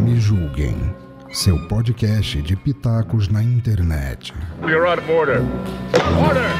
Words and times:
Me 0.00 0.20
julguem. 0.20 0.76
Seu 1.30 1.58
podcast 1.68 2.42
de 2.42 2.54
pitacos 2.56 3.28
na 3.28 3.42
internet. 3.42 4.32
You're 4.60 4.86
out 4.86 4.98
of 4.98 5.08
order. 5.10 5.40
Order! 6.28 6.50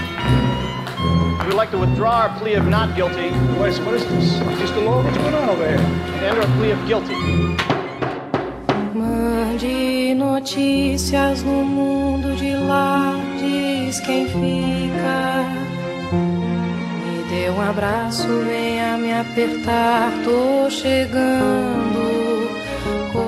We'd 1.44 1.54
like 1.54 1.70
to 1.72 1.78
withdraw 1.78 2.22
our 2.22 2.38
plea 2.38 2.54
of 2.54 2.66
not 2.66 2.94
guilty 2.94 3.30
Wait, 3.60 3.78
what 3.84 3.94
is 3.94 4.06
this? 4.06 4.38
Just 4.58 4.74
a 4.74 4.80
law? 4.80 5.02
What's 5.02 5.18
going 5.18 5.34
on 5.34 5.50
over 5.50 5.68
here? 5.68 5.76
and 5.78 6.24
enter 6.24 6.40
a 6.40 6.46
plea 6.56 6.70
of 6.70 6.86
guilty. 6.86 7.14
Mande 8.94 10.14
notícias 10.14 11.42
no 11.42 11.62
mundo 11.62 12.34
de 12.36 12.56
lá, 12.56 13.14
diz 13.38 14.00
quem 14.00 14.26
fica. 14.28 15.71
Um 17.50 17.60
abraço, 17.60 18.28
venha 18.46 18.96
me 18.96 19.12
apertar, 19.12 20.12
tô 20.24 20.70
chegando. 20.70 22.48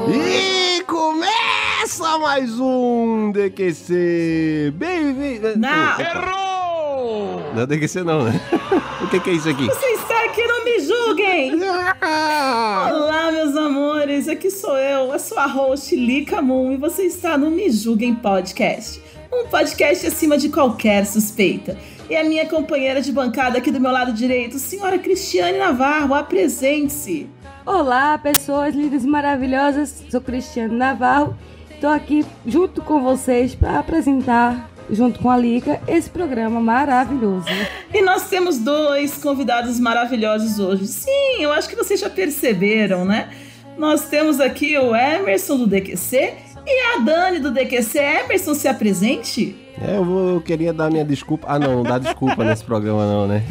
E 0.09 0.83
começa 0.84 2.19
mais 2.19 2.61
um 2.61 3.33
DQC. 3.33 4.73
Bem-vindo. 4.77 5.59
Não. 5.59 6.01
Errou! 6.01 7.43
Não 7.55 7.62
é 7.62 7.66
DQC 7.66 8.05
não, 8.05 8.24
né? 8.24 8.41
O 9.02 9.09
que, 9.09 9.21
que 9.21 9.30
é 9.30 9.33
isso 9.35 9.48
aqui? 9.48 9.66
Você 9.66 9.87
está 9.87 10.24
aqui, 10.24 10.43
não 10.46 10.65
me 10.65 10.80
julguem! 10.80 11.60
Olá, 11.62 13.30
meus 13.33 13.57
amores, 13.57 14.29
aqui 14.29 14.51
sou 14.51 14.79
eu, 14.79 15.12
a 15.12 15.19
sua 15.19 15.46
host 15.46 15.95
Lika 15.95 16.41
Moon, 16.41 16.73
e 16.73 16.77
você 16.77 17.02
está 17.02 17.37
no 17.37 17.51
Me 17.51 17.71
Julguem 17.71 18.15
Podcast. 18.15 19.02
Um 19.30 19.46
podcast 19.49 20.07
acima 20.07 20.38
de 20.38 20.49
qualquer 20.49 21.05
suspeita. 21.05 21.77
E 22.09 22.15
a 22.15 22.23
minha 22.23 22.47
companheira 22.47 23.01
de 23.01 23.11
bancada 23.11 23.57
aqui 23.57 23.71
do 23.71 23.81
meu 23.81 23.91
lado 23.91 24.13
direito, 24.13 24.59
senhora 24.59 24.99
Cristiane 24.99 25.57
Navarro, 25.57 26.15
apresente-se. 26.15 27.27
Olá, 27.65 28.19
pessoas 28.19 28.74
lindas 28.74 29.05
e 29.05 29.07
maravilhosas. 29.07 30.05
Sou 30.11 30.21
Cristiano 30.21 30.77
Navarro. 30.77 31.35
Estou 31.71 31.88
aqui 31.88 32.24
junto 32.46 32.83
com 32.83 33.02
vocês 33.02 33.55
para 33.55 33.79
apresentar, 33.79 34.71
junto 34.91 35.19
com 35.19 35.30
a 35.30 35.37
Lica, 35.38 35.80
esse 35.88 36.11
programa 36.11 36.61
maravilhoso. 36.61 37.46
E 37.93 38.02
nós 38.02 38.29
temos 38.29 38.59
dois 38.59 39.16
convidados 39.16 39.80
maravilhosos 39.80 40.59
hoje. 40.59 40.87
Sim, 40.87 41.37
eu 41.41 41.52
acho 41.55 41.71
que 41.71 41.77
vocês 41.77 41.99
já 41.99 42.11
perceberam, 42.11 43.07
né? 43.07 43.30
Nós 43.79 44.09
temos 44.09 44.41
aqui 44.41 44.77
o 44.77 44.95
Emerson 44.95 45.57
do 45.57 45.66
DQC 45.66 46.35
e 46.66 46.80
a 46.95 46.99
Dani 46.99 47.39
do 47.39 47.51
DQC. 47.51 47.99
Emerson, 47.99 48.55
se 48.55 48.68
apresente. 48.68 49.63
É, 49.80 49.97
eu, 49.97 50.05
vou- 50.05 50.35
eu 50.35 50.41
queria 50.41 50.73
dar 50.73 50.91
minha 50.91 51.05
desculpa. 51.05 51.47
Ah, 51.51 51.59
não, 51.59 51.77
não 51.77 51.83
dá 51.83 51.99
desculpa 51.99 52.45
nesse 52.45 52.63
programa, 52.65 53.05
não, 53.07 53.27
né? 53.27 53.43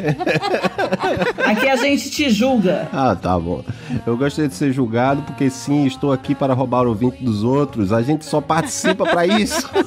Aqui 1.46 1.68
a 1.68 1.76
gente 1.76 2.10
te 2.10 2.30
julga. 2.30 2.88
Ah, 2.94 3.16
tá 3.16 3.38
bom. 3.40 3.62
Eu 4.06 4.16
gostaria 4.18 4.48
de 4.50 4.56
ser 4.56 4.72
julgado 4.72 5.22
porque 5.24 5.50
sim, 5.50 5.86
estou 5.86 6.12
aqui 6.14 6.34
para 6.34 6.54
roubar 6.54 6.86
o 6.86 6.90
ouvinte 6.90 7.24
dos 7.24 7.44
outros. 7.44 7.92
A 7.92 8.02
gente 8.02 8.26
só 8.26 8.40
participa 8.40 9.04
para 9.06 9.26
isso. 9.28 9.70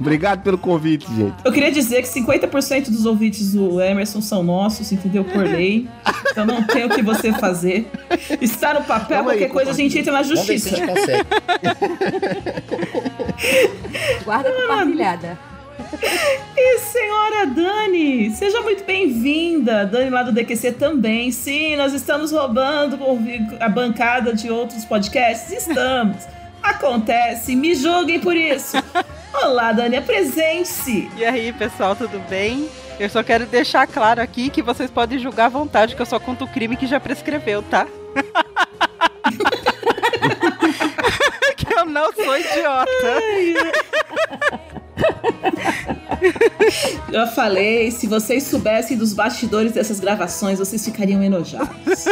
Obrigado 0.00 0.42
pelo 0.42 0.56
convite, 0.56 1.06
gente. 1.14 1.34
Eu 1.44 1.52
queria 1.52 1.70
dizer 1.70 2.00
que 2.02 2.08
50% 2.08 2.86
dos 2.90 3.04
ouvintes 3.04 3.52
do 3.52 3.78
Emerson 3.80 4.22
são 4.22 4.42
nossos, 4.42 4.90
entendeu? 4.90 5.22
Por 5.22 5.44
lei. 5.44 5.86
Então 6.30 6.46
não 6.46 6.62
tem 6.62 6.86
o 6.86 6.88
que 6.88 7.02
você 7.02 7.30
fazer. 7.34 7.86
Está 8.40 8.72
no 8.74 8.82
papel, 8.84 9.18
aí, 9.18 9.24
qualquer 9.24 9.48
coisa 9.50 9.70
a 9.72 9.74
gente 9.74 9.98
entra 9.98 10.12
na 10.12 10.22
justiça. 10.22 10.70
Guarda 14.24 14.52
compartilhada. 14.52 15.38
E 16.56 16.78
senhora 16.78 17.46
Dani, 17.46 18.30
seja 18.30 18.60
muito 18.62 18.84
bem-vinda. 18.84 19.84
Dani 19.84 20.10
lá 20.10 20.22
do 20.22 20.32
DQC 20.32 20.72
também. 20.72 21.30
Sim, 21.30 21.76
nós 21.76 21.92
estamos 21.92 22.32
roubando 22.32 22.98
a 23.60 23.68
bancada 23.68 24.34
de 24.34 24.50
outros 24.50 24.84
podcasts. 24.84 25.52
Estamos. 25.52 26.16
Acontece, 26.62 27.54
me 27.54 27.74
julguem 27.74 28.18
por 28.18 28.36
isso. 28.36 28.76
Olá, 29.42 29.72
Dani, 29.72 29.96
apresente-se. 29.96 31.10
E 31.16 31.24
aí, 31.24 31.52
pessoal, 31.52 31.94
tudo 31.94 32.18
bem? 32.28 32.68
Eu 32.98 33.10
só 33.10 33.22
quero 33.22 33.44
deixar 33.46 33.86
claro 33.86 34.22
aqui 34.22 34.48
que 34.48 34.62
vocês 34.62 34.90
podem 34.90 35.18
julgar 35.18 35.46
à 35.46 35.50
vontade, 35.50 35.94
que 35.94 36.00
eu 36.00 36.06
só 36.06 36.18
conto 36.18 36.44
o 36.44 36.48
crime 36.48 36.76
que 36.76 36.86
já 36.86 36.98
prescreveu, 36.98 37.62
tá? 37.62 37.86
que 41.56 41.72
eu 41.72 41.85
não 41.96 42.12
sou 42.12 42.36
idiota. 42.36 42.86
Já 47.10 47.26
falei, 47.28 47.90
se 47.90 48.06
vocês 48.06 48.42
soubessem 48.44 48.98
dos 48.98 49.14
bastidores 49.14 49.72
dessas 49.72 49.98
gravações, 49.98 50.58
vocês 50.58 50.84
ficariam 50.84 51.22
enojados. 51.22 52.04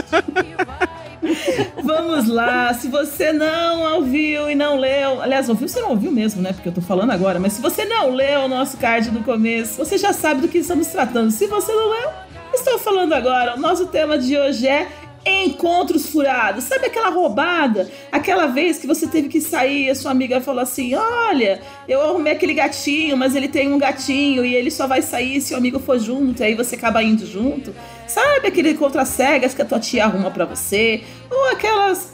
Vamos 1.83 2.29
lá, 2.29 2.73
se 2.75 2.89
você 2.89 3.33
não 3.33 3.97
ouviu 3.97 4.51
e 4.51 4.55
não 4.55 4.79
leu, 4.79 5.21
aliás, 5.23 5.49
ouviu, 5.49 5.69
você 5.69 5.81
não 5.81 5.91
ouviu 5.91 6.11
mesmo, 6.11 6.41
né? 6.41 6.53
Porque 6.53 6.69
eu 6.69 6.73
tô 6.73 6.81
falando 6.81 7.11
agora, 7.11 7.39
mas 7.39 7.55
se 7.55 7.63
você 7.63 7.85
não 7.85 8.11
leu 8.11 8.43
o 8.43 8.49
nosso 8.49 8.77
card 8.77 9.11
do 9.11 9.21
começo, 9.21 9.77
você 9.77 9.99
já 9.99 10.13
sabe 10.13 10.41
do 10.43 10.49
que 10.49 10.59
estamos 10.59 10.87
tratando. 10.89 11.31
Se 11.31 11.47
você 11.47 11.73
não 11.73 11.91
leu, 11.91 12.11
estou 12.55 12.79
falando 12.79 13.13
agora. 13.13 13.57
O 13.57 13.61
nosso 13.61 13.87
tema 13.87 14.19
de 14.19 14.37
hoje 14.37 14.67
é 14.67 14.89
encontros 15.27 16.09
furados. 16.09 16.65
Sabe 16.65 16.87
aquela 16.87 17.11
roubada? 17.11 17.91
Aquela 18.13 18.47
vez 18.47 18.79
que 18.79 18.87
você 18.87 19.07
teve 19.07 19.29
que 19.29 19.41
sair 19.41 19.87
e 19.87 19.91
a 19.91 19.95
sua 19.95 20.11
amiga 20.11 20.41
falou 20.41 20.63
assim: 20.63 20.95
Olha, 20.95 21.61
eu 21.89 22.01
arrumei 22.03 22.33
aquele 22.33 22.55
gatinho, 22.55 23.17
mas 23.17 23.35
ele 23.35 23.49
tem 23.49 23.73
um 23.73 23.79
gatinho 23.79 24.45
e 24.45 24.55
ele 24.55 24.71
só 24.71 24.87
vai 24.87 25.03
sair 25.03 25.41
se 25.41 25.55
o 25.55 25.57
amigo 25.57 25.79
for 25.79 25.99
junto, 25.99 26.43
e 26.43 26.45
aí 26.45 26.55
você 26.55 26.77
acaba 26.77 27.03
indo 27.03 27.27
junto. 27.27 27.75
Sabe 28.07 28.49
aquele 28.49 28.75
contra 28.75 29.05
cegas 29.05 29.55
que 29.55 29.63
a 29.63 29.65
tua 29.65 29.81
tia 29.81 30.05
arruma 30.05 30.31
pra 30.31 30.45
você? 30.45 31.03
Ou 31.31 31.51
aquelas. 31.51 32.13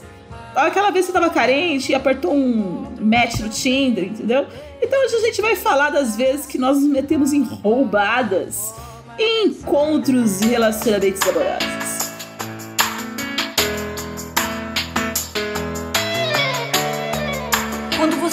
Aquela 0.55 0.91
vez 0.91 1.05
que 1.05 1.13
você 1.13 1.17
tava 1.17 1.33
carente 1.33 1.93
e 1.93 1.95
apertou 1.95 2.33
um 2.33 2.85
match 2.99 3.39
no 3.39 3.47
Tinder, 3.47 4.03
entendeu? 4.03 4.45
Então 4.81 5.01
hoje 5.05 5.15
a 5.15 5.19
gente 5.21 5.41
vai 5.41 5.55
falar 5.55 5.91
das 5.91 6.17
vezes 6.17 6.45
que 6.45 6.57
nós 6.57 6.77
nos 6.77 6.89
metemos 6.89 7.31
em 7.31 7.41
roubadas, 7.41 8.73
encontros 9.17 10.41
e 10.41 10.47
relacionamentos 10.47 11.21
amorosos. 11.21 12.10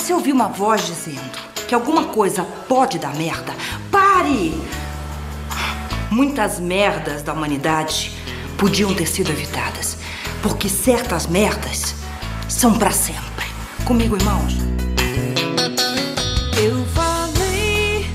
Você 0.09 0.15
ouvir 0.15 0.33
uma 0.33 0.49
voz 0.49 0.87
dizendo 0.87 1.39
que 1.69 1.75
alguma 1.75 2.05
coisa 2.07 2.43
pode 2.67 2.99
dar 2.99 3.15
merda, 3.15 3.53
pare! 3.91 4.59
Muitas 6.11 6.59
merdas 6.59 7.23
da 7.23 7.35
humanidade 7.35 8.17
podiam 8.57 8.95
ter 8.95 9.05
sido 9.05 9.31
evitadas, 9.31 9.99
porque 10.43 10.67
certas 10.67 11.27
merdas 11.27 11.95
são 12.49 12.79
pra 12.79 12.91
sempre. 12.91 13.45
Comigo, 13.85 14.17
irmãos. 14.17 14.55
Eu 16.57 16.87
falei 16.95 18.11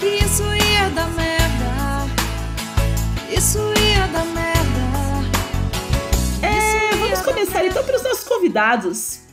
que 0.00 0.24
isso 0.24 0.44
ia 0.44 0.88
dar 0.88 1.08
merda. 1.08 2.06
Isso 3.30 3.58
ia 3.58 4.06
dar 4.06 4.24
merda. 4.24 5.28
É, 6.40 6.96
vamos 6.96 7.20
começar 7.20 7.66
então 7.66 7.84
pelos 7.84 8.02
nossos 8.02 8.24
convidados. 8.24 9.25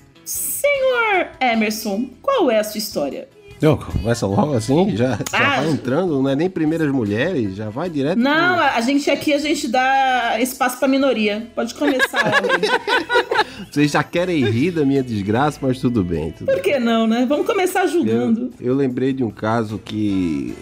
Senhor 0.68 1.28
Emerson, 1.42 2.06
qual 2.22 2.50
é 2.50 2.60
a 2.60 2.64
sua 2.64 2.78
história? 2.78 3.28
Eu, 3.62 3.78
começa 3.78 4.26
logo 4.28 4.54
assim, 4.54 4.96
já, 4.96 5.12
já 5.16 5.22
Ah, 5.34 5.62
vai 5.62 5.70
entrando, 5.72 6.22
não 6.22 6.30
é 6.30 6.36
nem 6.36 6.50
primeiras 6.50 6.92
mulheres, 6.92 7.56
já 7.56 7.70
vai 7.70 7.90
direto. 7.90 8.18
Não, 8.18 8.32
a 8.60 8.72
a 8.76 8.82
gente 8.82 9.10
aqui 9.10 9.34
a 9.34 9.38
gente 9.38 9.68
dá 9.70 10.38
espaço 10.40 10.78
pra 10.80 10.88
minoria. 10.88 11.48
Pode 11.56 11.74
começar, 11.76 12.24
pro- 12.42 13.66
Vocês 13.72 13.92
já 13.92 14.04
querem 14.04 14.44
rir 14.44 14.72
da 14.72 14.84
minha 14.86 15.02
desgraça, 15.04 15.60
mas 15.62 15.80
tudo 15.80 16.04
bem. 16.04 16.32
Tudo 16.32 16.52
Por 16.52 16.62
que 16.62 16.78
não, 16.80 17.08
né? 17.08 17.26
Vamos 17.28 17.46
começar 17.48 17.86
julgando. 17.88 18.52
Eu, 18.60 18.68
eu 18.72 18.76
lembrei 18.76 19.14
de 19.14 19.24
um 19.24 19.32
caso 19.32 19.78
que 19.84 20.54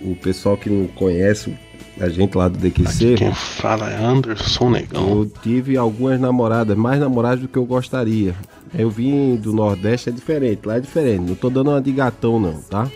o 0.00 0.16
pessoal 0.16 0.56
que 0.56 0.68
não 0.70 0.86
conhece 0.88 1.54
a 2.00 2.08
gente 2.08 2.36
lá 2.36 2.48
do 2.48 2.58
DQC, 2.58 3.14
Quem 3.16 3.34
fala 3.34 3.90
é 3.90 3.96
Anderson 4.04 4.70
Negão. 4.70 5.08
eu 5.10 5.32
tive 5.42 5.76
algumas 5.76 6.18
namoradas, 6.20 6.76
mais 6.76 6.98
namoradas 7.00 7.40
do 7.40 7.48
que 7.48 7.56
eu 7.58 7.64
gostaria. 7.64 8.34
Eu 8.74 8.90
vim 8.90 9.36
do 9.36 9.52
Nordeste, 9.52 10.10
é 10.10 10.12
diferente, 10.12 10.66
lá 10.66 10.76
é 10.76 10.80
diferente. 10.80 11.28
Não 11.28 11.34
tô 11.34 11.48
dando 11.48 11.70
uma 11.70 11.80
de 11.80 11.92
gatão, 11.92 12.38
não, 12.38 12.60
tá? 12.62 12.90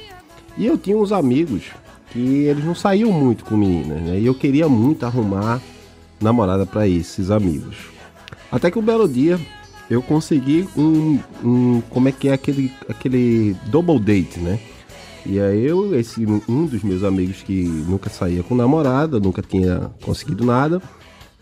E 0.57 0.67
eu 0.67 0.77
tinha 0.77 0.97
uns 0.97 1.13
amigos 1.13 1.65
que 2.11 2.45
eles 2.45 2.65
não 2.65 2.75
saíam 2.75 3.11
muito 3.11 3.45
com 3.45 3.57
meninas, 3.57 4.01
né? 4.03 4.19
E 4.19 4.27
eu 4.27 4.35
queria 4.35 4.69
muito 4.69 5.07
arrumar 5.07 5.61
namorada 6.21 6.67
pra 6.67 6.87
esses 6.87 7.31
amigos. 7.31 7.77
Até 8.51 8.71
que 8.71 8.79
um 8.79 8.83
belo 8.83 9.09
dia 9.09 9.41
eu 9.89 10.03
consegui 10.03 10.69
um, 10.77 11.19
um 11.43 11.83
como 11.89 12.09
é 12.09 12.13
que 12.13 12.29
é 12.29 12.35
aquele 12.35 12.73
aquele 12.89 13.57
double 13.67 13.99
date, 13.99 14.39
né? 14.39 14.59
E 15.25 15.41
aí 15.41 15.65
eu, 15.65 15.99
esse 15.99 16.27
um 16.27 16.67
dos 16.67 16.83
meus 16.83 17.05
amigos 17.05 17.43
que 17.43 17.65
nunca 17.65 18.11
saía 18.11 18.43
com 18.43 18.55
namorada, 18.55 19.21
nunca 19.21 19.41
tinha 19.41 19.91
conseguido 20.03 20.45
nada, 20.45 20.83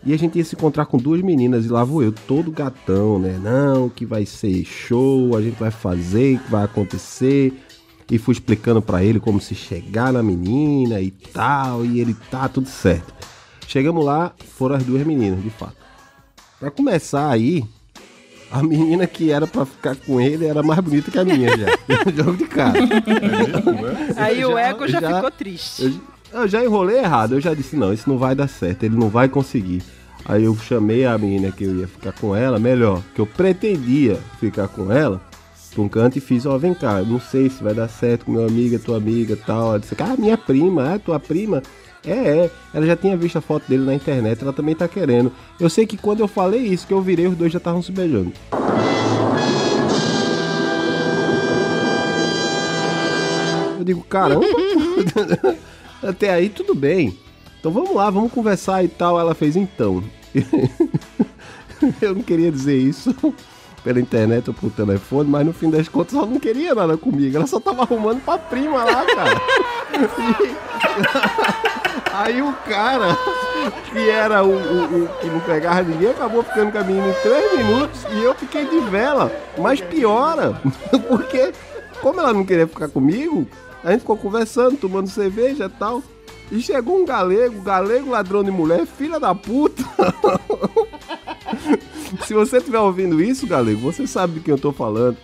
e 0.03 0.13
a 0.13 0.17
gente 0.17 0.37
ia 0.37 0.43
se 0.45 0.55
encontrar 0.55 0.85
com 0.85 0.97
duas 0.97 1.21
meninas 1.21 1.65
e 1.65 1.69
lá 1.69 1.83
vou 1.83 2.01
eu, 2.03 2.11
todo 2.11 2.51
gatão, 2.51 3.19
né? 3.19 3.39
Não, 3.41 3.87
que 3.89 4.05
vai 4.05 4.25
ser 4.25 4.63
show, 4.65 5.35
a 5.37 5.41
gente 5.41 5.59
vai 5.59 5.71
fazer, 5.71 6.39
que 6.39 6.51
vai 6.51 6.63
acontecer. 6.65 7.53
e 8.09 8.17
fui 8.17 8.33
explicando 8.33 8.81
pra 8.81 9.03
ele 9.03 9.19
como 9.21 9.39
se 9.39 9.55
chegar 9.55 10.11
na 10.11 10.21
menina 10.21 10.99
e 10.99 11.11
tal, 11.11 11.85
e 11.85 11.99
ele 12.01 12.13
tá 12.29 12.49
tudo 12.49 12.67
certo. 12.67 13.13
Chegamos 13.67 14.03
lá, 14.03 14.33
foram 14.57 14.75
as 14.75 14.83
duas 14.83 15.05
meninas, 15.07 15.41
de 15.41 15.49
fato. 15.49 15.77
Pra 16.59 16.69
começar 16.69 17.29
aí, 17.29 17.63
a 18.51 18.61
menina 18.61 19.07
que 19.07 19.31
era 19.31 19.47
pra 19.47 19.65
ficar 19.65 19.95
com 19.95 20.19
ele 20.19 20.45
era 20.45 20.61
mais 20.61 20.79
bonita 20.81 21.09
que 21.09 21.17
a 21.17 21.23
minha 21.23 21.57
já. 21.57 21.67
Jogo 22.13 22.35
de 22.35 22.45
cara. 22.47 22.77
Aí 24.17 24.43
o 24.43 24.51
Já- 24.51 24.61
ego 24.61 24.87
já, 24.87 24.99
já- 24.99 25.15
ficou 25.15 25.31
triste. 25.31 26.01
Eu, 26.33 26.47
já 26.47 26.63
enrolei 26.63 26.97
errado, 26.97 27.33
eu 27.33 27.41
já 27.41 27.53
disse, 27.53 27.75
não, 27.75 27.91
isso 27.91 28.09
não 28.09 28.17
vai 28.17 28.33
dar 28.33 28.47
certo, 28.47 28.83
ele 28.83 28.95
não 28.95 29.09
vai 29.09 29.27
conseguir. 29.27 29.83
Aí 30.23 30.45
eu 30.45 30.55
chamei 30.55 31.05
a 31.05 31.17
menina 31.17 31.51
que 31.51 31.65
eu 31.65 31.75
ia 31.75 31.87
ficar 31.87 32.13
com 32.13 32.33
ela, 32.33 32.57
melhor, 32.57 33.01
que 33.13 33.19
eu 33.19 33.25
pretendia 33.25 34.17
ficar 34.39 34.69
com 34.69 34.91
ela, 34.91 35.21
pra 35.73 35.81
um 35.81 35.89
canto 35.89 36.17
e 36.17 36.21
fiz, 36.21 36.45
ó, 36.45 36.57
vem 36.57 36.73
cá, 36.73 36.99
eu 36.99 37.05
não 37.05 37.19
sei 37.19 37.49
se 37.49 37.61
vai 37.61 37.73
dar 37.73 37.89
certo 37.89 38.25
com 38.25 38.31
meu 38.31 38.45
amigo, 38.45 38.79
tua 38.79 38.97
amiga 38.97 39.35
tal. 39.35 39.69
Ela 39.69 39.79
disse, 39.79 39.95
ah, 39.99 40.15
minha 40.17 40.37
prima, 40.37 40.93
é 40.93 40.97
tua 40.97 41.19
prima? 41.19 41.61
É, 42.05 42.11
é. 42.11 42.51
Ela 42.73 42.85
já 42.85 42.95
tinha 42.95 43.17
visto 43.17 43.37
a 43.37 43.41
foto 43.41 43.67
dele 43.67 43.83
na 43.83 43.93
internet, 43.93 44.41
ela 44.41 44.53
também 44.53 44.73
tá 44.73 44.87
querendo. 44.87 45.33
Eu 45.59 45.69
sei 45.69 45.85
que 45.85 45.97
quando 45.97 46.21
eu 46.21 46.27
falei 46.29 46.61
isso, 46.61 46.87
que 46.87 46.93
eu 46.93 47.01
virei, 47.01 47.27
os 47.27 47.35
dois 47.35 47.51
já 47.51 47.57
estavam 47.57 47.81
se 47.81 47.91
beijando. 47.91 48.31
Eu 53.77 53.83
digo, 53.83 54.01
caramba, 54.03 54.45
até 56.03 56.31
aí 56.33 56.49
tudo 56.49 56.73
bem. 56.75 57.17
Então 57.59 57.71
vamos 57.71 57.93
lá, 57.93 58.09
vamos 58.09 58.31
conversar 58.31 58.83
e 58.83 58.87
tal. 58.87 59.19
Ela 59.19 59.35
fez 59.35 59.55
então. 59.55 60.03
Eu 62.01 62.13
não 62.15 62.21
queria 62.21 62.51
dizer 62.51 62.77
isso 62.77 63.13
pela 63.83 63.99
internet 63.99 64.47
ou 64.47 64.53
por 64.53 64.69
telefone, 64.71 65.27
mas 65.29 65.43
no 65.45 65.51
fim 65.53 65.69
das 65.69 65.87
contas 65.89 66.13
ela 66.15 66.27
não 66.27 66.39
queria 66.39 66.75
nada 66.75 66.95
comigo. 66.97 67.35
Ela 67.37 67.47
só 67.47 67.59
tava 67.59 67.81
arrumando 67.81 68.21
pra 68.23 68.37
prima 68.37 68.83
lá, 68.83 69.03
cara. 69.05 69.41
Aí 72.13 72.41
o 72.41 72.53
cara, 72.67 73.17
que 73.91 74.09
era 74.09 74.43
o, 74.43 74.49
o- 74.51 75.03
o 75.05 75.07
que 75.19 75.27
não 75.27 75.39
pegava 75.39 75.81
ninguém, 75.83 76.09
acabou 76.11 76.43
ficando 76.43 76.71
com 76.71 76.77
a 76.77 76.83
menina 76.83 77.07
em 77.07 77.13
três 77.21 77.57
minutos 77.57 78.05
e 78.11 78.23
eu 78.23 78.35
fiquei 78.35 78.65
de 78.65 78.79
vela. 78.89 79.31
Mas 79.57 79.81
piora, 79.81 80.53
porque 81.07 81.51
como 82.01 82.19
ela 82.19 82.33
não 82.33 82.45
queria 82.45 82.67
ficar 82.67 82.89
comigo, 82.89 83.47
a 83.83 83.91
gente 83.91 84.01
ficou 84.01 84.17
conversando, 84.17 84.77
tomando 84.77 85.09
cerveja 85.09 85.65
e 85.65 85.69
tal. 85.69 86.03
E 86.51 86.59
chegou 86.59 87.01
um 87.01 87.05
galego, 87.05 87.61
galego 87.61 88.09
ladrão 88.09 88.43
de 88.43 88.51
mulher, 88.51 88.85
filha 88.85 89.19
da 89.19 89.33
puta. 89.33 89.83
Se 92.25 92.33
você 92.33 92.57
estiver 92.57 92.79
ouvindo 92.79 93.21
isso, 93.21 93.47
galego, 93.47 93.79
você 93.79 94.05
sabe 94.05 94.33
de 94.33 94.39
quem 94.41 94.51
eu 94.51 94.59
tô 94.59 94.71
falando. 94.71 95.17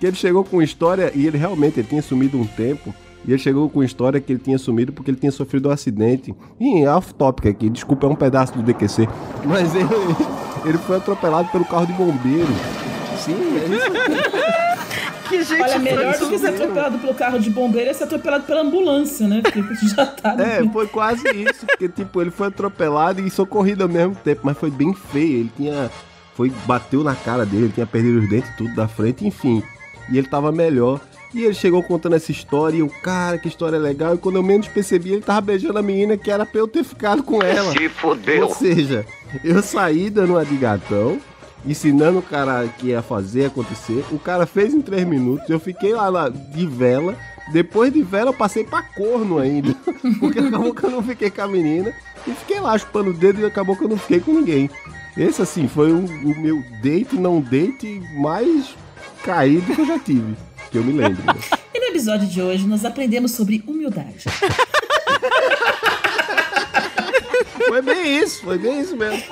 Que 0.00 0.06
ele 0.06 0.16
chegou 0.16 0.42
com 0.42 0.60
história 0.60 1.12
e 1.14 1.26
ele 1.26 1.38
realmente 1.38 1.78
ele 1.78 1.86
tinha 1.86 2.02
sumido 2.02 2.36
um 2.36 2.44
tempo. 2.44 2.92
E 3.24 3.30
ele 3.30 3.38
chegou 3.38 3.70
com 3.70 3.84
história 3.84 4.20
que 4.20 4.32
ele 4.32 4.40
tinha 4.40 4.58
sumido 4.58 4.92
porque 4.92 5.10
ele 5.12 5.18
tinha 5.18 5.30
sofrido 5.30 5.68
um 5.68 5.72
acidente. 5.72 6.34
E 6.58 6.84
off-topic 6.84 7.46
aqui, 7.46 7.70
desculpa, 7.70 8.08
é 8.08 8.10
um 8.10 8.16
pedaço 8.16 8.52
do 8.52 8.62
DQC. 8.62 9.08
Mas 9.46 9.72
ele, 9.76 9.88
ele 10.64 10.78
foi 10.78 10.96
atropelado 10.96 11.48
pelo 11.50 11.64
carro 11.64 11.86
de 11.86 11.92
bombeiro. 11.92 12.52
Sim, 13.16 13.36
é 13.56 13.76
isso. 13.76 14.71
Que 15.32 15.42
gente 15.42 15.62
Olha, 15.62 15.78
melhor 15.78 16.18
do 16.18 16.28
que 16.28 16.38
ser 16.38 16.48
atropelado 16.48 16.98
pelo 16.98 17.14
carro 17.14 17.38
de 17.38 17.48
bombeiro 17.48 17.90
é 17.90 17.92
ser 17.94 18.04
atropelado 18.04 18.44
pela 18.44 18.60
ambulância, 18.60 19.26
né? 19.26 19.40
Porque 19.42 19.86
já 19.86 20.06
tá. 20.06 20.36
É, 20.42 20.62
foi 20.70 20.86
quase 20.86 21.26
isso, 21.28 21.64
porque 21.66 21.88
tipo, 21.88 22.20
ele 22.20 22.30
foi 22.30 22.48
atropelado 22.48 23.20
e 23.20 23.30
socorrido 23.30 23.82
ao 23.82 23.88
mesmo 23.88 24.14
tempo, 24.14 24.42
mas 24.44 24.58
foi 24.58 24.70
bem 24.70 24.92
feio, 24.92 25.40
ele 25.40 25.52
tinha 25.56 25.90
foi 26.34 26.50
bateu 26.66 27.04
na 27.04 27.14
cara 27.14 27.44
dele, 27.44 27.64
ele 27.64 27.72
tinha 27.72 27.86
perdido 27.86 28.20
os 28.20 28.28
dentes 28.28 28.50
tudo 28.56 28.74
da 28.74 28.88
frente, 28.88 29.26
enfim. 29.26 29.62
E 30.10 30.18
ele 30.18 30.26
tava 30.26 30.50
melhor. 30.50 31.00
E 31.34 31.44
ele 31.44 31.54
chegou 31.54 31.82
contando 31.82 32.14
essa 32.14 32.30
história 32.30 32.76
e 32.76 32.80
eu, 32.80 32.90
cara, 33.02 33.38
que 33.38 33.48
história 33.48 33.78
legal. 33.78 34.14
E 34.14 34.18
quando 34.18 34.36
eu 34.36 34.42
menos 34.42 34.68
percebi, 34.68 35.12
ele 35.12 35.22
tava 35.22 35.40
beijando 35.40 35.78
a 35.78 35.82
menina 35.82 36.16
que 36.16 36.30
era 36.30 36.44
pra 36.44 36.60
eu 36.60 36.68
ter 36.68 36.84
ficado 36.84 37.22
com 37.22 37.42
ela. 37.42 37.72
Se 37.72 37.88
fodeu. 37.88 38.48
Ou 38.48 38.54
seja, 38.54 39.06
eu 39.42 39.62
saí 39.62 40.10
dando 40.10 40.34
uma 40.34 40.44
de 40.44 40.56
gatão, 40.56 41.18
ensinando 41.66 42.18
o 42.18 42.22
cara 42.22 42.66
que 42.78 42.88
ia 42.88 43.02
fazer 43.02 43.46
acontecer. 43.46 44.04
O 44.10 44.18
cara 44.18 44.46
fez 44.46 44.72
em 44.74 44.80
três 44.80 45.06
minutos, 45.06 45.48
eu 45.48 45.60
fiquei 45.60 45.92
lá 45.94 46.10
na- 46.10 46.28
de 46.28 46.66
vela. 46.66 47.16
Depois 47.52 47.92
de 47.92 48.02
vela, 48.02 48.30
eu 48.30 48.34
passei 48.34 48.64
pra 48.64 48.82
corno 48.82 49.38
ainda. 49.38 49.74
Porque 50.20 50.38
acabou 50.38 50.72
que 50.74 50.84
eu 50.84 50.90
não 50.90 51.02
fiquei 51.02 51.30
com 51.30 51.42
a 51.42 51.48
menina. 51.48 51.92
E 52.26 52.30
fiquei 52.32 52.60
lá 52.60 52.76
chupando 52.78 53.10
o 53.10 53.14
dedo 53.14 53.40
e 53.40 53.44
acabou 53.44 53.76
que 53.76 53.82
eu 53.84 53.88
não 53.88 53.96
fiquei 53.98 54.20
com 54.20 54.32
ninguém. 54.32 54.70
Esse, 55.16 55.42
assim, 55.42 55.66
foi 55.68 55.92
o, 55.92 55.98
o 56.04 56.40
meu 56.40 56.62
date, 56.82 57.16
não 57.16 57.40
date 57.40 58.00
mais 58.16 58.74
caído 59.24 59.74
que 59.74 59.80
eu 59.80 59.86
já 59.86 59.98
tive. 59.98 60.36
Que 60.70 60.78
eu 60.78 60.84
me 60.84 60.92
lembro. 60.92 61.22
E 61.74 61.80
no 61.80 61.86
episódio 61.86 62.26
de 62.28 62.40
hoje 62.42 62.66
nós 62.68 62.84
aprendemos 62.84 63.30
sobre 63.32 63.64
humildade. 63.66 64.24
Foi 67.72 67.80
bem 67.80 68.18
isso, 68.18 68.42
foi 68.44 68.58
bem 68.58 68.80
isso 68.82 68.94
mesmo. 68.94 69.22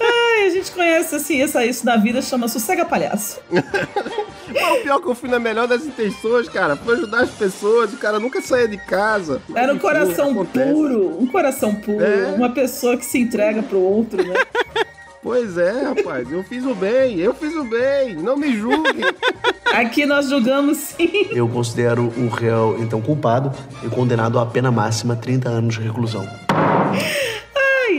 Ai, 0.00 0.46
a 0.48 0.50
gente 0.50 0.72
conhece 0.72 1.14
assim, 1.14 1.40
essa, 1.40 1.64
isso 1.64 1.86
na 1.86 1.96
vida 1.96 2.20
chama 2.20 2.48
sossega 2.48 2.84
palhaço. 2.84 3.38
Mas 3.48 4.72
o 4.72 4.82
pior 4.82 4.98
é 4.98 5.00
que 5.00 5.06
eu 5.06 5.14
fui 5.14 5.30
na 5.30 5.38
melhor 5.38 5.68
das 5.68 5.86
intenções, 5.86 6.48
cara. 6.48 6.74
Foi 6.74 6.94
ajudar 6.96 7.20
as 7.20 7.30
pessoas. 7.30 7.92
O 7.92 7.96
cara 7.96 8.18
nunca 8.18 8.42
saía 8.42 8.66
de 8.66 8.76
casa. 8.76 9.40
Era 9.54 9.72
um 9.72 9.78
coração 9.78 10.32
acontece. 10.32 10.72
puro, 10.72 11.22
um 11.22 11.26
coração 11.28 11.72
puro, 11.76 12.04
É. 12.04 12.34
uma 12.36 12.50
pessoa 12.50 12.96
que 12.96 13.04
se 13.04 13.20
entrega 13.20 13.62
pro 13.62 13.78
outro, 13.78 14.20
né? 14.20 14.34
Pois 15.22 15.58
é, 15.58 15.82
rapaz. 15.82 16.32
Eu 16.32 16.42
fiz 16.42 16.64
o 16.64 16.74
bem. 16.74 17.18
Eu 17.20 17.34
fiz 17.34 17.54
o 17.54 17.62
bem. 17.62 18.16
Não 18.16 18.38
me 18.38 18.56
julguem. 18.56 19.04
Aqui 19.74 20.06
nós 20.06 20.30
julgamos 20.30 20.78
sim. 20.78 21.28
Eu 21.30 21.46
considero 21.46 22.10
o 22.16 22.28
réu, 22.28 22.78
então, 22.80 23.02
culpado 23.02 23.52
e 23.84 23.88
condenado 23.90 24.38
à 24.38 24.46
pena 24.46 24.72
máxima 24.72 25.14
30 25.14 25.48
anos 25.50 25.74
de 25.74 25.82
reclusão. 25.82 26.26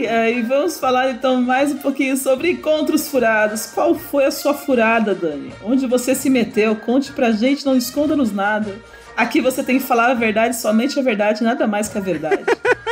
Ai, 0.06 0.42
vamos 0.42 0.78
falar 0.78 1.10
então 1.10 1.40
mais 1.40 1.72
um 1.72 1.78
pouquinho 1.78 2.16
sobre 2.16 2.50
encontros 2.50 3.08
furados. 3.08 3.66
Qual 3.66 3.94
foi 3.94 4.24
a 4.24 4.30
sua 4.30 4.54
furada, 4.54 5.14
Dani? 5.14 5.52
Onde 5.62 5.86
você 5.86 6.14
se 6.14 6.28
meteu? 6.28 6.74
Conte 6.76 7.12
pra 7.12 7.30
gente, 7.30 7.64
não 7.64 7.76
esconda-nos 7.76 8.32
nada. 8.32 8.74
Aqui 9.16 9.40
você 9.40 9.62
tem 9.62 9.78
que 9.78 9.84
falar 9.84 10.10
a 10.10 10.14
verdade, 10.14 10.56
somente 10.56 10.98
a 10.98 11.02
verdade, 11.02 11.44
nada 11.44 11.66
mais 11.66 11.88
que 11.88 11.98
a 11.98 12.00
verdade. 12.00 12.42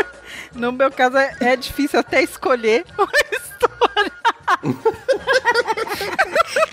No 0.53 0.73
meu 0.73 0.91
caso 0.91 1.17
é, 1.17 1.33
é 1.41 1.57
difícil 1.57 2.01
até 2.01 2.23
escolher 2.25 2.85
uma 2.99 3.09
história. 3.31 4.13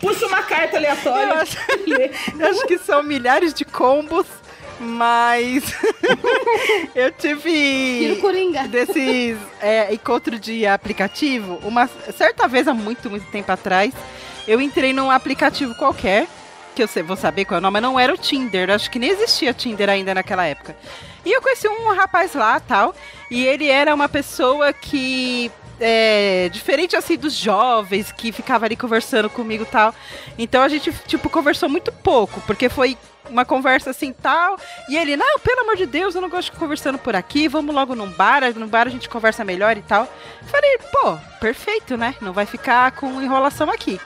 Puxa 0.02 0.26
uma 0.26 0.42
carta 0.42 0.78
aleatória. 0.78 1.34
Eu 1.34 1.38
acho, 1.42 1.58
eu 2.40 2.48
acho 2.48 2.66
que 2.66 2.80
são 2.80 3.04
milhares 3.04 3.54
de 3.54 3.64
combos, 3.64 4.26
mas 4.80 5.64
eu 6.96 7.12
tive 7.12 7.50
desses 8.68 9.38
é, 9.62 9.94
encontro 9.94 10.40
de 10.40 10.66
aplicativo. 10.66 11.60
Uma 11.64 11.90
certa 12.16 12.48
vez 12.48 12.68
há 12.68 12.74
muito, 12.74 13.10
muito 13.10 13.26
tempo 13.32 13.52
atrás, 13.52 13.94
eu 14.48 14.62
entrei 14.62 14.94
num 14.94 15.12
aplicativo 15.12 15.76
qualquer 15.76 16.28
que 16.76 16.84
eu 16.84 17.06
vou 17.06 17.18
saber 17.18 17.44
qual 17.46 17.58
é 17.58 17.60
o 17.60 17.62
nome, 17.62 17.74
mas 17.74 17.82
não 17.82 18.00
era 18.00 18.14
o 18.14 18.18
Tinder. 18.18 18.70
Acho 18.70 18.92
que 18.92 19.00
nem 19.00 19.10
existia 19.10 19.52
Tinder 19.52 19.90
ainda 19.90 20.14
naquela 20.14 20.46
época. 20.46 20.76
E 21.26 21.32
eu 21.32 21.42
conheci 21.42 21.68
um 21.68 21.94
rapaz 21.96 22.36
lá 22.36 22.60
tal. 22.60 22.94
E 23.32 23.46
ele 23.46 23.68
era 23.68 23.94
uma 23.94 24.08
pessoa 24.08 24.72
que. 24.72 25.52
É, 25.80 26.50
diferente 26.50 26.96
assim 26.96 27.16
dos 27.18 27.34
jovens 27.34 28.12
que 28.12 28.32
ficava 28.32 28.66
ali 28.66 28.76
conversando 28.76 29.30
comigo 29.30 29.66
tal. 29.66 29.94
Então 30.38 30.64
a 30.64 30.68
gente, 30.68 30.92
tipo, 31.06 31.30
conversou 31.30 31.70
muito 31.70 31.92
pouco, 31.92 32.42
porque 32.42 32.68
foi 32.68 32.98
uma 33.30 33.46
conversa 33.46 33.92
assim 33.92 34.12
tal. 34.12 34.58
E 34.90 34.98
ele, 34.98 35.16
não, 35.16 35.40
pelo 35.40 35.62
amor 35.62 35.76
de 35.76 35.86
Deus, 35.86 36.16
eu 36.16 36.22
não 36.22 36.30
gosto 36.30 36.52
de 36.52 36.58
conversando 36.58 36.98
por 36.98 37.16
aqui, 37.16 37.48
vamos 37.48 37.74
logo 37.74 37.96
num 37.96 38.10
bar, 38.10 38.42
no 38.56 38.68
bar 38.68 38.88
a 38.88 38.90
gente 38.90 39.10
conversa 39.10 39.44
melhor 39.44 39.78
e 39.78 39.82
tal. 39.82 40.12
Falei, 40.44 40.78
pô, 40.92 41.18
perfeito, 41.40 41.98
né? 41.98 42.16
Não 42.22 42.34
vai 42.34 42.46
ficar 42.46 42.92
com 42.94 43.22
enrolação 43.22 43.70
aqui. 43.70 44.00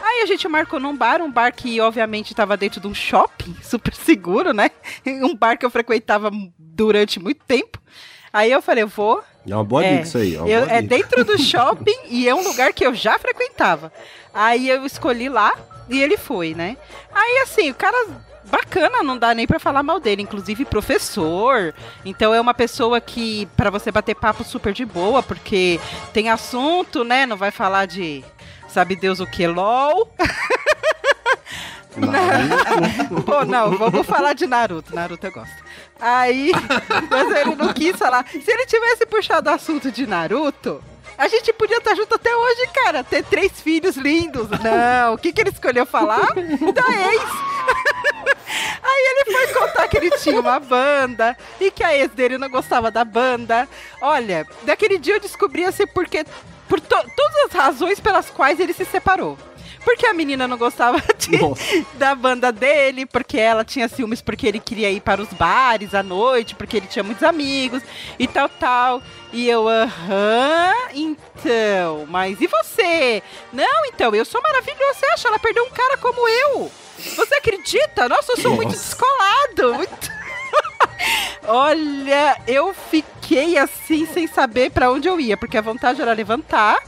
Aí 0.00 0.22
a 0.22 0.26
gente 0.26 0.46
marcou 0.46 0.78
num 0.78 0.96
bar, 0.96 1.20
um 1.20 1.30
bar 1.30 1.52
que 1.52 1.80
obviamente 1.80 2.30
estava 2.30 2.56
dentro 2.56 2.80
de 2.80 2.86
um 2.86 2.94
shopping, 2.94 3.56
super 3.62 3.94
seguro, 3.94 4.52
né? 4.52 4.70
Um 5.04 5.34
bar 5.34 5.58
que 5.58 5.66
eu 5.66 5.70
frequentava 5.70 6.30
durante 6.58 7.18
muito 7.18 7.44
tempo. 7.44 7.80
Aí 8.32 8.52
eu 8.52 8.62
falei, 8.62 8.84
eu 8.84 8.88
vou. 8.88 9.24
É 9.48 9.54
uma 9.54 9.64
boa 9.64 9.84
É, 9.84 9.92
dica 9.94 10.02
isso 10.04 10.18
aí. 10.18 10.34
é 10.34 10.38
eu- 10.38 10.68
é 10.68 10.82
dentro 10.82 11.24
do 11.24 11.38
shopping 11.42 11.96
e 12.08 12.28
é 12.28 12.34
um 12.34 12.42
lugar 12.42 12.72
que 12.72 12.84
eu 12.86 12.94
já 12.94 13.18
frequentava. 13.18 13.92
Aí 14.34 14.68
eu 14.68 14.84
escolhi 14.84 15.28
lá 15.28 15.54
e 15.88 16.02
ele 16.02 16.16
foi, 16.16 16.54
né? 16.54 16.76
Aí 17.14 17.38
assim, 17.42 17.70
o 17.70 17.74
cara 17.74 17.96
bacana, 18.44 19.02
não 19.02 19.16
dá 19.18 19.34
nem 19.34 19.46
pra 19.46 19.58
falar 19.58 19.82
mal 19.82 19.98
dele, 20.00 20.22
inclusive 20.22 20.64
professor. 20.64 21.74
Então 22.04 22.34
é 22.34 22.40
uma 22.40 22.54
pessoa 22.54 23.00
que 23.00 23.46
pra 23.56 23.70
você 23.70 23.90
bater 23.90 24.14
papo 24.14 24.44
super 24.44 24.72
de 24.72 24.84
boa, 24.84 25.22
porque 25.22 25.80
tem 26.12 26.28
assunto, 26.28 27.04
né? 27.04 27.26
Não 27.26 27.36
vai 27.36 27.50
falar 27.50 27.86
de 27.86 28.24
sabe 28.68 28.96
Deus 28.96 29.20
o 29.20 29.26
que 29.26 29.46
LOL. 29.46 30.10
Pô, 33.24 33.44
não, 33.44 33.76
vamos 33.76 34.06
falar 34.06 34.34
de 34.34 34.46
Naruto. 34.46 34.94
Naruto 34.94 35.26
eu 35.26 35.32
gosto. 35.32 35.54
Aí, 36.00 36.52
mas 37.10 37.36
ele 37.36 37.54
não 37.54 37.72
quis 37.72 37.96
falar. 37.96 38.26
Se 38.28 38.50
ele 38.50 38.66
tivesse 38.66 39.06
puxado 39.06 39.48
o 39.48 39.52
assunto 39.52 39.90
de 39.90 40.06
Naruto, 40.06 40.82
a 41.16 41.28
gente 41.28 41.52
podia 41.52 41.78
estar 41.78 41.94
junto 41.94 42.14
até 42.14 42.34
hoje, 42.34 42.66
cara. 42.74 43.02
Ter 43.02 43.24
três 43.24 43.52
filhos 43.60 43.96
lindos. 43.96 44.48
Não, 44.50 45.14
o 45.14 45.18
que, 45.18 45.32
que 45.32 45.40
ele 45.40 45.50
escolheu 45.50 45.86
falar? 45.86 46.28
Da 46.74 47.12
ex. 47.12 47.22
Aí 48.82 49.02
ele 49.10 49.32
foi 49.32 49.54
contar 49.54 49.88
que 49.88 49.96
ele 49.96 50.10
tinha 50.18 50.38
uma 50.38 50.60
banda 50.60 51.36
e 51.60 51.70
que 51.70 51.82
a 51.82 51.96
ex 51.96 52.10
dele 52.12 52.38
não 52.38 52.48
gostava 52.48 52.90
da 52.90 53.04
banda. 53.04 53.68
Olha, 54.00 54.46
daquele 54.62 54.98
dia 54.98 55.14
eu 55.14 55.20
descobri 55.20 55.64
assim 55.64 55.86
porque 55.86 56.24
por 56.68 56.80
to 56.80 56.96
todas 57.16 57.36
as 57.46 57.52
razões 57.52 57.98
pelas 57.98 58.30
quais 58.30 58.60
ele 58.60 58.72
se 58.72 58.84
separou. 58.84 59.36
Porque 59.86 60.04
a 60.04 60.12
menina 60.12 60.48
não 60.48 60.58
gostava 60.58 61.00
de, 61.16 61.38
da 61.94 62.12
banda 62.12 62.50
dele, 62.50 63.06
porque 63.06 63.38
ela 63.38 63.64
tinha 63.64 63.86
ciúmes 63.86 64.20
porque 64.20 64.44
ele 64.44 64.58
queria 64.58 64.90
ir 64.90 65.00
para 65.00 65.22
os 65.22 65.28
bares 65.28 65.94
à 65.94 66.02
noite, 66.02 66.56
porque 66.56 66.76
ele 66.76 66.88
tinha 66.88 67.04
muitos 67.04 67.22
amigos 67.22 67.84
e 68.18 68.26
tal, 68.26 68.48
tal. 68.48 69.00
E 69.32 69.48
eu, 69.48 69.68
aham, 69.68 70.72
então, 70.92 72.04
mas 72.08 72.40
e 72.40 72.48
você? 72.48 73.22
Não, 73.52 73.84
então, 73.86 74.12
eu 74.12 74.24
sou 74.24 74.42
maravilhoso. 74.42 74.98
Você 74.98 75.06
acha? 75.06 75.28
Ela 75.28 75.38
perdeu 75.38 75.62
um 75.62 75.70
cara 75.70 75.96
como 75.98 76.28
eu. 76.28 76.68
Você 77.14 77.36
acredita? 77.36 78.08
Nossa, 78.08 78.32
eu 78.32 78.38
sou 78.38 78.54
muito 78.56 78.72
Nossa. 78.72 78.82
descolado. 78.82 79.74
Muito... 79.74 80.10
Olha, 81.46 82.42
eu 82.48 82.74
fiquei 82.74 83.56
assim 83.56 84.04
sem 84.06 84.26
saber 84.26 84.72
pra 84.72 84.90
onde 84.90 85.06
eu 85.06 85.20
ia, 85.20 85.36
porque 85.36 85.56
a 85.56 85.62
vontade 85.62 86.02
era 86.02 86.12
levantar 86.12 86.82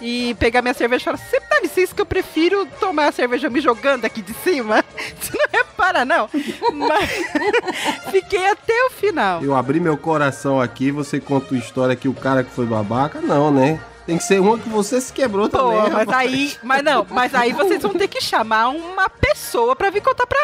e 0.00 0.34
pegar 0.34 0.62
minha 0.62 0.74
cerveja 0.74 1.02
e 1.02 1.04
falar: 1.04 1.16
Você 1.18 1.40
dá 1.48 1.60
licença 1.60 1.94
que 1.94 2.00
eu 2.00 2.06
prefiro 2.06 2.66
tomar 2.78 3.08
a 3.08 3.12
cerveja 3.12 3.50
me 3.50 3.60
jogando 3.60 4.04
aqui 4.04 4.22
de 4.22 4.34
cima? 4.34 4.84
Você 5.20 5.36
não 5.36 5.46
repara, 5.52 6.04
não. 6.04 6.28
Mas 6.72 7.10
fiquei 8.10 8.46
até 8.46 8.72
o 8.86 8.90
final. 8.90 9.42
Eu 9.42 9.54
abri 9.54 9.80
meu 9.80 9.96
coração 9.96 10.60
aqui, 10.60 10.90
você 10.90 11.20
conta 11.20 11.54
uma 11.54 11.60
história 11.60 11.96
que 11.96 12.08
o 12.08 12.14
cara 12.14 12.42
que 12.42 12.50
foi 12.50 12.66
babaca, 12.66 13.20
não, 13.20 13.50
né? 13.50 13.80
Tem 14.06 14.16
que 14.18 14.24
ser 14.24 14.40
uma 14.40 14.58
que 14.58 14.68
você 14.68 15.00
se 15.00 15.12
quebrou 15.12 15.48
Pô, 15.48 15.58
também. 15.58 15.92
mas 15.92 16.06
rapaz. 16.06 16.16
aí, 16.16 16.56
mas 16.62 16.82
não, 16.82 17.06
mas 17.10 17.34
aí 17.34 17.52
vocês 17.52 17.80
vão 17.82 17.92
ter 17.92 18.08
que 18.08 18.20
chamar 18.20 18.68
uma 18.70 19.08
pessoa 19.08 19.76
pra 19.76 19.90
vir 19.90 20.02
contar 20.02 20.26
pra. 20.26 20.38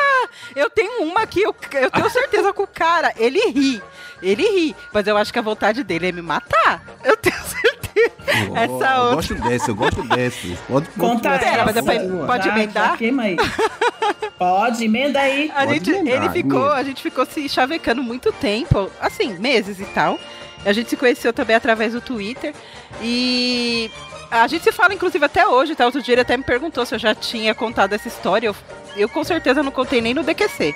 Eu 0.54 0.70
tenho 0.70 1.02
uma 1.02 1.26
que 1.26 1.40
eu, 1.42 1.54
eu 1.72 1.90
tenho 1.90 2.10
certeza 2.10 2.52
que 2.52 2.62
o 2.62 2.66
cara, 2.66 3.12
ele 3.16 3.40
ri. 3.50 3.82
Ele 4.22 4.44
ri, 4.44 4.76
mas 4.92 5.06
eu 5.06 5.16
acho 5.16 5.32
que 5.32 5.38
a 5.38 5.42
vontade 5.42 5.82
dele 5.82 6.08
é 6.08 6.12
me 6.12 6.22
matar. 6.22 6.82
Eu 7.02 7.16
tenho 7.16 7.34
certeza. 7.34 7.65
Oh, 8.50 8.56
Essa 8.56 8.73
eu 8.95 9.00
outra. 9.02 9.14
gosto 9.14 9.35
dessa, 9.37 9.71
eu 9.71 9.75
gosto 9.75 10.02
dessa. 10.02 10.49
Pode, 10.68 10.88
Conta 10.99 11.30
pode 11.30 11.45
essa. 11.45 11.64
mas 11.64 12.26
pode 12.26 12.45
Já- 12.45 12.50
emendar? 12.56 12.97
Queima 12.99 13.23
aí. 13.23 13.37
Pode, 14.38 14.85
emenda 14.85 15.21
aí. 15.21 15.50
A 15.54 15.61
Pode 15.64 15.75
gente, 15.75 15.90
emendar, 15.90 16.25
ele 16.25 16.28
ficou, 16.33 16.61
emenda. 16.61 16.75
a 16.75 16.83
gente 16.83 17.02
ficou 17.02 17.25
se 17.26 17.49
chavecando 17.49 18.02
muito 18.02 18.33
tempo, 18.33 18.90
assim, 19.00 19.35
meses 19.38 19.80
e 19.80 19.85
tal. 19.87 20.18
A 20.64 20.73
gente 20.73 20.90
se 20.90 20.97
conheceu 20.97 21.33
também 21.33 21.54
através 21.56 21.92
do 21.92 22.00
Twitter. 22.00 22.52
E 23.00 23.90
a 24.30 24.47
gente 24.49 24.64
se 24.64 24.73
fala, 24.73 24.92
inclusive, 24.95 25.25
até 25.25 25.47
hoje, 25.47 25.75
tá? 25.75 25.85
Outro 25.87 26.02
dia 26.02 26.14
ele 26.14 26.21
até 26.23 26.37
me 26.37 26.42
perguntou 26.45 26.85
se 26.85 26.95
eu 26.95 26.99
já 26.99 27.14
tinha 27.14 27.54
contado 27.54 27.92
essa 27.92 28.09
história. 28.09 28.49
Eu, 28.49 28.56
eu 28.97 29.09
com 29.09 29.23
certeza 29.25 29.62
não 29.62 29.71
contei 29.71 30.00
nem 30.00 30.12
no 30.12 30.23
DQC. 30.23 30.75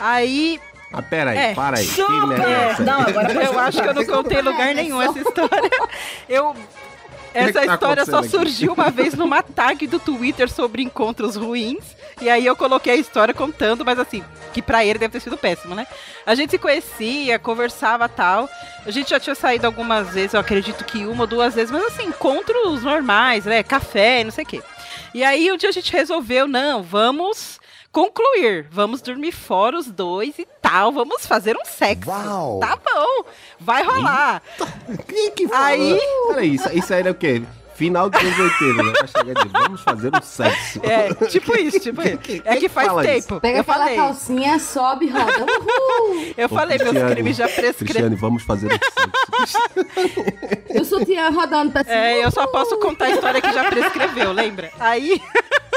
Aí 0.00 0.58
Ah, 0.92 1.02
pera 1.02 1.30
aí, 1.32 1.38
É. 1.38 1.54
para 1.54 1.78
aí. 1.78 1.84
Chupa! 1.86 2.12
Que 2.12 2.26
merda 2.26 2.50
é? 2.50 2.76
Não, 2.80 3.00
agora 3.02 3.44
eu 3.44 3.58
acho 3.58 3.82
que 3.82 3.88
eu 3.88 3.94
não 3.94 4.04
contei 4.06 4.40
lugar 4.40 4.74
nenhum 4.74 5.00
essa 5.02 5.18
história. 5.18 5.70
Eu. 6.28 6.54
que 6.54 6.60
que 7.32 7.38
Essa 7.38 7.66
tá 7.66 7.74
história 7.74 8.04
só 8.06 8.18
aqui? 8.20 8.28
surgiu 8.30 8.72
uma 8.72 8.90
vez 8.90 9.14
numa 9.14 9.42
tag 9.42 9.86
do 9.86 9.98
Twitter 10.00 10.50
sobre 10.50 10.82
encontros 10.82 11.36
ruins. 11.36 11.84
E 12.20 12.28
aí 12.28 12.44
eu 12.44 12.56
coloquei 12.56 12.94
a 12.94 12.96
história 12.96 13.32
contando, 13.34 13.84
mas 13.84 13.98
assim, 13.98 14.24
que 14.52 14.60
pra 14.62 14.84
ele 14.84 14.98
deve 14.98 15.12
ter 15.12 15.20
sido 15.20 15.36
péssimo, 15.36 15.74
né? 15.74 15.86
A 16.26 16.34
gente 16.34 16.50
se 16.50 16.58
conhecia, 16.58 17.38
conversava 17.38 18.08
tal. 18.08 18.48
A 18.84 18.90
gente 18.90 19.10
já 19.10 19.20
tinha 19.20 19.34
saído 19.36 19.66
algumas 19.66 20.08
vezes, 20.14 20.34
eu 20.34 20.40
acredito 20.40 20.84
que 20.84 21.04
uma 21.06 21.24
ou 21.24 21.26
duas 21.28 21.54
vezes, 21.54 21.70
mas 21.70 21.84
assim, 21.84 22.04
encontros 22.06 22.82
normais, 22.82 23.44
né? 23.44 23.62
Café, 23.62 24.24
não 24.24 24.30
sei 24.32 24.42
o 24.44 24.46
quê. 24.48 24.62
E 25.14 25.22
aí 25.22 25.52
um 25.52 25.56
dia 25.56 25.68
a 25.68 25.72
gente 25.72 25.92
resolveu, 25.92 26.48
não, 26.48 26.82
vamos 26.82 27.57
concluir, 27.92 28.66
vamos 28.70 29.00
dormir 29.02 29.32
fora 29.32 29.76
os 29.76 29.86
dois 29.86 30.38
e 30.38 30.46
tal, 30.62 30.92
vamos 30.92 31.26
fazer 31.26 31.56
um 31.56 31.64
sexo. 31.64 32.10
Uau! 32.10 32.60
Tá 32.60 32.76
bom, 32.76 33.24
vai 33.60 33.82
rolar. 33.82 34.42
Quem 35.08 35.30
que 35.32 35.48
falou? 35.48 35.64
Aí- 35.64 36.00
Peraí, 36.28 36.54
isso, 36.54 36.72
isso 36.76 36.92
aí 36.94 37.00
era 37.00 37.10
o 37.10 37.14
quê? 37.14 37.42
Final 37.74 38.10
dos 38.10 38.20
anos 38.20 38.38
80, 38.40 38.82
né? 38.82 38.92
De 39.44 39.48
vamos 39.52 39.80
fazer 39.82 40.10
um 40.12 40.20
sexo. 40.20 40.80
É, 40.82 41.14
tipo 41.28 41.56
isso, 41.56 41.78
tipo 41.78 42.02
isso. 42.02 42.18
Quem- 42.18 42.42
É 42.44 42.56
que 42.56 42.68
faz 42.68 42.88
fala 42.88 43.04
isso? 43.06 43.28
tempo. 43.28 43.40
Pega 43.40 43.58
eu 43.58 43.60
aquela 43.60 43.78
falei, 43.78 43.96
calcinha, 43.96 44.58
sobe, 44.58 45.06
roda. 45.08 45.44
Uhul! 45.44 46.34
eu 46.36 46.46
Ô, 46.46 46.48
falei, 46.48 46.76
meus 46.76 47.12
crimes 47.12 47.36
já 47.36 47.44
prescreveram. 47.44 47.86
Cristiane, 47.86 48.16
vamos 48.16 48.42
fazer 48.42 48.66
um 48.66 48.70
sexo. 48.70 49.68
E 50.74 50.80
o 50.80 50.84
sutiã 50.84 51.30
rodando 51.30 51.70
pra 51.70 51.84
cima. 51.84 51.94
É, 51.94 52.24
eu 52.24 52.30
só 52.32 52.48
posso 52.48 52.76
contar 52.78 53.04
a 53.04 53.10
história 53.10 53.40
que 53.40 53.52
já 53.52 53.70
prescreveu, 53.70 54.32
lembra? 54.32 54.72
Aí 54.80 55.22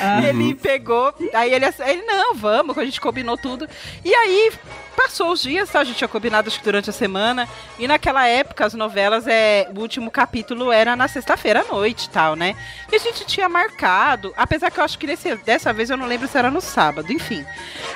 Ah, 0.00 0.26
ele 0.26 0.54
pegou, 0.54 1.12
aí 1.34 1.52
ele, 1.52 1.66
ele, 1.66 2.02
não, 2.02 2.34
vamos, 2.34 2.76
a 2.78 2.84
gente 2.84 3.00
combinou 3.00 3.36
tudo. 3.36 3.68
E 4.04 4.14
aí 4.14 4.50
passou 4.96 5.32
os 5.32 5.42
dias, 5.42 5.68
tá? 5.70 5.80
A 5.80 5.84
gente 5.84 5.96
tinha 5.96 6.08
combinado 6.08 6.48
acho 6.48 6.58
que 6.58 6.64
durante 6.64 6.90
a 6.90 6.92
semana. 6.92 7.48
E 7.78 7.86
naquela 7.86 8.26
época 8.26 8.64
as 8.64 8.74
novelas, 8.74 9.26
é, 9.26 9.68
o 9.74 9.80
último 9.80 10.10
capítulo 10.10 10.72
era 10.72 10.96
na 10.96 11.08
sexta-feira 11.08 11.60
à 11.60 11.72
noite 11.72 12.04
e 12.04 12.10
tal, 12.10 12.34
né? 12.34 12.56
E 12.90 12.96
a 12.96 12.98
gente 12.98 13.24
tinha 13.26 13.48
marcado, 13.48 14.32
apesar 14.36 14.70
que 14.70 14.80
eu 14.80 14.84
acho 14.84 14.98
que 14.98 15.06
desse, 15.06 15.34
dessa 15.36 15.72
vez 15.72 15.90
eu 15.90 15.96
não 15.96 16.06
lembro 16.06 16.28
se 16.28 16.38
era 16.38 16.50
no 16.50 16.60
sábado, 16.60 17.12
enfim. 17.12 17.44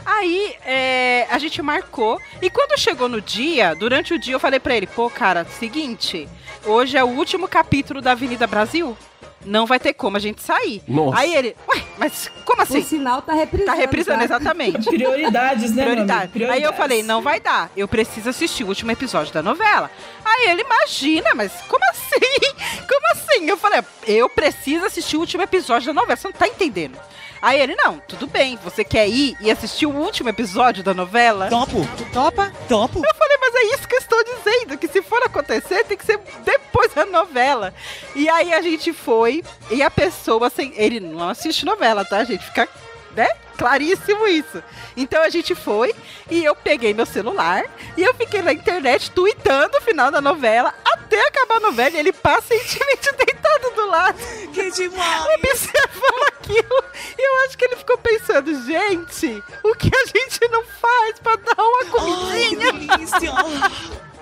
Aí 0.04 0.56
é, 0.64 1.26
a 1.30 1.38
gente 1.38 1.60
marcou. 1.62 2.20
E 2.40 2.50
quando 2.50 2.78
chegou 2.78 3.08
no 3.08 3.20
dia, 3.20 3.74
durante 3.74 4.14
o 4.14 4.18
dia 4.18 4.34
eu 4.34 4.40
falei 4.40 4.60
pra 4.60 4.76
ele, 4.76 4.86
pô, 4.86 5.10
cara, 5.10 5.44
seguinte, 5.44 6.28
hoje 6.64 6.96
é 6.96 7.04
o 7.04 7.08
último 7.08 7.48
capítulo 7.48 8.00
da 8.00 8.12
Avenida 8.12 8.46
Brasil. 8.46 8.96
Não 9.44 9.66
vai 9.66 9.78
ter 9.78 9.92
como 9.92 10.16
a 10.16 10.20
gente 10.20 10.42
sair. 10.42 10.82
Nossa. 10.88 11.18
Aí 11.18 11.34
ele, 11.34 11.56
ué, 11.68 11.82
mas 11.98 12.30
como 12.44 12.60
O 12.60 12.62
assim? 12.62 12.82
sinal 12.82 13.22
tá 13.22 13.34
reprisando. 13.34 13.70
Tá 13.70 13.76
reprisando, 13.76 14.18
tá? 14.18 14.24
exatamente. 14.24 14.84
Prioridades, 14.90 15.74
né? 15.74 15.82
Prioridade. 15.84 16.22
Aí 16.22 16.28
eu 16.28 16.30
Prioridades. 16.48 16.76
falei, 16.78 17.02
não 17.02 17.20
vai 17.22 17.40
dar. 17.40 17.70
Eu 17.76 17.86
preciso 17.86 18.28
assistir 18.30 18.64
o 18.64 18.68
último 18.68 18.90
episódio 18.90 19.32
da 19.32 19.42
novela. 19.42 19.90
Aí 20.24 20.48
ele, 20.50 20.62
imagina, 20.62 21.34
mas 21.34 21.52
como 21.68 21.84
assim? 21.90 22.04
Como 22.88 23.06
assim? 23.12 23.48
Eu 23.48 23.56
falei, 23.56 23.80
eu 24.06 24.28
preciso 24.28 24.84
assistir 24.84 25.16
o 25.16 25.20
último 25.20 25.42
episódio 25.42 25.86
da 25.88 25.92
novela. 25.92 26.16
Você 26.16 26.28
não 26.28 26.32
tá 26.32 26.46
entendendo. 26.46 26.98
Aí 27.44 27.60
ele, 27.60 27.76
não, 27.76 27.98
tudo 27.98 28.26
bem. 28.26 28.58
Você 28.64 28.82
quer 28.82 29.06
ir 29.06 29.36
e 29.38 29.50
assistir 29.50 29.84
o 29.84 29.94
último 29.94 30.30
episódio 30.30 30.82
da 30.82 30.94
novela? 30.94 31.50
Topo. 31.50 31.86
Topa? 32.10 32.50
Topo. 32.66 33.04
Eu 33.04 33.14
falei, 33.14 33.36
mas 33.38 33.54
é 33.54 33.74
isso 33.74 33.86
que 33.86 33.94
eu 33.94 33.98
estou 33.98 34.24
dizendo, 34.24 34.78
que 34.78 34.88
se 34.88 35.02
for 35.02 35.22
acontecer, 35.22 35.84
tem 35.84 35.94
que 35.94 36.06
ser 36.06 36.18
depois 36.42 36.94
da 36.94 37.04
novela. 37.04 37.74
E 38.16 38.30
aí 38.30 38.54
a 38.54 38.62
gente 38.62 38.94
foi, 38.94 39.44
e 39.70 39.82
a 39.82 39.90
pessoa, 39.90 40.46
assim, 40.46 40.72
ele 40.74 41.00
não 41.00 41.28
assiste 41.28 41.66
novela, 41.66 42.02
tá, 42.02 42.24
gente? 42.24 42.42
Fica, 42.46 42.66
né? 43.14 43.28
Claríssimo 43.56 44.26
isso. 44.26 44.62
Então 44.97 45.23
a 45.23 45.28
gente 45.28 45.54
foi, 45.54 45.94
e 46.30 46.44
eu 46.44 46.54
peguei 46.56 46.92
meu 46.92 47.06
celular, 47.06 47.64
e 47.97 48.02
eu 48.02 48.12
fiquei 48.14 48.42
na 48.42 48.52
internet 48.52 49.11
tweetando 49.12 49.78
o 49.78 49.80
final 49.80 50.11
da 50.11 50.21
novela, 50.21 50.75
até 50.85 51.21
acabar 51.28 51.56
a 51.59 51.61
novela, 51.61 51.90
e 51.97 51.99
ele 52.00 52.12
pacientemente 52.12 53.12
deitado 53.16 53.71
do 53.75 53.87
lado, 53.87 54.18
Que 54.52 54.71
demais. 54.73 55.25
observando 55.37 56.26
aquilo. 56.38 56.85
E 57.16 57.23
eu 57.23 57.44
acho 57.47 57.56
que 57.56 57.64
ele 57.64 57.76
ficou 57.76 57.97
pensando, 57.99 58.52
gente, 58.64 59.42
o 59.62 59.75
que 59.75 59.90
a 59.94 60.06
gente 60.06 60.49
não 60.50 60.64
faz 60.64 61.18
pra 61.21 61.37
dar 61.37 61.62
uma 61.62 61.78
Ai, 61.78 61.85
que 61.85 61.90
comidinha? 61.90 62.73
delícia. 62.73 63.30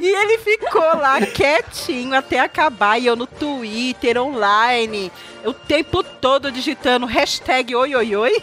E 0.00 0.06
ele 0.06 0.38
ficou 0.38 0.82
lá 0.82 1.20
quietinho 1.20 2.14
até 2.14 2.40
acabar. 2.40 2.98
E 2.98 3.06
eu 3.06 3.16
no 3.16 3.26
Twitter, 3.26 4.20
online, 4.20 5.10
o 5.44 5.52
tempo 5.52 6.02
todo 6.02 6.52
digitando 6.52 7.06
hashtag 7.06 7.74
oi, 7.74 7.94
oi, 7.94 8.16
oi. 8.16 8.42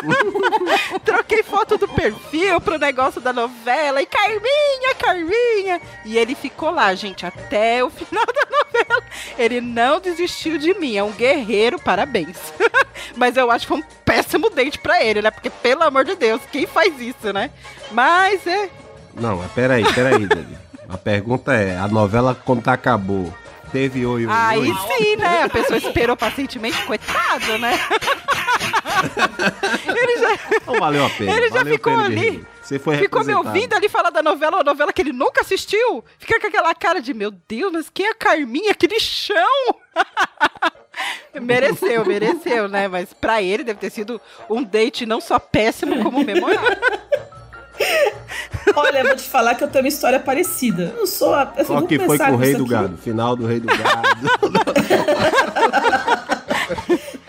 Troquei 1.04 1.42
foto 1.42 1.76
do 1.76 1.88
perfil 1.88 2.60
pro 2.60 2.78
negócio 2.78 3.20
da 3.20 3.32
novela. 3.32 4.00
E 4.00 4.06
Carminha, 4.06 4.94
Carminha. 4.98 5.80
E 6.04 6.16
ele 6.16 6.34
ficou 6.34 6.70
lá, 6.70 6.94
gente, 6.94 7.26
até 7.26 7.84
o 7.84 7.90
final 7.90 8.24
da 8.26 8.46
novela. 8.50 9.04
Ele 9.38 9.60
não 9.60 10.00
desistiu 10.00 10.58
de 10.58 10.74
mim. 10.74 10.96
É 10.96 11.02
um 11.02 11.12
guerreiro, 11.12 11.78
parabéns. 11.78 12.36
Mas 13.16 13.36
eu 13.36 13.50
acho 13.50 13.66
que 13.66 13.68
foi 13.68 13.78
um 13.78 13.84
péssimo 14.04 14.50
date 14.50 14.78
pra 14.78 15.02
ele, 15.02 15.22
né? 15.22 15.30
Porque, 15.30 15.50
pelo 15.50 15.82
amor 15.82 16.04
de 16.04 16.14
Deus, 16.14 16.40
quem 16.50 16.66
faz 16.66 16.98
isso, 17.00 17.32
né? 17.32 17.50
Mas 17.90 18.46
é. 18.46 18.70
Não, 19.14 19.36
mas 19.36 19.50
peraí, 19.52 19.84
peraí, 19.92 20.24
Dani. 20.26 20.58
A 20.88 20.96
pergunta 20.98 21.54
é, 21.54 21.78
a 21.78 21.86
novela 21.86 22.34
quando 22.34 22.68
acabou, 22.68 23.32
teve 23.70 24.04
oi, 24.04 24.26
oi, 24.26 24.32
Aí 24.32 24.58
oi? 24.58 24.74
sim, 24.88 25.14
né? 25.16 25.44
A 25.44 25.48
pessoa 25.48 25.78
esperou 25.78 26.16
pacientemente, 26.16 26.82
coitado, 26.84 27.58
né? 27.58 27.78
ele 29.86 30.18
já, 30.18 30.30
Não 30.66 30.80
valeu 30.80 31.06
a 31.06 31.10
pena. 31.10 31.32
Ele 31.32 31.48
já 31.50 31.64
ficou 31.64 31.96
ali. 31.96 32.44
Você 32.70 32.78
foi 32.78 32.98
ficou 32.98 33.24
me 33.24 33.34
ouvindo 33.34 33.74
ali 33.74 33.88
falar 33.88 34.10
da 34.10 34.22
novela, 34.22 34.58
uma 34.58 34.64
novela 34.64 34.92
que 34.92 35.02
ele 35.02 35.12
nunca 35.12 35.40
assistiu. 35.40 36.04
Fica 36.18 36.40
com 36.40 36.46
aquela 36.46 36.74
cara 36.74 37.00
de, 37.00 37.12
meu 37.12 37.30
Deus, 37.30 37.72
mas 37.72 37.90
quem 37.92 38.06
é 38.06 38.10
a 38.10 38.14
Carminha? 38.14 38.74
Que 38.74 38.86
lixão! 38.86 39.74
mereceu, 41.40 42.04
mereceu, 42.04 42.68
né? 42.68 42.86
Mas 42.86 43.12
pra 43.12 43.42
ele 43.42 43.64
deve 43.64 43.80
ter 43.80 43.90
sido 43.90 44.20
um 44.48 44.62
date 44.62 45.06
não 45.06 45.20
só 45.20 45.38
péssimo, 45.38 46.02
como 46.02 46.24
memorável. 46.24 46.78
Olha, 48.76 48.98
eu 48.98 49.06
vou 49.06 49.16
te 49.16 49.22
falar 49.22 49.54
que 49.54 49.64
eu 49.64 49.68
tenho 49.68 49.84
uma 49.84 49.88
história 49.88 50.20
parecida. 50.20 50.92
Eu 50.94 51.00
não 51.00 51.06
sou 51.06 51.34
a. 51.34 51.52
Eu 51.56 51.64
Só 51.64 51.74
vou 51.78 51.86
que 51.86 51.98
foi 51.98 52.18
com 52.18 52.32
o 52.32 52.36
rei 52.36 52.54
do 52.54 52.62
aqui. 52.64 52.72
gado. 52.72 52.96
Final 52.98 53.36
do 53.36 53.46
rei 53.46 53.60
do 53.60 53.66
gado. 53.66 53.80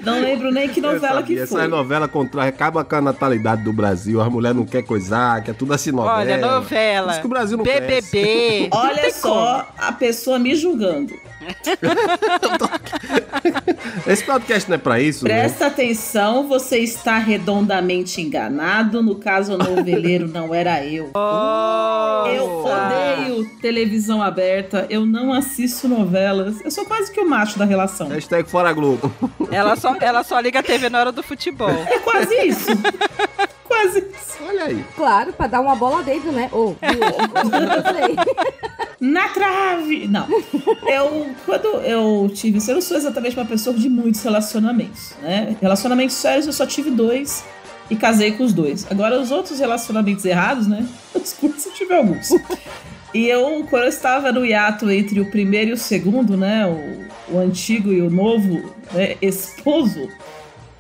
Não 0.04 0.20
lembro 0.20 0.52
nem 0.52 0.68
que 0.68 0.82
novela 0.82 1.22
que 1.22 1.38
Essa 1.38 1.60
foi. 1.60 1.68
novela 1.68 2.08
contra, 2.08 2.44
acaba 2.46 2.84
com 2.84 2.96
a 2.96 3.02
natalidade 3.02 3.64
do 3.64 3.72
Brasil. 3.72 4.20
As 4.20 4.30
mulheres 4.30 4.58
não 4.58 4.66
querem 4.66 4.86
coisar, 4.86 5.44
quer 5.44 5.54
tudo 5.54 5.74
assim 5.74 5.92
novela. 5.92 6.18
Olha, 6.18 6.38
novela. 6.38 7.12
Isso 7.12 7.22
que 7.22 7.28
o 7.28 7.30
Brasil 7.30 7.58
não 7.58 7.64
BBB. 7.64 8.70
Não 8.72 8.80
Olha 8.80 9.12
só 9.14 9.68
a 9.78 9.92
pessoa 9.92 10.40
me 10.40 10.56
julgando. 10.56 11.14
Esse 14.08 14.24
podcast 14.24 14.70
não 14.70 14.76
é 14.76 14.78
pra 14.78 15.00
isso, 15.00 15.26
né? 15.26 15.42
Presta 15.42 15.68
atenção, 15.68 16.48
você 16.48 16.80
está 16.80 17.18
redondamente 17.18 18.22
enganado. 18.22 19.02
No 19.02 19.16
caso, 19.16 19.54
o 19.54 19.58
noveleiro 19.58 20.28
não 20.28 20.54
era 20.54 20.84
eu. 20.86 21.12
Eu 22.32 22.66
odeio 22.66 23.50
televisão 23.62 24.22
aberta, 24.22 24.86
eu 24.90 25.06
não 25.06 25.34
assisto 25.34 25.88
novelas. 25.88 26.62
Eu 26.64 26.72
sou 26.72 26.86
quase 26.86 27.12
que 27.12 27.20
o 27.20 27.28
macho 27.28 27.58
da 27.58 27.66
relação. 27.66 28.08
Hashtag 28.08 28.50
fora 28.50 28.72
Globo. 28.74 29.12
Ela 29.52 29.76
só, 29.76 29.96
ela 30.00 30.24
só 30.24 30.40
liga 30.40 30.60
a 30.60 30.64
TV 30.64 30.90
na 30.90 31.00
hora 31.00 31.12
do 31.12 31.24
futebol. 31.24 31.70
É 31.70 32.00
quase 32.00 32.34
isso. 32.46 32.70
isso. 33.86 34.38
Olha 34.48 34.66
aí. 34.66 34.86
Claro, 34.96 35.34
pra 35.34 35.48
dar 35.48 35.62
uma 35.62 35.76
bola 35.76 36.04
dentro, 36.04 36.32
né? 36.32 36.50
Não 36.52 36.76
sei. 37.94 38.16
Na 39.00 39.30
trave! 39.30 40.08
Não. 40.08 40.28
Eu, 40.88 41.30
quando 41.46 41.68
eu 41.82 42.32
tive 42.34 42.60
eu 42.68 42.76
não 42.76 42.82
sou 42.82 42.98
exatamente 42.98 43.36
uma 43.36 43.46
pessoa 43.46 43.76
de 43.76 43.90
muitos 43.90 44.22
relacionamentos, 44.22 45.14
né? 45.22 45.56
Relacionamentos 45.60 46.16
sérios 46.16 46.46
eu 46.46 46.54
só 46.54 46.66
tive 46.66 46.92
dois 46.92 47.44
e 47.90 47.96
casei 47.96 48.32
com 48.34 48.44
os 48.44 48.54
dois. 48.54 48.86
Agora, 48.90 49.20
os 49.20 49.32
outros 49.32 49.60
relacionamentos 49.60 50.24
errados, 50.24 50.68
né? 50.68 50.88
Desculpa 51.20 51.60
se 51.60 51.70
eu 51.70 51.74
tive 51.74 51.94
alguns. 51.94 52.30
E 53.14 53.28
eu, 53.28 53.66
quando 53.70 53.84
eu 53.84 53.90
estava 53.90 54.32
no 54.32 54.46
hiato 54.46 54.90
entre 54.90 55.20
o 55.20 55.30
primeiro 55.30 55.72
e 55.72 55.74
o 55.74 55.78
segundo, 55.78 56.38
né? 56.38 56.66
O, 56.66 57.36
o 57.36 57.40
antigo 57.40 57.92
e 57.92 58.02
o 58.02 58.10
novo 58.10 58.74
né, 58.94 59.16
esposo, 59.22 60.08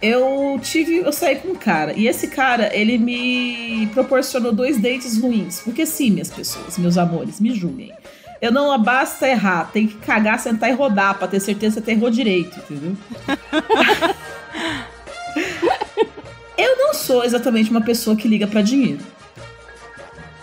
eu 0.02 0.60
tive. 0.62 0.98
Eu 0.98 1.14
saí 1.14 1.36
com 1.36 1.50
um 1.50 1.56
cara. 1.56 1.94
E 1.94 2.08
esse 2.08 2.28
cara, 2.28 2.76
ele 2.76 2.98
me 2.98 3.88
proporcionou 3.94 4.52
dois 4.52 4.80
dates 4.80 5.18
ruins. 5.18 5.60
Porque 5.60 5.86
sim, 5.86 6.12
minhas 6.12 6.30
pessoas, 6.30 6.78
meus 6.78 6.98
amores, 6.98 7.40
me 7.40 7.54
julguem. 7.54 7.94
Eu 8.42 8.52
não 8.52 8.78
basta 8.82 9.28
errar, 9.28 9.70
tem 9.72 9.86
que 9.86 9.96
cagar, 9.98 10.40
sentar 10.40 10.72
e 10.72 10.74
rodar 10.74 11.16
pra 11.16 11.28
ter 11.28 11.40
certeza 11.40 11.80
que 11.80 11.86
você 11.86 11.92
errou 11.92 12.10
direito, 12.10 12.58
entendeu? 12.58 12.98
eu 16.58 16.76
não 16.76 16.92
sou 16.92 17.24
exatamente 17.24 17.70
uma 17.70 17.82
pessoa 17.82 18.16
que 18.16 18.28
liga 18.28 18.48
pra 18.48 18.64
dinheiro. 18.64 19.06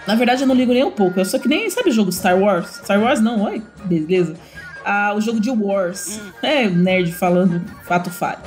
Na 0.07 0.15
verdade, 0.15 0.43
eu 0.43 0.47
não 0.47 0.55
ligo 0.55 0.73
nem 0.73 0.85
um 0.85 0.93
pouco. 0.93 1.19
Eu 1.19 1.25
sou 1.25 1.41
que 1.41 1.49
nem, 1.49 1.69
sabe 1.71 1.91
o 1.91 1.93
jogo 1.93 2.12
Star 2.12 2.38
Wars? 2.38 2.81
Star 2.85 3.03
Wars 3.03 3.21
não, 3.21 3.43
oi, 3.43 3.61
beleza. 3.85 4.37
Ah, 4.85 5.12
o 5.17 5.21
jogo 5.21 5.41
de 5.41 5.50
Wars. 5.50 6.21
É, 6.41 6.69
nerd 6.69 7.12
falando 7.12 7.61
fato 7.83 8.11
falho. 8.11 8.38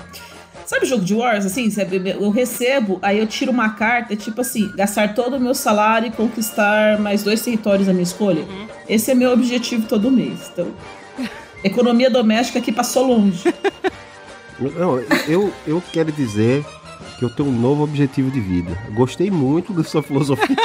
Sabe 0.72 0.86
o 0.86 0.88
jogo 0.88 1.04
de 1.04 1.14
Wars, 1.14 1.46
assim? 1.46 1.70
Eu 2.18 2.30
recebo, 2.30 2.98
aí 3.02 3.20
eu 3.20 3.28
tiro 3.28 3.52
uma 3.52 3.72
carta, 3.72 4.16
tipo 4.16 4.40
assim, 4.40 4.72
gastar 4.74 5.14
todo 5.14 5.36
o 5.36 5.40
meu 5.40 5.54
salário 5.54 6.08
e 6.08 6.12
conquistar 6.12 6.98
mais 6.98 7.24
dois 7.24 7.42
territórios 7.42 7.90
à 7.90 7.92
minha 7.92 8.04
escolha. 8.04 8.46
Esse 8.88 9.12
é 9.12 9.14
meu 9.14 9.34
objetivo 9.34 9.86
todo 9.86 10.10
mês. 10.10 10.50
Então, 10.54 10.68
economia 11.62 12.10
doméstica 12.10 12.60
aqui 12.60 12.72
passou 12.72 13.06
longe. 13.06 13.54
Não, 14.58 14.98
eu, 15.28 15.54
eu 15.68 15.84
quero 15.92 16.10
dizer 16.10 16.66
que 17.20 17.26
eu 17.26 17.30
tenho 17.30 17.50
um 17.50 17.52
novo 17.52 17.84
objetivo 17.84 18.32
de 18.32 18.40
vida. 18.40 18.72
Gostei 18.94 19.30
muito 19.30 19.74
da 19.74 19.84
sua 19.84 20.02
filosofia. 20.02 20.56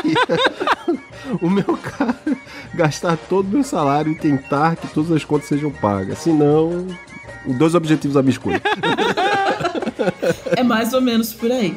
o 1.42 1.50
meu 1.50 1.76
cara 1.82 2.14
gastar 2.74 3.16
todo 3.16 3.46
o 3.48 3.50
meu 3.54 3.64
salário 3.64 4.12
e 4.12 4.14
tentar 4.14 4.76
que 4.76 4.86
todas 4.86 5.10
as 5.10 5.24
contas 5.24 5.48
sejam 5.48 5.72
pagas. 5.72 6.20
Senão, 6.20 6.86
dois 7.44 7.74
objetivos 7.74 8.16
a 8.16 8.22
minha 8.22 8.30
escolha. 8.30 8.62
é 10.56 10.62
mais 10.62 10.92
ou 10.92 11.00
menos 11.00 11.32
por 11.32 11.50
aí. 11.50 11.76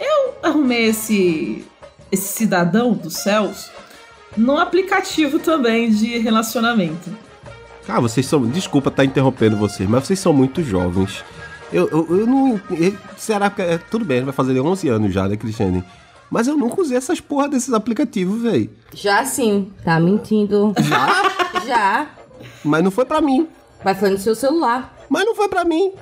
Eu 0.00 0.34
arrumei 0.42 0.86
esse, 0.86 1.64
esse 2.10 2.28
cidadão 2.28 2.92
dos 2.92 3.14
céus 3.14 3.70
no 4.36 4.56
aplicativo 4.56 5.38
também 5.38 5.90
de 5.90 6.18
relacionamento. 6.18 7.10
Ah, 7.88 8.00
vocês 8.00 8.26
são. 8.26 8.46
Desculpa 8.46 8.90
estar 8.90 9.04
interrompendo 9.04 9.56
vocês, 9.56 9.88
mas 9.88 10.06
vocês 10.06 10.18
são 10.18 10.32
muito 10.32 10.62
jovens. 10.62 11.24
Eu, 11.72 11.88
eu, 11.88 12.18
eu 12.18 12.26
não. 12.26 12.60
Eu, 12.70 12.94
será 13.16 13.48
que. 13.48 13.62
É, 13.62 13.78
tudo 13.78 14.04
bem, 14.04 14.22
vai 14.22 14.32
fazer 14.32 14.60
11 14.60 14.88
anos 14.88 15.12
já, 15.12 15.26
né, 15.26 15.36
Cristiane? 15.36 15.82
Mas 16.30 16.46
eu 16.46 16.56
nunca 16.56 16.80
usei 16.80 16.96
essas 16.98 17.20
porra 17.20 17.48
desses 17.48 17.72
aplicativos, 17.72 18.42
velho. 18.42 18.70
Já 18.92 19.24
sim. 19.24 19.72
Tá 19.82 19.98
mentindo. 19.98 20.74
Já? 20.78 21.64
Já. 21.66 22.06
Mas 22.62 22.84
não 22.84 22.90
foi 22.90 23.06
pra 23.06 23.20
mim. 23.20 23.48
Mas 23.82 23.98
foi 23.98 24.10
no 24.10 24.18
seu 24.18 24.34
celular. 24.34 24.94
Mas 25.08 25.24
não 25.24 25.34
foi 25.34 25.48
pra 25.48 25.64
mim. 25.64 25.92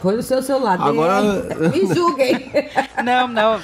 Foi 0.00 0.14
no 0.16 0.22
seu 0.22 0.42
celular. 0.42 0.80
Agora. 0.80 1.20
Me 1.74 1.92
julguem. 1.94 2.50
Não, 3.04 3.26
não. 3.26 3.60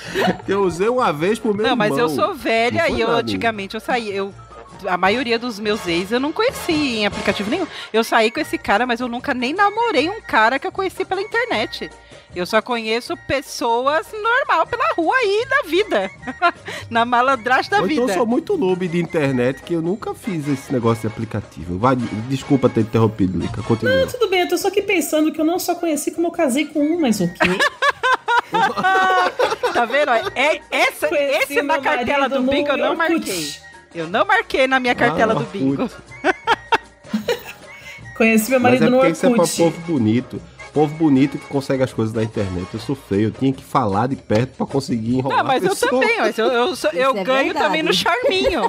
Eu 0.48 0.62
usei 0.62 0.88
uma 0.88 1.12
vez 1.12 1.38
pro 1.38 1.54
meu 1.54 1.66
Não, 1.66 1.76
mas 1.76 1.92
eu 1.96 2.08
irmão. 2.08 2.14
sou 2.26 2.34
velha 2.34 2.88
e 2.88 3.00
eu 3.00 3.08
mim. 3.08 3.14
antigamente 3.14 3.74
eu 3.74 3.80
saí. 3.80 4.14
Eu, 4.14 4.34
a 4.86 4.96
maioria 4.96 5.38
dos 5.38 5.60
meus 5.60 5.86
ex 5.86 6.10
eu 6.10 6.18
não 6.20 6.32
conheci 6.32 6.72
em 6.98 7.06
aplicativo 7.06 7.48
nenhum. 7.50 7.66
Eu 7.92 8.02
saí 8.02 8.30
com 8.30 8.40
esse 8.40 8.58
cara, 8.58 8.84
mas 8.86 9.00
eu 9.00 9.06
nunca 9.08 9.32
nem 9.32 9.54
namorei 9.54 10.10
um 10.10 10.20
cara 10.20 10.58
que 10.58 10.66
eu 10.66 10.72
conheci 10.72 11.04
pela 11.04 11.22
internet. 11.22 11.90
Eu 12.34 12.44
só 12.46 12.60
conheço 12.60 13.16
pessoas 13.16 14.06
normal 14.12 14.66
pela 14.66 14.84
rua 14.96 15.14
aí 15.16 15.46
da 15.48 15.68
vida. 15.68 16.10
Na 16.90 17.04
malandragem 17.04 17.70
da 17.70 17.78
Ou 17.80 17.86
então 17.86 18.06
vida. 18.06 18.12
eu 18.12 18.16
sou 18.18 18.26
muito 18.26 18.56
noob 18.58 18.88
de 18.88 19.00
internet 19.00 19.62
que 19.62 19.72
eu 19.74 19.80
nunca 19.80 20.12
fiz 20.14 20.48
esse 20.48 20.72
negócio 20.72 21.02
de 21.02 21.06
aplicativo. 21.14 21.78
Vai, 21.78 21.94
desculpa 22.28 22.68
ter 22.68 22.80
interrompido, 22.80 23.38
Lica. 23.38 23.62
Continua. 23.62 24.00
Não, 24.00 24.06
tudo 24.08 24.28
bem, 24.28 24.40
eu 24.40 24.48
tô 24.48 24.58
só 24.58 24.66
aqui 24.68 24.82
pensando 24.82 25.30
que 25.32 25.40
eu 25.40 25.44
não 25.44 25.58
só 25.60 25.76
conheci 25.76 26.10
como 26.10 26.26
eu 26.26 26.32
casei 26.32 26.66
com 26.66 26.80
um, 26.80 27.00
mas 27.00 27.20
ok. 27.20 27.34
Tá 29.72 29.84
vendo? 29.84 30.10
ó? 30.10 30.14
É, 30.36 30.60
essa, 30.70 31.08
esse 31.12 31.60
na 31.62 31.80
cartela 31.80 32.28
do 32.28 32.40
bingo 32.42 32.68
eu 32.68 32.76
não 32.76 32.90
Orkut. 32.90 33.08
marquei. 33.10 33.54
Eu 33.94 34.06
não 34.08 34.24
marquei 34.24 34.66
na 34.68 34.78
minha 34.78 34.94
cartela 34.94 35.32
Ah, 35.32 35.36
do 35.38 35.44
bingo. 35.46 35.90
Conheci 38.16 38.50
meu 38.50 38.60
Mas 38.60 38.80
marido 38.80 38.86
é 38.86 38.90
no 38.90 38.96
porque 38.98 39.12
isso 39.12 39.26
é 39.26 39.30
pra 39.30 39.42
Orkut. 39.42 39.56
povo 39.56 39.80
bonito. 39.80 40.40
Povo 40.74 40.92
bonito 40.96 41.38
que 41.38 41.46
consegue 41.46 41.84
as 41.84 41.92
coisas 41.92 42.12
da 42.12 42.20
internet. 42.22 42.66
Eu 42.74 42.80
sou 42.80 42.96
feio, 42.96 43.28
eu 43.28 43.30
tinha 43.30 43.52
que 43.52 43.62
falar 43.62 44.08
de 44.08 44.16
perto 44.16 44.56
pra 44.56 44.66
conseguir 44.66 45.18
enrolar 45.18 45.38
Não, 45.38 45.44
mas 45.44 45.62
a 45.62 45.68
eu 45.68 45.76
também, 45.76 46.18
mas 46.18 46.36
eu, 46.36 46.46
eu, 46.46 46.74
sou- 46.74 46.90
eu 46.90 47.10
Isso 47.10 47.18
é 47.20 47.24
ganho 47.24 47.44
verdade. 47.44 47.64
também 47.66 47.82
no 47.84 47.92
charminho. 47.94 48.62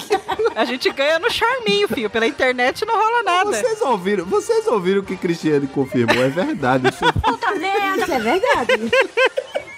A 0.55 0.65
gente 0.65 0.87
ganha 0.91 1.17
no 1.17 1.31
charminho, 1.31 1.87
filho. 1.87 2.07
Pela 2.09 2.27
internet 2.27 2.85
não 2.85 2.93
rola 2.95 3.23
nada. 3.23 3.51
Vocês 3.51 3.81
ouviram, 3.81 4.23
vocês 4.25 4.67
ouviram 4.67 5.01
o 5.01 5.03
que 5.03 5.17
Cristiane 5.17 5.65
confirmou? 5.65 6.23
É 6.23 6.29
verdade. 6.29 6.85
Eu 6.87 6.93
sou 6.93 7.09
Isso 7.09 8.11
é 8.13 8.19
verdade. 8.19 8.73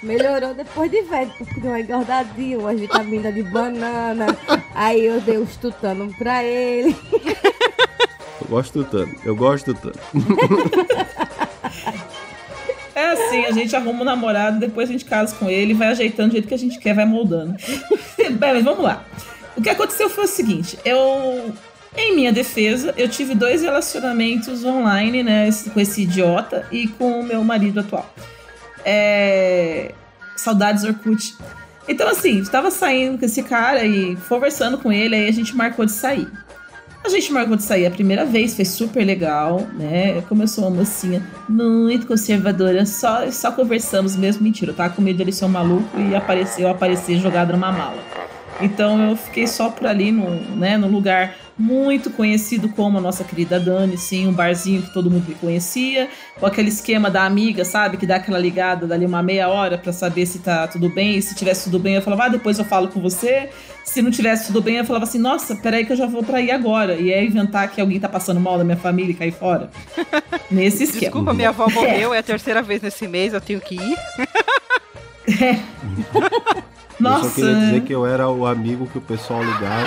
Melhorou 0.02 0.52
depois 0.54 0.90
de 0.90 1.00
velho, 1.02 1.32
porque 1.38 1.58
deu 1.60 1.70
uma 1.70 1.80
engordadinha, 1.80 2.58
uma 2.58 2.74
vitamina 2.74 3.32
de 3.32 3.42
banana. 3.42 4.26
Aí 4.74 5.04
eu 5.06 5.18
dei 5.22 5.38
os 5.38 5.56
tutano 5.56 6.12
pra 6.18 6.44
ele. 6.44 6.94
Eu 8.40 8.46
gosto 8.48 8.84
tanto, 8.84 9.16
eu 9.24 9.34
gosto 9.34 9.72
tanto. 9.74 9.98
É 12.98 13.12
assim, 13.12 13.44
a 13.44 13.52
gente 13.52 13.76
arruma 13.76 14.02
um 14.02 14.04
namorado, 14.04 14.58
depois 14.58 14.88
a 14.88 14.92
gente 14.92 15.04
casa 15.04 15.32
com 15.36 15.48
ele, 15.48 15.72
vai 15.72 15.86
ajeitando 15.86 16.30
do 16.30 16.32
jeito 16.32 16.48
que 16.48 16.54
a 16.54 16.58
gente 16.58 16.80
quer, 16.80 16.94
vai 16.94 17.04
moldando. 17.04 17.54
Bem, 18.18 18.54
mas 18.54 18.64
vamos 18.64 18.82
lá. 18.82 19.04
O 19.56 19.62
que 19.62 19.70
aconteceu 19.70 20.10
foi 20.10 20.24
o 20.24 20.28
seguinte, 20.28 20.76
eu... 20.84 21.54
Em 21.96 22.14
minha 22.14 22.32
defesa, 22.32 22.92
eu 22.96 23.08
tive 23.08 23.36
dois 23.36 23.62
relacionamentos 23.62 24.64
online, 24.64 25.22
né, 25.22 25.48
com 25.72 25.78
esse 25.78 26.02
idiota 26.02 26.66
e 26.72 26.88
com 26.88 27.20
o 27.20 27.22
meu 27.22 27.44
marido 27.44 27.80
atual. 27.80 28.12
É... 28.84 29.92
Saudades 30.36 30.82
Orkut. 30.82 31.36
Então, 31.86 32.08
assim, 32.08 32.40
estava 32.40 32.70
saindo 32.70 33.16
com 33.16 33.24
esse 33.24 33.44
cara 33.44 33.84
e 33.84 34.16
conversando 34.28 34.76
com 34.76 34.92
ele, 34.92 35.14
aí 35.14 35.28
a 35.28 35.32
gente 35.32 35.54
marcou 35.56 35.86
de 35.86 35.92
sair. 35.92 36.28
A 37.08 37.10
gente 37.10 37.32
marcou 37.32 37.56
de 37.56 37.62
sair 37.62 37.86
a 37.86 37.90
primeira 37.90 38.26
vez, 38.26 38.54
foi 38.54 38.66
super 38.66 39.02
legal, 39.02 39.66
né? 39.78 40.20
Começou 40.28 40.64
uma 40.64 40.76
mocinha 40.82 41.26
muito 41.48 42.06
conservadora, 42.06 42.84
só, 42.84 43.30
só 43.30 43.50
conversamos 43.50 44.14
mesmo. 44.14 44.42
Mentira, 44.42 44.72
eu 44.72 44.76
tava 44.76 44.90
com 44.90 45.00
medo 45.00 45.16
dele 45.16 45.32
ser 45.32 45.46
um 45.46 45.48
maluco 45.48 45.98
e 45.98 46.14
aparecer, 46.14 46.64
eu 46.64 46.68
aparecer 46.68 47.18
jogado 47.18 47.54
numa 47.54 47.72
mala. 47.72 47.96
Então 48.60 49.10
eu 49.10 49.16
fiquei 49.16 49.46
só 49.46 49.70
por 49.70 49.86
ali, 49.86 50.10
no, 50.10 50.30
né, 50.56 50.76
num 50.76 50.88
lugar 50.88 51.34
muito 51.58 52.10
conhecido 52.10 52.68
como 52.68 52.98
a 52.98 53.00
nossa 53.00 53.24
querida 53.24 53.58
Dani, 53.58 53.98
sim, 53.98 54.28
um 54.28 54.32
barzinho 54.32 54.82
que 54.82 54.92
todo 54.92 55.10
mundo 55.10 55.26
me 55.28 55.34
conhecia, 55.34 56.08
com 56.38 56.46
aquele 56.46 56.68
esquema 56.68 57.10
da 57.10 57.24
amiga, 57.24 57.64
sabe, 57.64 57.96
que 57.96 58.06
dá 58.06 58.16
aquela 58.16 58.38
ligada 58.38 58.86
dali 58.86 59.04
uma 59.04 59.22
meia 59.22 59.48
hora 59.48 59.76
pra 59.76 59.92
saber 59.92 60.24
se 60.24 60.38
tá 60.38 60.68
tudo 60.68 60.88
bem, 60.88 61.16
e 61.16 61.22
se 61.22 61.34
tivesse 61.34 61.64
tudo 61.64 61.80
bem 61.80 61.96
eu 61.96 62.02
falava, 62.02 62.26
ah, 62.26 62.28
depois 62.28 62.58
eu 62.60 62.64
falo 62.64 62.86
com 62.88 63.00
você, 63.00 63.48
se 63.84 64.00
não 64.00 64.10
tivesse 64.10 64.46
tudo 64.46 64.62
bem 64.62 64.76
eu 64.76 64.84
falava 64.84 65.04
assim, 65.04 65.18
nossa, 65.18 65.56
peraí 65.56 65.84
que 65.84 65.92
eu 65.92 65.96
já 65.96 66.06
vou 66.06 66.22
pra 66.22 66.38
aí 66.38 66.52
agora, 66.52 66.94
e 66.94 67.10
é 67.10 67.24
inventar 67.24 67.68
que 67.68 67.80
alguém 67.80 67.98
tá 67.98 68.08
passando 68.08 68.38
mal 68.38 68.56
da 68.56 68.62
minha 68.62 68.76
família 68.76 69.10
e 69.10 69.14
cair 69.14 69.32
fora. 69.32 69.68
Nesse 70.48 70.84
esquema. 70.84 71.00
Desculpa, 71.00 71.34
minha 71.34 71.48
avó 71.48 71.68
morreu, 71.68 72.14
é 72.14 72.18
a 72.18 72.22
terceira 72.22 72.62
vez 72.62 72.80
nesse 72.80 73.08
mês, 73.08 73.34
eu 73.34 73.40
tenho 73.40 73.60
que 73.60 73.74
ir. 73.74 73.98
Nossa, 76.98 77.26
Eu 77.26 77.30
só 77.30 77.34
queria 77.34 77.54
dizer 77.54 77.80
que 77.82 77.94
eu 77.94 78.06
era 78.06 78.28
o 78.28 78.46
amigo 78.46 78.86
que 78.86 78.98
o 78.98 79.00
pessoal 79.00 79.42
ligava 79.42 79.86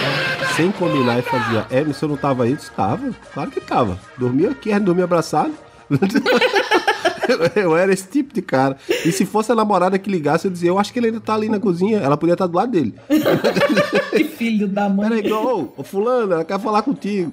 sem 0.56 0.72
combinar 0.72 1.20
e 1.20 1.22
fazia. 1.22 1.66
É, 1.70 1.84
mas 1.84 1.98
você 1.98 2.08
não 2.08 2.18
tava 2.18 2.44
aí? 2.44 2.54
Estava. 2.54 3.12
Claro 3.34 3.52
que 3.52 3.60
tava. 3.60 4.00
Dormia 4.18 4.52
aqui, 4.52 4.78
dormia 4.80 5.04
abraçado. 5.04 5.54
Eu 7.56 7.78
era 7.78 7.94
esse 7.94 8.08
tipo 8.08 8.34
de 8.34 8.42
cara. 8.42 8.78
E 9.06 9.12
se 9.12 9.26
fosse 9.26 9.52
a 9.52 9.56
namorada 9.56 9.98
que 9.98 10.10
ligasse, 10.10 10.46
eu 10.48 10.52
dizia, 10.52 10.70
eu 10.70 10.78
acho 10.78 10.92
que 10.92 11.00
ele 11.00 11.08
ainda 11.08 11.20
tá 11.22 11.34
ali 11.34 11.48
na 11.48 11.60
cozinha. 11.60 12.00
Ela 12.00 12.18
podia 12.18 12.34
estar 12.34 12.48
do 12.48 12.56
lado 12.58 12.72
dele. 12.72 12.94
Que 14.12 14.26
filho 14.26 14.68
da 14.68 14.90
mãe. 14.90 15.08
Peraí, 15.08 15.32
ô, 15.32 15.70
ô, 15.78 15.84
fulano, 15.84 16.34
ela 16.34 16.44
quer 16.44 16.60
falar 16.60 16.82
contigo. 16.82 17.32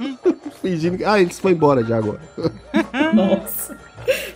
Fingindo 0.62 0.96
que... 0.96 1.04
Ah, 1.04 1.20
ele 1.20 1.30
foi 1.30 1.52
embora 1.52 1.84
já 1.84 1.98
agora. 1.98 2.20
Nossa. 3.12 3.76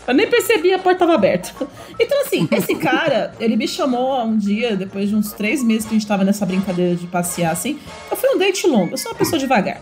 Eu 0.07 0.15
nem 0.15 0.29
percebi, 0.29 0.73
a 0.73 0.79
porta 0.79 1.01
tava 1.01 1.15
aberta. 1.15 1.51
Então, 1.99 2.23
assim, 2.23 2.49
esse 2.51 2.75
cara, 2.77 3.33
ele 3.39 3.57
me 3.57 3.69
chamou 3.69 4.23
um 4.25 4.37
dia, 4.37 4.75
depois 4.77 5.09
de 5.09 5.15
uns 5.15 5.33
três 5.33 5.63
meses 5.63 5.85
que 5.85 5.91
a 5.91 5.99
gente 5.99 6.07
tava 6.07 6.25
nessa 6.25 6.45
brincadeira 6.47 6.97
de 6.97 7.07
passear, 7.07 7.53
assim. 7.53 7.79
Eu 8.11 8.17
fui 8.17 8.29
um 8.31 8.39
date 8.39 8.67
longo, 8.67 8.93
eu 8.95 8.99
sou 8.99 9.13
uma 9.13 9.19
pessoa 9.19 9.39
devagar. 9.39 9.81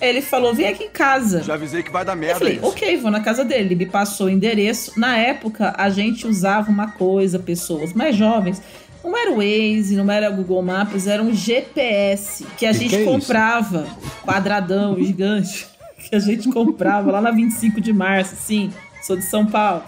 Ele 0.00 0.22
falou, 0.22 0.54
vem 0.54 0.68
aqui 0.68 0.84
em 0.84 0.90
casa. 0.90 1.42
Já 1.42 1.54
avisei 1.54 1.82
que 1.82 1.90
vai 1.90 2.04
dar 2.04 2.12
Eu 2.12 2.18
merda 2.18 2.38
falei, 2.38 2.54
isso. 2.54 2.66
ok, 2.66 2.96
vou 2.98 3.10
na 3.10 3.20
casa 3.20 3.44
dele. 3.44 3.64
Ele 3.64 3.74
me 3.74 3.86
passou 3.86 4.28
o 4.28 4.30
endereço. 4.30 4.92
Na 4.98 5.16
época, 5.18 5.74
a 5.76 5.90
gente 5.90 6.24
usava 6.26 6.70
uma 6.70 6.92
coisa, 6.92 7.38
pessoas 7.38 7.92
mais 7.92 8.14
jovens. 8.14 8.62
Não 9.02 9.16
era 9.16 9.32
o 9.32 9.36
Waze, 9.36 9.96
não 9.96 10.08
era 10.10 10.30
o 10.30 10.34
Google 10.36 10.62
Maps, 10.62 11.06
era 11.08 11.20
um 11.22 11.32
GPS 11.34 12.44
que 12.56 12.64
a 12.66 12.72
Que 12.72 12.78
gente 12.78 12.90
que 12.90 12.96
é 12.96 13.02
isso? 13.02 13.10
comprava. 13.10 13.86
Quadradão, 14.24 14.96
gigante. 15.02 15.66
Que 16.08 16.14
a 16.16 16.20
gente 16.20 16.48
comprava 16.48 17.10
lá 17.10 17.20
na 17.20 17.30
25 17.32 17.80
de 17.82 17.92
março, 17.92 18.34
sim. 18.36 18.72
Sou 19.02 19.16
de 19.16 19.22
São 19.24 19.46
Paulo. 19.46 19.82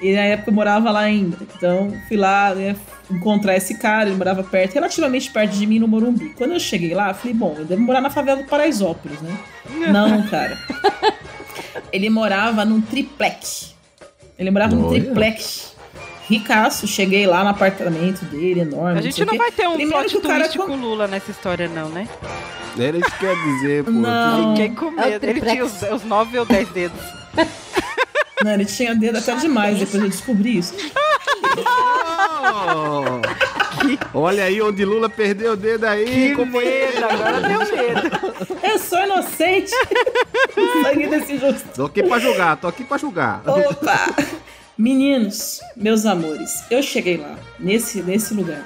E 0.00 0.12
na 0.12 0.22
época 0.22 0.50
eu 0.50 0.54
morava 0.54 0.90
lá 0.90 1.00
ainda. 1.00 1.38
Então 1.56 1.92
fui 2.08 2.16
lá 2.16 2.54
né, 2.54 2.76
encontrar 3.10 3.56
esse 3.56 3.78
cara, 3.78 4.08
ele 4.08 4.16
morava 4.18 4.42
perto, 4.42 4.74
relativamente 4.74 5.30
perto 5.30 5.52
de 5.52 5.66
mim 5.66 5.78
no 5.78 5.88
Morumbi. 5.88 6.30
Quando 6.36 6.52
eu 6.52 6.60
cheguei 6.60 6.94
lá, 6.94 7.08
eu 7.10 7.14
falei, 7.14 7.34
bom, 7.34 7.54
eu 7.58 7.64
devo 7.64 7.80
morar 7.82 8.00
na 8.00 8.10
favela 8.10 8.42
do 8.42 8.48
Paraisópolis, 8.48 9.20
né? 9.20 9.36
Não, 9.92 10.22
cara. 10.26 10.58
Ele 11.92 12.10
morava 12.10 12.64
num 12.64 12.80
triplex. 12.80 13.74
Ele 14.38 14.50
morava 14.50 14.74
num 14.74 14.88
Olha. 14.88 15.00
triplex. 15.00 15.74
Ricaço, 16.28 16.86
cheguei 16.86 17.26
lá 17.26 17.42
no 17.44 17.50
apartamento 17.50 18.24
dele, 18.24 18.60
enorme. 18.60 18.98
A 18.98 19.02
gente 19.02 19.22
não 19.26 19.32
quê. 19.32 19.38
vai 19.38 19.52
ter 19.52 19.68
um 19.68 19.74
Primeiro 19.74 19.92
plot 20.00 20.10
que 20.10 20.16
o 20.16 20.22
cara 20.22 20.44
twist 20.48 20.58
com 20.58 20.72
o 20.72 20.76
Lula 20.76 21.06
nessa 21.06 21.30
história, 21.30 21.68
não, 21.68 21.90
né? 21.90 22.08
Era 22.78 22.96
isso 22.96 23.18
que 23.18 23.26
eu 23.26 23.30
ia 23.36 23.44
dizer, 23.44 23.84
pô. 23.84 23.90
Não. 23.90 24.56
Fiquei 24.56 24.70
com 24.74 24.86
É 25.00 25.10
medo. 25.10 25.24
Ele 25.26 25.40
tinha 25.42 25.64
os, 25.64 25.82
os 25.82 26.02
nove 26.04 26.38
ou 26.38 26.46
dez 26.46 26.66
dedos. 26.70 26.98
Não, 28.42 28.52
ele 28.52 28.64
tinha 28.64 28.94
dedo 28.94 29.18
até 29.18 29.34
demais, 29.36 29.78
depois 29.78 30.02
eu 30.02 30.08
descobri 30.08 30.58
isso. 30.58 30.74
Olha 34.12 34.44
aí 34.44 34.60
onde 34.62 34.84
Lula 34.84 35.08
perdeu 35.08 35.52
o 35.52 35.56
dedo 35.56 35.84
aí, 35.84 36.04
Que 36.30 36.34
companheiro. 36.34 36.92
medo, 36.94 37.04
agora 37.04 37.40
deu 37.40 37.58
medo. 37.60 38.58
Eu 38.62 38.78
sou 38.78 38.98
inocente. 39.02 39.72
O 40.56 40.82
sangue 40.84 41.08
desse 41.08 41.36
justo. 41.36 41.68
Tô 41.74 41.86
aqui 41.86 42.00
pra 42.04 42.18
julgar, 42.20 42.56
tô 42.56 42.68
aqui 42.68 42.84
pra 42.84 42.96
julgar. 42.96 43.42
Opa! 43.44 44.14
Meninos, 44.78 45.60
meus 45.76 46.06
amores, 46.06 46.62
eu 46.70 46.80
cheguei 46.80 47.16
lá, 47.16 47.36
nesse, 47.58 48.00
nesse 48.02 48.32
lugar. 48.34 48.62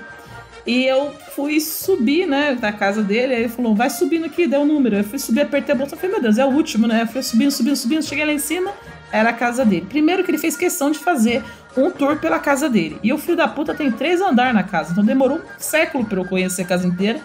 E 0.66 0.84
eu 0.84 1.14
fui 1.34 1.60
subir, 1.60 2.26
né, 2.26 2.58
na 2.60 2.72
casa 2.72 3.02
dele. 3.02 3.34
Aí 3.34 3.40
ele 3.44 3.48
falou: 3.48 3.74
vai 3.74 3.88
subindo 3.88 4.26
aqui, 4.26 4.46
deu 4.46 4.60
o 4.62 4.66
número. 4.66 4.96
Eu 4.96 5.04
fui 5.04 5.18
subir, 5.18 5.40
apertei 5.40 5.74
a 5.74 5.78
bolsa. 5.78 5.94
Eu 5.94 5.98
falei: 5.98 6.12
meu 6.12 6.22
Deus, 6.22 6.36
é 6.36 6.44
o 6.44 6.48
último, 6.48 6.86
né? 6.86 7.02
Eu 7.02 7.06
fui 7.06 7.22
subindo, 7.22 7.50
subindo, 7.50 7.76
subindo. 7.76 8.02
Cheguei 8.02 8.26
lá 8.26 8.32
em 8.32 8.38
cima, 8.38 8.70
era 9.12 9.30
a 9.30 9.32
casa 9.32 9.64
dele. 9.64 9.86
Primeiro 9.88 10.22
que 10.24 10.30
ele 10.30 10.38
fez 10.38 10.56
questão 10.56 10.90
de 10.90 10.98
fazer 10.98 11.42
um 11.76 11.90
tour 11.90 12.16
pela 12.18 12.38
casa 12.38 12.68
dele. 12.68 12.98
E 13.02 13.12
o 13.12 13.18
filho 13.18 13.36
da 13.36 13.46
puta 13.48 13.74
tem 13.74 13.90
três 13.90 14.20
andares 14.20 14.54
na 14.54 14.62
casa. 14.62 14.92
Então 14.92 15.04
demorou 15.04 15.38
um 15.38 15.42
século 15.58 16.04
pra 16.04 16.20
eu 16.20 16.24
conhecer 16.24 16.62
a 16.62 16.66
casa 16.66 16.86
inteira. 16.86 17.20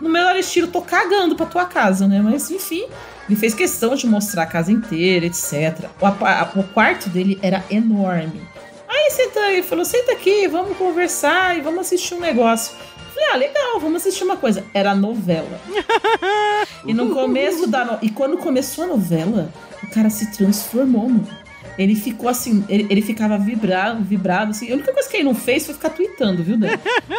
No 0.00 0.08
melhor 0.08 0.36
estilo, 0.36 0.66
tô 0.68 0.82
cagando 0.82 1.34
pra 1.36 1.46
tua 1.46 1.64
casa, 1.64 2.06
né? 2.06 2.20
Mas 2.22 2.50
enfim, 2.50 2.86
ele 3.28 3.36
fez 3.38 3.54
questão 3.54 3.94
de 3.94 4.06
mostrar 4.06 4.42
a 4.42 4.46
casa 4.46 4.70
inteira, 4.72 5.26
etc. 5.26 5.86
O, 6.00 6.06
apa- 6.06 6.50
o 6.56 6.62
quarto 6.62 7.08
dele 7.08 7.38
era 7.42 7.64
enorme. 7.70 8.40
Aí 8.88 9.10
senta 9.10 9.40
aí, 9.40 9.62
falou: 9.62 9.84
senta 9.84 10.12
aqui, 10.12 10.46
vamos 10.48 10.76
conversar 10.76 11.56
e 11.56 11.60
vamos 11.60 11.80
assistir 11.80 12.14
um 12.14 12.20
negócio. 12.20 12.74
Falei, 13.16 13.30
ah, 13.32 13.36
legal, 13.36 13.80
vamos 13.80 14.02
assistir 14.02 14.24
uma 14.24 14.36
coisa. 14.36 14.62
Era 14.74 14.94
novela. 14.94 15.58
e 16.84 16.92
no 16.92 17.14
começo 17.14 17.66
da 17.66 17.84
no... 17.84 17.98
E 18.02 18.10
quando 18.10 18.36
começou 18.36 18.84
a 18.84 18.86
novela, 18.88 19.50
o 19.82 19.86
cara 19.88 20.10
se 20.10 20.30
transformou, 20.32 21.08
mano. 21.08 21.26
Ele 21.78 21.94
ficou 21.94 22.28
assim, 22.28 22.64
ele, 22.68 22.86
ele 22.88 23.02
ficava 23.02 23.38
vibrado, 23.38 24.02
vibrado, 24.02 24.50
assim. 24.50 24.70
A 24.70 24.74
única 24.74 24.92
coisa 24.92 25.08
que 25.08 25.16
ele 25.16 25.24
não 25.24 25.34
fez 25.34 25.64
foi 25.64 25.74
ficar 25.74 25.90
tweetando, 25.90 26.42
viu, 26.42 26.58
Dan? 26.58 26.68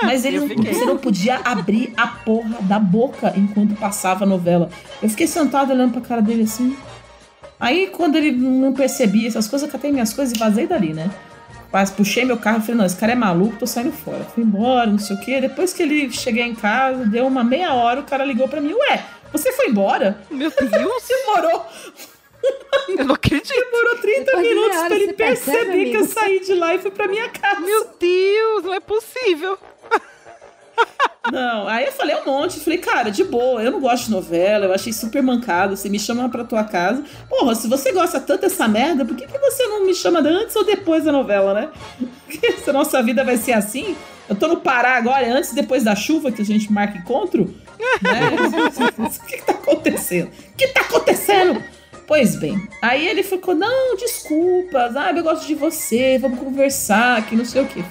Mas 0.04 0.24
ele 0.26 0.40
não, 0.40 0.48
você 0.48 0.86
não 0.86 0.98
podia 0.98 1.40
abrir 1.44 1.94
a 1.98 2.08
porra 2.08 2.58
da 2.62 2.80
boca 2.80 3.34
enquanto 3.36 3.76
passava 3.76 4.24
a 4.24 4.28
novela. 4.28 4.70
Eu 5.02 5.10
fiquei 5.10 5.28
sentado 5.28 5.72
olhando 5.72 5.94
pra 5.94 6.02
cara 6.02 6.22
dele 6.22 6.44
assim. 6.44 6.76
Aí, 7.60 7.88
quando 7.88 8.16
ele 8.16 8.32
não 8.32 8.74
percebia 8.74 9.28
essas 9.28 9.48
coisas, 9.48 9.68
eu 9.68 9.72
catei 9.72 9.92
minhas 9.92 10.14
coisas 10.14 10.36
e 10.36 10.40
vazei 10.40 10.68
dali, 10.68 10.94
né? 10.94 11.10
Mas 11.72 11.92
puxei 11.92 12.24
meu 12.24 12.38
carro 12.38 12.60
e 12.60 12.62
falei, 12.62 12.76
não, 12.76 12.86
esse 12.86 12.96
cara 12.96 13.12
é 13.12 13.16
maluco, 13.16 13.58
tô 13.58 13.68
saindo 13.68 13.92
fora. 13.92 14.24
Fui 14.24 14.44
embora, 14.44 14.88
não 14.88 15.00
sei 15.00 15.16
o 15.16 15.20
quê. 15.20 15.42
Depois 15.42 15.74
que 15.74 15.84
ele 15.84 16.12
cheguei 16.12 16.44
em 16.44 16.56
casa, 16.56 17.06
deu 17.06 17.28
uma 17.28 17.44
meia 17.44 17.74
hora, 17.74 18.00
o 18.00 18.04
cara 18.04 18.24
ligou 18.24 18.48
pra 18.48 18.62
mim, 18.62 18.74
ué, 18.74 19.04
você 19.32 19.52
foi 19.52 19.68
embora? 19.68 20.20
Meu 20.30 20.50
Deus! 20.50 21.04
Demorou. 21.08 21.66
Eu 22.90 23.06
não 23.06 23.16
acredito. 23.16 23.54
Demorou 23.54 23.98
30 23.98 24.24
Depois 24.24 24.48
de 24.48 24.54
minutos 24.54 24.78
pra 24.78 24.96
ele 24.96 25.06
você 25.08 25.14
percebe, 25.14 25.58
perceber 25.58 25.92
que 25.92 25.98
eu 25.98 26.06
saí 26.06 26.40
de 26.40 26.54
lá 26.54 26.76
e 26.76 26.80
fui 26.80 26.92
pra 26.92 27.08
minha 27.08 27.30
casa. 27.30 27.60
Meu 27.60 27.90
Deus, 28.00 28.64
não 28.64 28.74
é 28.74 28.80
possível. 28.80 29.58
Não, 31.32 31.68
aí 31.68 31.86
eu 31.86 31.92
falei 31.92 32.16
um 32.16 32.26
monte, 32.26 32.60
falei, 32.60 32.80
cara, 32.80 33.10
de 33.10 33.24
boa, 33.24 33.62
eu 33.62 33.72
não 33.72 33.82
gosto 33.82 34.06
de 34.06 34.12
novela, 34.12 34.66
eu 34.66 34.74
achei 34.74 34.94
super 34.94 35.22
mancado, 35.22 35.76
você 35.76 35.90
me 35.90 36.00
chama 36.00 36.30
pra 36.30 36.44
tua 36.44 36.64
casa. 36.64 37.04
Porra, 37.30 37.54
se 37.54 37.68
você 37.68 37.92
gosta 37.92 38.20
tanto 38.20 38.42
dessa 38.42 38.68
merda, 38.68 39.04
por 39.04 39.16
que, 39.16 39.28
que 39.28 39.38
você 39.38 39.64
não 39.68 39.86
me 39.86 39.94
chama 39.94 40.20
antes 40.20 40.56
ou 40.56 40.64
depois 40.64 41.04
da 41.04 41.12
novela, 41.12 41.54
né? 41.54 41.70
Porque 42.26 42.54
se 42.54 42.70
a 42.70 42.74
nossa 42.74 43.04
vida 43.04 43.24
vai 43.26 43.38
ser 43.38 43.54
assim, 43.54 43.96
eu 44.30 44.36
tô 44.36 44.48
no 44.48 44.58
Pará 44.58 44.96
agora, 44.96 45.28
antes 45.30 45.52
e 45.52 45.56
depois 45.56 45.84
da 45.84 45.96
chuva 45.96 46.32
que 46.32 46.42
a 46.42 46.46
gente 46.46 46.72
marca 46.72 46.98
encontro, 46.98 47.54
né? 48.02 48.30
o 48.98 49.26
que, 49.28 49.38
que 49.38 49.44
tá 49.44 49.54
acontecendo? 49.54 50.28
O 50.28 50.56
que 50.56 50.68
tá 50.70 50.82
acontecendo? 50.82 51.62
Pois 52.08 52.38
bem, 52.38 52.70
aí 52.82 53.06
ele 53.06 53.22
ficou, 53.22 53.54
não, 53.54 53.98
desculpa, 53.98 54.90
ah, 54.96 55.12
eu 55.12 55.24
gosto 55.24 55.46
de 55.46 55.56
você, 55.56 56.18
vamos 56.18 56.40
conversar, 56.40 57.22
que 57.26 57.36
não 57.36 57.44
sei 57.44 57.64
o 57.64 57.68
quê. 57.68 57.84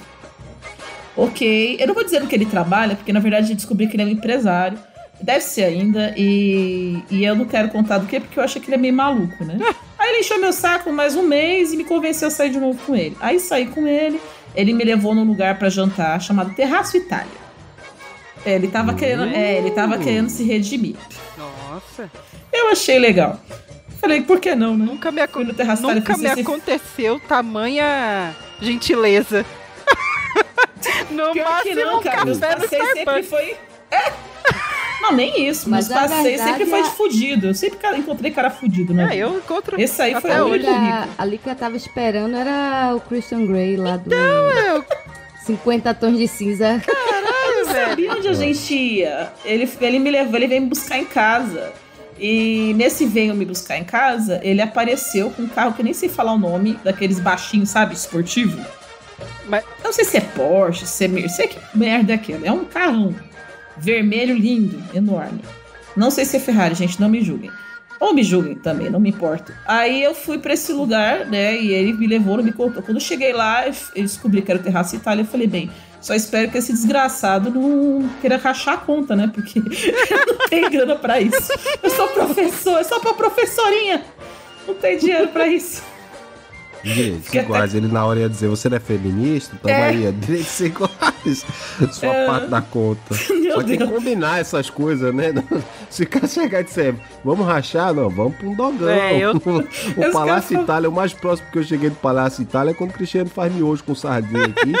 Ok, 1.17 1.77
eu 1.79 1.87
não 1.87 1.95
vou 1.95 2.03
dizer 2.03 2.19
no 2.19 2.27
que 2.27 2.35
ele 2.35 2.45
trabalha, 2.45 2.95
porque 2.95 3.11
na 3.11 3.19
verdade 3.19 3.51
eu 3.51 3.55
descobri 3.55 3.87
que 3.87 3.95
ele 3.95 4.03
é 4.03 4.05
um 4.05 4.09
empresário. 4.09 4.77
Deve 5.19 5.41
ser 5.41 5.63
ainda, 5.63 6.13
e, 6.15 7.01
e 7.09 7.25
eu 7.25 7.35
não 7.35 7.45
quero 7.45 7.69
contar 7.69 7.97
do 7.97 8.05
que, 8.05 8.19
porque 8.19 8.37
eu 8.37 8.43
acho 8.43 8.59
que 8.59 8.67
ele 8.67 8.75
é 8.75 8.77
meio 8.77 8.93
maluco, 8.93 9.43
né? 9.43 9.57
Aí 9.97 10.09
ele 10.09 10.19
encheu 10.19 10.39
meu 10.39 10.53
saco 10.53 10.93
mais 10.93 11.15
um 11.15 11.23
mês 11.23 11.73
e 11.73 11.77
me 11.77 11.83
convenceu 11.83 12.27
a 12.27 12.31
sair 12.31 12.51
de 12.51 12.59
novo 12.59 12.79
com 12.85 12.95
ele. 12.95 13.17
Aí 13.19 13.39
saí 13.39 13.65
com 13.65 13.87
ele, 13.87 14.21
ele 14.55 14.73
me 14.73 14.83
levou 14.83 15.15
num 15.15 15.23
lugar 15.23 15.57
pra 15.57 15.69
jantar 15.69 16.21
chamado 16.21 16.53
Terraço 16.53 16.95
Itália. 16.95 17.47
É, 18.45 18.53
ele 18.53 18.67
tava 18.67 18.93
querendo, 18.93 19.23
é, 19.23 19.57
ele 19.57 19.71
tava 19.71 19.97
querendo 19.97 20.29
se 20.29 20.43
redimir. 20.43 20.95
Nossa. 21.35 22.11
Eu 22.53 22.69
achei 22.69 22.99
legal. 22.99 23.39
Falei, 23.99 24.21
por 24.21 24.39
que 24.39 24.53
não, 24.53 24.77
né? 24.77 24.85
Nunca 24.85 25.11
me, 25.11 25.21
Nunca 25.95 26.17
me 26.17 26.27
aconteceu 26.41 27.19
tamanha 27.19 28.35
gentileza. 28.61 29.43
No 31.17 31.33
Pior 31.33 31.61
que 31.61 31.69
máximo 31.75 31.75
não, 31.91 31.99
um 31.99 32.01
cara. 32.03 32.25
Meus 32.25 32.37
passeios 32.37 32.89
sempre 32.93 33.23
foi. 33.23 33.55
É. 33.91 34.11
Não, 35.01 35.11
nem 35.13 35.47
isso. 35.47 35.69
Mas 35.69 35.87
Meus 35.87 36.01
passeios 36.01 36.23
verdade 36.23 36.49
sempre 36.51 36.65
foi 36.65 36.79
é- 36.79 36.83
de 36.83 36.89
fudido. 36.91 37.47
Eu 37.47 37.53
sempre 37.53 37.77
encontrei 37.97 38.31
cara 38.31 38.49
fudido, 38.49 38.93
né? 38.93 39.09
É, 39.11 39.17
eu 39.17 39.37
encontro. 39.37 39.79
Esse 39.79 40.01
aí 40.01 40.19
foi 40.19 40.31
o 40.31 40.45
único 40.47 40.69
rico. 40.71 41.09
ali 41.17 41.37
que 41.37 41.49
eu 41.49 41.55
tava 41.55 41.77
esperando 41.77 42.35
era 42.35 42.93
o 42.95 42.99
Christian 43.01 43.45
Grey 43.45 43.75
lá 43.77 43.97
do 43.97 44.13
eu- 44.13 44.83
50 45.45 45.93
Tons 45.93 46.17
de 46.17 46.27
Cinza. 46.27 46.81
Caralho, 46.85 47.65
Sabia 47.65 47.95
velho. 48.09 48.17
onde 48.17 48.27
a 48.27 48.33
gente 48.33 48.73
ia? 48.75 49.31
Ele, 49.45 49.69
ele 49.79 49.99
me 49.99 50.11
levou, 50.11 50.35
ele 50.35 50.47
veio 50.47 50.61
me 50.61 50.67
buscar 50.69 50.97
em 50.97 51.05
casa. 51.05 51.71
E 52.19 52.73
nesse 52.75 53.05
veio 53.05 53.33
me 53.35 53.45
buscar 53.45 53.77
em 53.77 53.83
casa, 53.83 54.39
ele 54.43 54.61
apareceu 54.61 55.29
com 55.29 55.43
um 55.43 55.47
carro 55.47 55.73
que 55.73 55.81
eu 55.81 55.85
nem 55.85 55.93
sei 55.93 56.09
falar 56.09 56.33
o 56.33 56.37
nome, 56.37 56.77
daqueles 56.83 57.19
baixinhos, 57.19 57.69
sabe, 57.69 57.93
esportivo. 57.93 58.59
Mas- 59.47 59.63
Não 59.83 59.91
sei 59.93 60.05
se 60.05 60.17
é 60.17 60.21
Porsche, 60.21 60.85
se 60.85 61.05
é 61.05 61.27
sei 61.27 61.47
que 61.47 61.59
merda 61.77 62.13
é 62.13 62.15
aquela. 62.15 62.45
É 62.45 62.51
um 62.51 62.65
carrão 62.65 63.15
vermelho 63.77 64.35
lindo, 64.35 64.81
enorme. 64.93 65.41
Não 65.95 66.11
sei 66.11 66.25
se 66.25 66.37
é 66.37 66.39
Ferrari, 66.39 66.75
gente, 66.75 66.99
não 66.99 67.09
me 67.09 67.21
julguem. 67.23 67.51
Ou 67.99 68.13
me 68.13 68.21
julguem 68.23 68.53
também, 68.55 68.89
não 68.89 68.99
me 68.99 69.09
importa. 69.09 69.55
Aí 69.65 70.03
eu 70.03 70.13
fui 70.13 70.37
pra 70.37 70.53
esse 70.53 70.71
lugar, 70.71 71.25
né? 71.25 71.57
E 71.57 71.73
ele 71.73 71.93
me 71.93 72.05
levou, 72.05 72.41
me 72.43 72.51
contou. 72.51 72.83
Quando 72.83 72.97
eu 72.97 73.01
cheguei 73.01 73.33
lá, 73.33 73.65
eu 73.67 74.03
descobri 74.03 74.41
que 74.43 74.51
era 74.51 74.59
o 74.59 74.63
Terraço 74.63 74.95
Itália. 74.95 75.23
Eu 75.23 75.27
falei, 75.27 75.47
bem, 75.47 75.71
só 75.99 76.13
espero 76.13 76.51
que 76.51 76.59
esse 76.59 76.71
desgraçado 76.71 77.49
não 77.49 78.07
queira 78.21 78.37
rachar 78.37 78.75
a 78.75 78.77
conta, 78.77 79.15
né? 79.15 79.31
Porque 79.33 79.59
não 80.27 80.47
tenho 80.47 80.69
grana 80.69 80.95
pra 80.95 81.19
isso. 81.19 81.51
Eu 81.81 81.89
sou 81.89 82.07
professor, 82.09 82.77
é 82.79 82.83
só 82.83 82.99
pra 82.99 83.15
professorinha. 83.15 84.03
Não 84.67 84.75
tem 84.75 84.99
dinheiro 84.99 85.29
pra 85.29 85.47
isso. 85.47 85.81
Direitos 86.93 87.33
iguais. 87.33 87.75
Ele 87.75 87.87
na 87.87 88.05
hora 88.05 88.19
ia 88.21 88.29
dizer, 88.29 88.47
você 88.47 88.69
não 88.69 88.77
é 88.77 88.79
feminista? 88.79 89.55
Toma 89.61 89.73
É. 89.73 90.11
direitos 90.11 90.59
iguais. 90.59 91.45
Sua 91.91 92.09
É. 92.13 92.25
parte 92.25 92.47
da 92.47 92.61
conta. 92.61 93.15
Meu 93.29 93.55
Só 93.55 93.63
que 93.63 93.77
Deus. 93.77 93.89
combinar 93.89 94.39
essas 94.39 94.69
coisas, 94.69 95.13
né? 95.13 95.33
Se 95.89 96.03
o 96.03 96.07
cara 96.09 96.27
chegar 96.27 96.61
e 96.61 96.63
disser, 96.65 96.95
vamos 97.23 97.45
rachar? 97.45 97.93
Não, 97.93 98.09
vamos 98.09 98.35
pra 98.35 98.47
um 98.47 98.55
dogão. 98.55 98.89
É, 98.89 99.17
eu- 99.19 99.31
O 99.97 100.11
Palácio 100.11 100.49
quero- 100.49 100.63
Itália, 100.63 100.89
o 100.89 100.93
mais 100.93 101.13
próximo 101.13 101.49
que 101.51 101.59
eu 101.59 101.63
cheguei 101.63 101.89
do 101.89 101.95
Palácio 101.95 102.41
Itália 102.41 102.71
é 102.71 102.73
quando 102.73 102.91
o 102.91 102.93
Cristiano 102.93 103.29
faz 103.29 103.53
miojo 103.53 103.83
com 103.83 103.95
sardinha 103.95 104.45
aqui. 104.45 104.73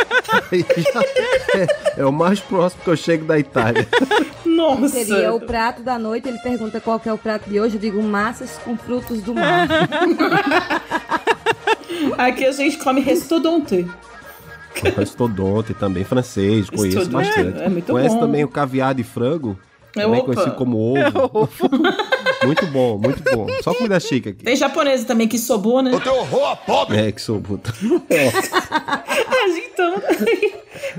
É, 1.55 2.01
é 2.01 2.05
o 2.05 2.11
mais 2.11 2.39
próximo 2.39 2.81
que 2.83 2.89
eu 2.89 2.95
chego 2.97 3.25
da 3.25 3.37
Itália. 3.39 3.87
Nossa. 4.45 4.89
Seria 4.89 5.33
o 5.33 5.39
prato 5.39 5.81
da 5.81 5.97
noite, 5.99 6.27
ele 6.27 6.39
pergunta 6.39 6.79
qual 6.81 6.99
que 6.99 7.07
é 7.07 7.13
o 7.13 7.17
prato 7.17 7.49
de 7.49 7.59
hoje, 7.59 7.75
eu 7.75 7.79
digo 7.81 8.01
massas 8.01 8.51
com 8.63 8.75
frutos 8.77 9.21
do 9.21 9.33
mar. 9.33 9.67
Aqui 12.17 12.45
a 12.45 12.51
gente 12.51 12.77
come 12.77 13.01
restodonte. 13.01 13.85
Restodonte 14.95 15.73
também, 15.73 16.03
francês, 16.03 16.69
conheço 16.69 16.99
Restodonte, 16.99 17.27
bastante. 17.27 17.61
é 17.63 17.69
muito 17.69 17.91
Conhece 17.91 18.15
bom. 18.15 18.21
também 18.21 18.43
o 18.43 18.47
caviar 18.47 18.93
de 18.93 19.03
frango, 19.03 19.57
É, 19.95 20.01
também 20.03 20.19
opa. 20.21 20.33
conhecido 20.33 20.55
como 20.55 20.77
ovo. 21.33 21.49
muito 22.45 22.67
bom, 22.67 22.99
muito 22.99 23.23
bom. 23.23 23.47
Só 23.63 23.73
comida 23.73 23.99
chique 23.99 24.29
aqui. 24.29 24.43
Tem 24.43 24.55
japonesa 24.55 25.03
também 25.05 25.27
que 25.27 25.39
sobou, 25.39 25.81
né? 25.81 25.91
É, 26.95 27.11
que 27.11 27.19
sou 27.21 27.41
puta. 27.41 27.73
É. 28.09 28.31
Mas 28.31 29.57
então, 29.57 29.95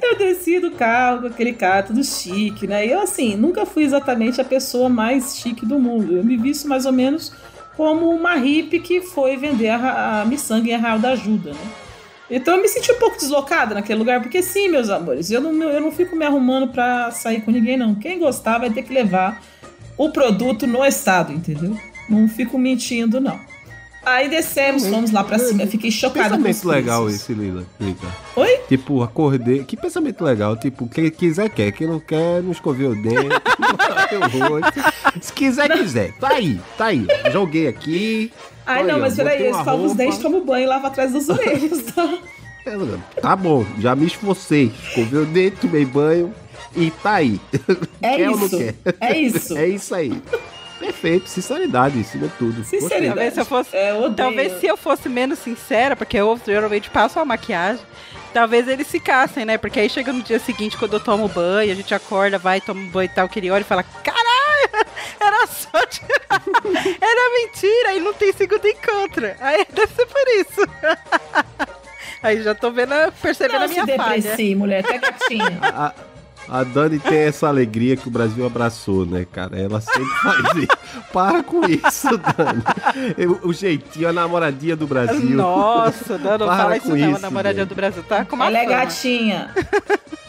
eu 0.03 0.19
desci 0.19 0.59
do 0.59 0.73
carro 0.73 1.21
com 1.21 1.27
aquele 1.29 1.53
cara 1.53 1.85
tudo 1.85 2.03
chique, 2.03 2.67
né? 2.67 2.85
E 2.85 2.91
eu, 2.91 3.01
assim, 3.01 3.37
nunca 3.37 3.65
fui 3.65 3.85
exatamente 3.85 4.41
a 4.41 4.45
pessoa 4.45 4.89
mais 4.89 5.37
chique 5.37 5.65
do 5.65 5.79
mundo. 5.79 6.17
Eu 6.17 6.25
me 6.25 6.37
visto 6.37 6.67
mais 6.69 6.85
ou 6.85 6.93
menos 6.93 7.33
como 7.79 8.11
uma 8.11 8.35
hippie 8.35 8.81
que 8.81 9.01
foi 9.01 9.37
vender 9.37 9.69
a, 9.69 10.23
a 10.23 10.25
miçanga 10.25 10.69
em 10.69 10.75
Arraial 10.75 10.99
da 10.99 11.11
Ajuda, 11.11 11.53
né? 11.53 11.61
Então 12.29 12.57
eu 12.57 12.61
me 12.61 12.69
senti 12.69 12.91
um 12.91 12.99
pouco 12.99 13.17
deslocada 13.17 13.73
naquele 13.73 14.01
lugar, 14.01 14.21
porque 14.21 14.43
sim, 14.43 14.69
meus 14.69 14.91
amores, 14.91 15.31
eu 15.31 15.41
não, 15.41 15.63
eu 15.63 15.81
não 15.81 15.93
fico 15.93 16.17
me 16.17 16.27
arrumando 16.27 16.73
pra 16.73 17.13
sair 17.13 17.41
com 17.41 17.53
ninguém, 17.53 17.77
não. 17.77 17.95
Quem 17.95 18.19
gostar 18.19 18.59
vai 18.59 18.69
ter 18.69 18.83
que 18.83 18.93
levar 18.93 19.41
o 19.97 20.11
produto 20.11 20.67
no 20.67 20.85
estado, 20.85 21.33
entendeu? 21.33 21.79
Não 22.11 22.29
fico 22.29 22.59
mentindo, 22.59 23.21
não. 23.21 23.39
Aí 24.05 24.29
descemos, 24.29 24.87
fomos 24.87 25.11
lá 25.11 25.23
pra 25.23 25.39
cima. 25.39 25.63
Eu 25.63 25.69
fiquei 25.69 25.91
chocada 25.91 26.37
com 26.37 26.43
Pensamento 26.43 26.77
legal 26.77 27.09
esse, 27.09 27.33
Lila. 27.35 27.67
Lica. 27.79 28.07
Oi? 28.37 28.61
Tipo, 28.69 29.03
acordei. 29.03 29.65
Que 29.65 29.77
pensamento 29.77 30.25
legal. 30.25 30.57
Tipo, 30.57 30.89
quem 30.89 31.11
quiser, 31.11 31.51
quer. 31.51 31.73
Quem 31.73 31.87
não 31.87 32.01
quer, 32.01 32.43
não 32.43 32.51
escoveu 32.51 32.93
o 32.93 32.95
dente. 32.95 33.29
não 33.59 33.77
bateu 33.77 34.21
o 34.21 34.49
rosto. 34.49 34.81
Se 35.21 35.33
quiser, 35.33 35.71
quiser. 35.71 36.13
Tá 36.19 36.29
aí, 36.29 36.61
tá 36.77 36.87
aí. 36.87 37.07
Joguei 37.33 37.69
aqui. 37.69 38.33
Ai, 38.67 38.85
não, 38.85 38.99
mas 39.01 39.17
peraí, 39.17 39.47
eu 39.47 39.51
escovo 39.53 39.85
os 39.85 39.95
dentes, 39.95 40.19
tomo 40.19 40.45
banho 40.45 40.65
e 40.65 40.67
lavo 40.67 40.87
atrás 40.87 41.13
das 41.13 41.29
orelhas, 41.29 41.83
tá? 43.23 43.35
Bom, 43.37 43.65
já 43.79 43.97
me 43.97 44.07
esforcei. 44.07 44.71
Escovei 44.89 45.23
o 45.23 45.27
dente, 45.27 45.57
tomei 45.57 45.85
banho 45.87 46.35
e 46.77 46.91
tá 46.91 47.15
aí. 47.15 47.41
É 48.03 48.17
Quer 48.17 48.31
ou 48.31 48.37
não 48.37 48.47
isso, 48.47 48.59
quer? 48.59 48.75
é 49.01 49.19
isso. 49.19 49.57
É 49.59 49.67
isso 49.69 49.95
aí. 49.95 50.23
Perfeito, 50.79 51.29
sinceridade, 51.29 51.99
acima 51.99 52.29
de 52.29 52.35
tudo. 52.35 52.63
Sinceridade. 52.63 53.07
Talvez 53.07 53.35
se 53.35 53.41
eu 53.41 53.45
fosse, 53.45 53.77
É, 53.77 53.91
eu 53.91 54.15
talvez 54.15 54.61
se 54.61 54.67
eu 54.67 54.77
fosse 54.77 55.09
menos 55.09 55.39
sincera, 55.41 55.97
porque 55.97 56.17
eu 56.17 56.39
geralmente 56.47 56.89
passo 56.91 57.19
a 57.19 57.25
maquiagem, 57.25 57.83
talvez 58.33 58.69
eles 58.69 58.87
ficassem, 58.89 59.45
né? 59.45 59.59
Porque 59.59 59.81
aí 59.81 59.89
chega 59.91 60.13
no 60.13 60.23
dia 60.23 60.39
seguinte, 60.39 60.77
quando 60.77 60.93
eu 60.93 61.01
tomo 61.01 61.27
banho, 61.27 61.73
a 61.73 61.75
gente 61.75 61.93
acorda, 61.95 62.39
vai, 62.39 62.61
toma 62.61 62.81
um 62.81 62.89
banho 62.89 63.07
e 63.11 63.15
tal, 63.15 63.29
que 63.29 63.41
ele 63.41 63.51
olha 63.51 63.63
e 63.63 63.65
fala, 63.65 63.83
caralho, 63.83 64.38
era 65.21 65.47
só 65.47 65.87
tirar, 65.87 66.43
era 67.01 67.35
mentira, 67.35 67.95
e 67.95 68.01
não 68.01 68.13
tem 68.15 68.33
segundo 68.33 68.67
encontro. 68.67 69.27
Aí 69.41 69.67
deve 69.71 69.95
ser 69.95 70.07
por 70.07 70.29
isso. 70.29 70.61
Aí 72.23 72.43
já 72.43 72.55
tô 72.55 72.71
vendo, 72.73 72.95
percebendo 73.23 73.61
Não 73.61 73.67
a 73.67 73.69
minha 73.69 73.85
se 73.85 73.97
falha. 73.97 74.21
deprecie, 74.21 74.55
mulher, 74.57 74.85
até 74.85 74.99
quietinha. 74.99 75.61
A, 76.49 76.65
Dani 76.65 76.99
tem 76.99 77.19
essa 77.19 77.47
alegria 77.49 77.97
que 77.97 78.09
o 78.09 78.11
Brasil 78.11 78.45
abraçou, 78.47 79.05
né, 79.05 79.27
cara? 79.31 79.59
Ela 79.61 79.81
sempre 79.81 80.09
faz 80.23 80.39
isso. 80.57 81.03
Para 81.13 81.43
com 81.43 81.61
isso, 81.67 82.09
Dani. 82.17 82.63
Eu- 83.17 83.41
o 83.43 83.53
jeitinho, 83.53 84.09
a 84.09 84.13
namoradinha 84.13 84.75
do 84.77 84.87
Brasil. 84.87 85.31
Nossa, 85.37 86.17
não, 86.19 86.39
não 86.39 86.47
Para 86.47 86.57
fala 86.57 86.77
isso 86.77 86.87
com 86.89 86.97
não, 86.97 87.07
a 87.09 87.11
isso, 87.13 87.21
namoradinha 87.21 87.67
do 87.67 87.75
Brasil 87.75 88.03
tá 88.03 88.25
com 88.25 88.37
uma 88.37 88.47
Ela 88.47 88.59
é 88.59 88.67
gatinha. 88.67 89.51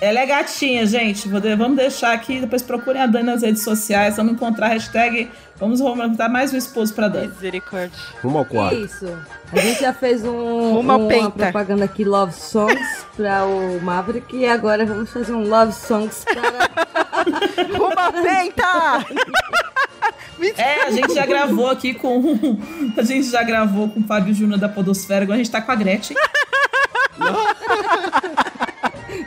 Ela 0.01 0.19
é 0.21 0.25
gatinha, 0.25 0.85
gente. 0.85 1.27
Vamos 1.27 1.75
deixar 1.77 2.13
aqui, 2.13 2.39
depois 2.39 2.61
procurem 2.61 3.01
a 3.01 3.05
Dani 3.05 3.25
nas 3.25 3.41
redes 3.41 3.63
sociais. 3.63 4.15
Vamos 4.17 4.33
encontrar 4.33 4.67
a 4.67 4.69
hashtag. 4.69 5.29
Vamos 5.59 5.81
dar 6.15 6.29
mais 6.29 6.53
um 6.53 6.57
esposo 6.57 6.93
pra 6.93 7.09
Dani. 7.09 7.27
Misericórdia. 7.27 7.91
Rumo 8.23 8.37
ao 8.39 8.45
quarto. 8.45 8.77
Isso. 8.77 9.05
A 9.51 9.59
gente 9.59 9.81
já 9.81 9.93
fez 9.93 10.23
um, 10.23 10.79
Uma 10.79 10.95
uma 10.95 11.07
penta. 11.09 11.31
propaganda 11.31 11.83
aqui, 11.83 12.05
Love 12.05 12.33
Songs, 12.33 13.05
para 13.17 13.45
o 13.45 13.81
Maverick. 13.81 14.35
E 14.37 14.47
agora 14.47 14.85
vamos 14.85 15.11
fazer 15.11 15.33
um 15.33 15.43
Love 15.43 15.73
Songs 15.73 16.23
para... 16.23 16.41
Uma 17.77 18.11
penta! 18.11 19.05
É, 20.55 20.85
a 20.85 20.91
gente 20.91 21.13
já 21.13 21.25
gravou 21.25 21.69
aqui 21.69 21.93
com. 21.93 22.21
A 22.95 23.03
gente 23.03 23.29
já 23.29 23.43
gravou 23.43 23.89
com 23.89 23.99
o 23.99 24.03
Fábio 24.03 24.33
Júnior 24.33 24.57
da 24.57 24.69
Podosfera. 24.69 25.23
Agora 25.23 25.35
a 25.35 25.37
gente 25.37 25.51
tá 25.51 25.61
com 25.61 25.69
a 25.69 25.75
Gretchen. 25.75 26.15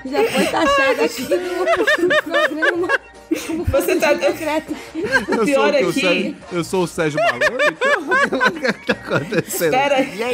Já 0.06 0.24
foi 0.24 0.46
taxado 0.46 1.04
aqui 1.04 1.22
no 1.22 2.08
programa. 2.22 2.88
Você 3.68 3.96
tá. 3.96 4.16
secreto. 4.18 4.76
O 4.94 5.34
Eu 5.34 5.44
pior 5.44 5.70
sou, 5.70 5.78
é 5.78 5.84
o 5.84 5.92
que. 5.92 6.00
Sérgio, 6.00 6.36
eu 6.52 6.64
sou 6.64 6.84
o 6.84 6.86
Sérgio 6.86 7.20
Malandro, 7.20 7.58
então 7.70 8.02
o 8.02 8.50
que 8.52 8.72
tá 8.86 8.92
acontecendo? 8.92 9.74
Espera 9.74 9.96
aí. 9.96 10.06
Deixa 10.16 10.32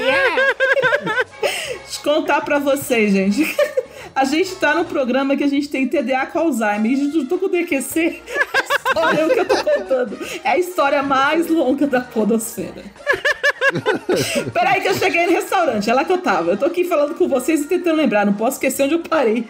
eu 1.98 2.02
contar 2.02 2.40
pra 2.40 2.58
vocês, 2.58 3.12
gente. 3.12 3.56
A 4.14 4.24
gente 4.24 4.54
tá 4.56 4.74
no 4.74 4.84
programa 4.84 5.36
que 5.36 5.44
a 5.44 5.48
gente 5.48 5.68
tem 5.68 5.86
TDA 5.86 6.26
com 6.26 6.40
Alzheimer. 6.40 6.92
E 6.92 6.96
não 6.96 7.26
tô 7.26 7.38
com 7.38 7.48
DQC. 7.48 8.20
Olha 8.96 9.26
o 9.26 9.30
que 9.30 9.38
eu 9.38 9.44
tô 9.44 9.56
contando. 9.62 10.18
É 10.42 10.50
a 10.50 10.58
história 10.58 11.02
mais 11.02 11.48
longa 11.48 11.86
da 11.86 12.00
podosfera. 12.00 12.82
Peraí 14.52 14.80
que 14.80 14.88
eu 14.88 14.94
cheguei 14.94 15.26
no 15.26 15.32
restaurante. 15.32 15.88
É 15.88 15.94
lá 15.94 16.04
que 16.04 16.12
eu 16.12 16.18
tava. 16.18 16.52
Eu 16.52 16.56
tô 16.56 16.66
aqui 16.66 16.84
falando 16.84 17.14
com 17.14 17.28
vocês 17.28 17.60
e 17.60 17.66
tentando 17.66 17.96
lembrar. 17.96 18.26
Não 18.26 18.32
posso 18.32 18.56
esquecer 18.56 18.84
onde 18.84 18.94
eu 18.94 19.00
parei. 19.00 19.46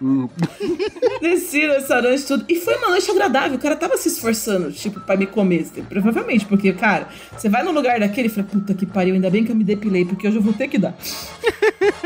Desci 1.20 1.66
no 1.66 1.74
restaurante 1.74 2.20
e 2.20 2.26
tudo. 2.26 2.44
E 2.48 2.56
foi 2.56 2.76
uma 2.76 2.90
noite 2.90 3.10
agradável. 3.10 3.56
O 3.56 3.60
cara 3.60 3.76
tava 3.76 3.96
se 3.96 4.08
esforçando, 4.08 4.70
tipo, 4.72 5.00
pra 5.00 5.16
me 5.16 5.26
comer. 5.26 5.60
assim, 5.62 5.82
Provavelmente, 5.82 6.44
porque, 6.46 6.72
cara, 6.72 7.08
você 7.36 7.48
vai 7.48 7.62
num 7.62 7.72
lugar 7.72 7.98
daquele 8.00 8.28
e 8.28 8.30
fala, 8.30 8.46
puta 8.46 8.74
que 8.74 8.84
pariu, 8.84 9.14
ainda 9.14 9.30
bem 9.30 9.44
que 9.44 9.52
eu 9.52 9.56
me 9.56 9.64
depilei, 9.64 10.04
porque 10.04 10.28
hoje 10.28 10.36
eu 10.36 10.42
vou 10.42 10.52
ter 10.52 10.68
que 10.68 10.78
dar. 10.78 10.94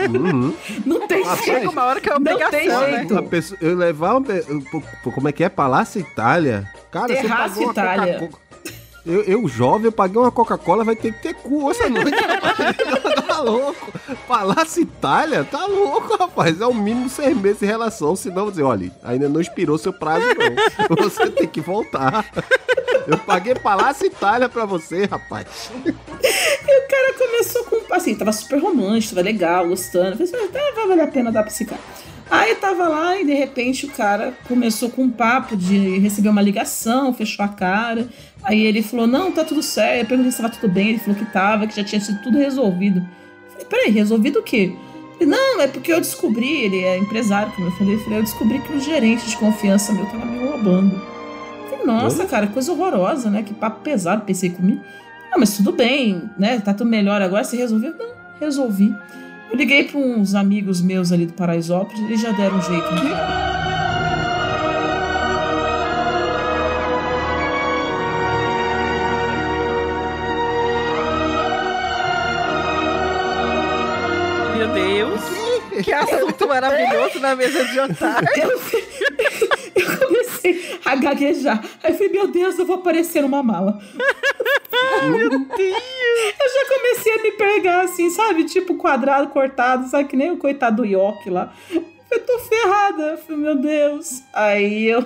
Uhum. 0.09 0.55
Não 0.87 1.07
tem 1.07 1.23
Rapaz, 1.23 1.45
jeito. 1.45 1.59
Chega 1.59 1.71
uma 1.71 1.85
hora 1.85 2.01
que 2.01 2.09
é 2.09 2.13
Não 2.13 2.23
tem 2.23 2.35
obrigação, 2.35 2.81
né? 2.83 2.99
jeito. 2.99 3.19
A 3.19 3.23
pessoa- 3.23 3.59
eu 3.61 3.77
levar 3.77 4.21
pô, 5.03 5.13
como 5.13 5.29
é 5.29 5.33
que 5.33 5.43
é? 5.45 5.49
Palácio 5.49 6.01
Itália? 6.01 6.69
Cara, 6.91 7.09
você 7.09 7.23
Terraço 7.23 7.49
pagou 7.55 7.65
uma 7.65 7.73
Itália. 7.73 8.31
Eu, 9.07 9.23
eu, 9.23 9.49
jovem, 9.49 9.87
eu 9.87 9.93
paguei 9.93 10.21
uma 10.21 10.31
Coca-Cola, 10.31 10.85
vai 10.85 10.95
ter 10.95 11.13
que 11.15 11.23
ter 11.23 11.35
cu 11.35 11.71
essa 11.71 11.89
noite. 11.89 12.11
tá 13.45 13.51
louco. 13.51 13.93
Palácio 14.29 14.83
Itália? 14.83 15.45
Tá 15.45 15.67
louco, 15.67 16.17
rapaz. 16.17 16.61
É 16.61 16.67
o 16.67 16.75
mínimo 16.75 17.09
seis 17.09 17.37
meses 17.37 17.61
de 17.61 17.67
relação. 17.67 18.15
Senão, 18.15 18.51
dizer, 18.51 18.63
olha, 18.63 18.91
ainda 19.03 19.29
não 19.29 19.41
expirou 19.41 19.79
seu 19.79 19.93
prazo, 19.93 20.27
não. 20.27 20.97
Você 20.97 21.31
tem 21.31 21.49
que 21.49 21.61
voltar. 21.61 22.25
Eu 23.07 23.19
paguei 23.19 23.55
Palácio 23.55 24.07
Itália 24.07 24.49
pra 24.49 24.65
você, 24.65 25.07
rapaz. 25.07 25.71
E 25.85 25.91
o 25.91 26.89
cara 26.89 27.15
começou 27.19 27.65
com. 27.65 27.95
Assim, 27.95 28.15
tava 28.15 28.33
super 28.33 28.61
romântico, 28.61 29.15
tava 29.15 29.25
legal, 29.25 29.67
gostando. 29.67 30.11
Eu 30.21 30.27
Falei 30.27 30.45
assim, 30.45 30.59
ah, 30.59 30.73
vai 30.75 30.87
valer 30.87 31.05
a 31.05 31.09
pena 31.09 31.33
dar 31.33 31.43
pra 31.43 31.51
esse 31.51 31.65
cara. 31.65 31.81
Aí 32.31 32.55
tava 32.55 32.87
lá 32.87 33.21
e 33.21 33.27
de 33.27 33.35
repente 33.35 33.87
o 33.87 33.91
cara 33.91 34.33
começou 34.47 34.89
com 34.89 35.03
um 35.03 35.11
papo 35.11 35.57
de 35.57 35.99
receber 35.99 36.29
uma 36.29 36.41
ligação, 36.41 37.13
fechou 37.13 37.45
a 37.45 37.49
cara. 37.49 38.07
Aí 38.45 38.65
ele 38.65 38.83
falou: 38.83 39.07
Não, 39.07 39.33
tá 39.33 39.45
tudo 39.45 39.63
certo. 39.63 40.03
Eu 40.03 40.07
perguntei 40.07 40.31
se 40.31 40.41
tava 40.41 40.55
tudo 40.55 40.73
bem. 40.73 40.91
Ele 40.91 40.99
falou 40.99 41.17
que 41.17 41.25
tava, 41.27 41.67
que 41.67 41.75
já 41.75 41.83
tinha 41.83 42.01
sido 42.01 42.23
tudo 42.23 42.39
resolvido. 42.39 43.05
Peraí, 43.69 43.91
resolvido 43.91 44.41
o 44.41 44.43
quê? 44.43 44.73
Ele, 45.21 45.31
não, 45.31 45.61
é 45.61 45.67
porque 45.67 45.93
eu 45.93 46.01
descobri, 46.01 46.65
ele 46.65 46.83
é 46.83 46.97
empresário, 46.97 47.53
como 47.53 47.69
eu 47.69 47.73
falei, 47.73 47.95
eu 47.95 47.99
falei, 48.01 48.19
eu 48.19 48.23
descobri 48.23 48.59
que 48.61 48.73
o 48.73 48.81
gerente 48.81 49.29
de 49.29 49.37
confiança 49.37 49.93
meu 49.93 50.07
tava 50.07 50.25
me 50.25 50.47
roubando. 50.47 50.95
Eu 50.95 51.69
falei, 51.71 51.87
nossa, 51.87 52.25
cara, 52.25 52.47
coisa 52.47 52.73
horrorosa, 52.73 53.29
né? 53.29 53.43
Que 53.43 53.53
papo 53.53 53.81
pesado, 53.83 54.25
pensei 54.25 54.51
comigo. 54.51 54.81
Não, 55.31 55.39
mas 55.39 55.57
tudo 55.57 55.73
bem, 55.73 56.31
né? 56.39 56.59
Tá 56.61 56.73
tudo 56.73 56.89
melhor 56.89 57.21
agora, 57.21 57.45
você 57.45 57.57
resolveu? 57.57 57.95
Não, 57.99 58.13
resolvi. 58.41 58.95
Eu 59.51 59.57
liguei 59.57 59.85
para 59.85 59.99
uns 59.99 60.35
amigos 60.35 60.81
meus 60.81 61.13
ali 61.13 61.27
do 61.27 61.33
Paraisópolis, 61.33 62.01
eles 62.05 62.21
já 62.21 62.31
deram 62.33 62.57
um 62.57 62.63
jeito 62.63 62.95
no 62.95 63.01
Meu 74.73 75.09
Deus. 75.09 75.21
Que 75.85 75.93
assunto 75.93 76.49
maravilhoso 76.49 77.21
na 77.21 77.35
mesa 77.35 77.65
de 77.65 77.75
jantar. 77.75 78.23
Eu, 78.37 78.51
eu 79.75 79.99
comecei 79.99 80.79
a 80.85 80.97
gaguejar. 80.97 81.65
Aí 81.83 81.93
eu 81.93 81.97
falei, 81.97 82.13
meu 82.13 82.27
Deus, 82.29 82.59
eu 82.59 82.67
vou 82.67 82.77
aparecer 82.77 83.23
numa 83.23 83.43
mala. 83.43 83.81
Meu 85.11 85.31
Deus! 85.31 85.51
Eu 85.59 86.49
já 86.49 86.69
comecei 86.69 87.13
a 87.13 87.23
me 87.23 87.33
pegar 87.33 87.81
assim, 87.83 88.11
sabe? 88.11 88.45
Tipo 88.45 88.75
quadrado 88.77 89.29
cortado, 89.29 89.89
sabe? 89.89 90.09
Que 90.09 90.17
nem 90.17 90.31
o 90.31 90.37
coitado 90.37 90.79
do 90.79 90.85
York 90.85 91.31
lá. 91.31 91.53
Eu 92.11 92.21
tô 92.27 92.39
ferrada. 92.41 93.03
Eu 93.03 93.19
falei, 93.19 93.43
meu 93.43 93.57
Deus. 93.57 94.23
Aí 94.33 94.87
eu 94.87 95.03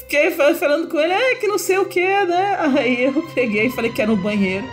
fiquei 0.00 0.30
falando 0.30 0.88
com 0.88 0.98
ele, 0.98 1.12
é 1.12 1.34
que 1.36 1.48
não 1.48 1.58
sei 1.58 1.78
o 1.78 1.86
que, 1.86 2.00
né? 2.00 2.56
Aí 2.76 3.04
eu 3.04 3.22
peguei 3.34 3.66
e 3.66 3.72
falei 3.72 3.90
que 3.92 4.02
era 4.02 4.10
no 4.10 4.16
banheiro. 4.16 4.66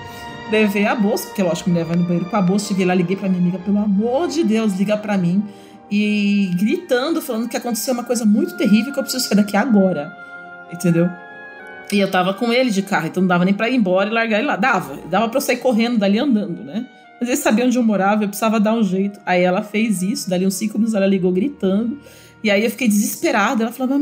Levei 0.52 0.86
a 0.86 0.96
bolsa, 0.96 1.28
porque 1.28 1.42
lógico 1.42 1.66
que 1.66 1.70
mulher 1.72 1.86
vai 1.86 1.96
no 1.96 2.04
banheiro 2.04 2.30
com 2.30 2.36
a 2.36 2.42
bolsa. 2.42 2.68
Cheguei 2.68 2.86
lá, 2.86 2.94
liguei 2.94 3.16
pra 3.16 3.28
minha 3.28 3.42
amiga, 3.42 3.58
pelo 3.60 3.80
amor 3.80 4.28
de 4.28 4.44
Deus, 4.44 4.74
liga 4.74 4.96
pra 4.96 5.18
mim. 5.18 5.44
E 5.90 6.52
gritando, 6.56 7.22
falando 7.22 7.50
que 7.50 7.58
aconteceu 7.58 7.94
uma 7.94 8.04
coisa 8.04 8.26
muito 8.26 8.56
terrível 8.58 8.94
que 8.94 9.00
eu 9.00 9.04
preciso 9.04 9.28
sair 9.28 9.38
daqui 9.38 9.58
agora. 9.58 10.12
Entendeu? 10.72 11.10
E 11.92 12.00
eu 12.00 12.10
tava 12.10 12.34
com 12.34 12.52
ele 12.52 12.72
de 12.72 12.82
carro, 12.82 13.08
então 13.08 13.22
não 13.22 13.28
dava 13.28 13.46
nem 13.46 13.54
pra 13.54 13.70
ir 13.70 13.76
embora 13.76 14.10
e 14.10 14.14
largar 14.14 14.40
ele 14.40 14.48
lá. 14.48 14.56
Dava, 14.56 14.98
dava 15.10 15.30
pra 15.30 15.38
eu 15.38 15.42
sair 15.42 15.58
correndo 15.58 15.98
dali 15.98 16.18
andando, 16.18 16.64
né? 16.64 16.86
Mas 17.20 17.30
ele 17.30 17.38
sabia 17.38 17.66
onde 17.66 17.78
eu 17.78 17.84
morava, 17.84 18.24
eu 18.24 18.28
precisava 18.28 18.60
dar 18.60 18.74
um 18.74 18.84
jeito. 18.84 19.20
Aí 19.26 19.42
ela 19.42 19.62
fez 19.62 20.02
isso, 20.02 20.30
dali 20.30 20.46
uns 20.46 20.56
cinco 20.56 20.78
minutos 20.78 20.96
ela 20.96 21.08
ligou 21.08 21.32
gritando. 21.32 22.00
E 22.44 22.52
aí 22.52 22.64
eu 22.64 22.70
fiquei 22.72 22.88
desesperada. 22.88 23.64
Ela 23.64 23.72
falava, 23.72 24.02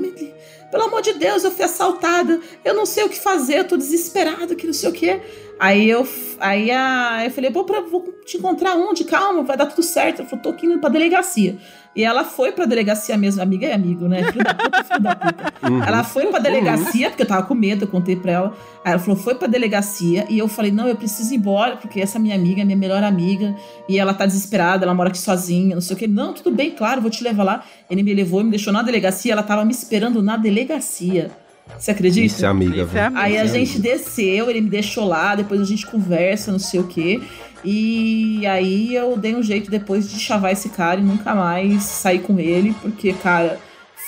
pelo 0.73 0.85
amor 0.85 1.03
de 1.03 1.13
Deus, 1.13 1.43
eu 1.43 1.51
fui 1.51 1.63
assaltada, 1.63 2.41
eu 2.65 2.73
não 2.73 2.83
sei 2.83 3.03
o 3.03 3.09
que 3.09 3.19
fazer, 3.19 3.59
eu 3.59 3.63
tô 3.63 3.77
desesperada, 3.77 4.55
que 4.55 4.65
não 4.65 4.73
sei 4.73 4.89
o 4.89 4.91
que. 4.91 5.21
Aí 5.59 5.87
eu, 5.87 6.07
aí 6.39 6.71
a, 6.71 7.21
eu 7.23 7.29
falei, 7.29 7.51
vou, 7.51 7.63
pra, 7.63 7.81
vou 7.81 8.11
te 8.25 8.37
encontrar 8.37 8.75
onde? 8.75 9.03
Calma, 9.03 9.43
vai 9.43 9.55
dar 9.55 9.67
tudo 9.67 9.83
certo. 9.83 10.21
Ela 10.21 10.29
falou, 10.29 10.41
tô 10.41 10.49
aqui 10.49 10.65
indo 10.65 10.79
pra 10.79 10.89
delegacia. 10.89 11.59
E 11.95 12.03
ela 12.03 12.23
foi 12.23 12.51
pra 12.51 12.65
delegacia 12.65 13.15
mesmo, 13.17 13.41
amiga 13.41 13.67
é 13.67 13.73
amigo, 13.73 14.07
né? 14.07 14.23
Filho 14.31 14.43
da 14.43 14.53
puta, 14.53 14.83
filho 14.83 15.01
da 15.01 15.15
puta. 15.15 15.53
Uhum. 15.63 15.81
Ela 15.81 16.03
foi 16.03 16.25
pra 16.25 16.39
delegacia, 16.39 17.09
porque 17.09 17.23
eu 17.23 17.27
tava 17.27 17.43
com 17.43 17.55
medo, 17.55 17.85
eu 17.85 17.87
contei 17.87 18.17
pra 18.17 18.31
ela. 18.33 18.53
Aí 18.83 18.91
ela 18.91 18.99
falou, 18.99 19.15
foi 19.15 19.33
pra 19.35 19.47
delegacia, 19.47 20.25
e 20.29 20.37
eu 20.37 20.49
falei, 20.49 20.73
não, 20.73 20.89
eu 20.89 20.95
preciso 20.95 21.33
ir 21.33 21.37
embora, 21.37 21.77
porque 21.77 22.01
essa 22.01 22.19
minha 22.19 22.35
amiga 22.35 22.61
é 22.61 22.65
minha 22.65 22.75
melhor 22.75 23.01
amiga, 23.01 23.55
e 23.87 23.97
ela 23.97 24.13
tá 24.13 24.25
desesperada, 24.25 24.83
ela 24.83 24.93
mora 24.93 25.07
aqui 25.07 25.17
sozinha, 25.17 25.73
não 25.73 25.81
sei 25.81 25.95
o 25.95 25.99
que. 25.99 26.05
Não, 26.05 26.33
tudo 26.33 26.51
bem, 26.53 26.71
claro, 26.71 26.99
vou 26.99 27.09
te 27.09 27.23
levar 27.23 27.43
lá. 27.43 27.63
Ele 27.89 28.03
me 28.03 28.13
levou 28.13 28.41
e 28.41 28.43
me 28.43 28.49
deixou 28.49 28.73
na 28.73 28.81
delegacia, 28.81 29.31
ela 29.31 29.41
tava 29.41 29.63
me 29.63 29.71
esperando 29.71 30.21
na 30.21 30.35
delegacia. 30.35 31.31
Você 31.77 31.91
acredita? 31.91 32.25
Isso 32.25 32.45
é 32.45 32.47
amiga, 32.47 32.83
Isso 32.83 32.97
é 32.97 33.03
amiga. 33.03 33.21
Aí 33.21 33.37
a 33.37 33.45
gente 33.45 33.79
desceu, 33.79 34.49
ele 34.49 34.61
me 34.61 34.69
deixou 34.69 35.05
lá, 35.05 35.35
depois 35.35 35.61
a 35.61 35.65
gente 35.65 35.85
conversa, 35.85 36.51
não 36.51 36.59
sei 36.59 36.79
o 36.79 36.87
quê. 36.87 37.21
E 37.63 38.45
aí 38.45 38.93
eu 38.93 39.17
dei 39.17 39.35
um 39.35 39.41
jeito 39.41 39.71
depois 39.71 40.09
de 40.09 40.19
chavar 40.19 40.51
esse 40.51 40.69
cara 40.69 40.99
e 40.99 41.03
nunca 41.03 41.33
mais 41.33 41.83
sair 41.83 42.19
com 42.19 42.37
ele, 42.37 42.75
porque, 42.81 43.13
cara, 43.13 43.59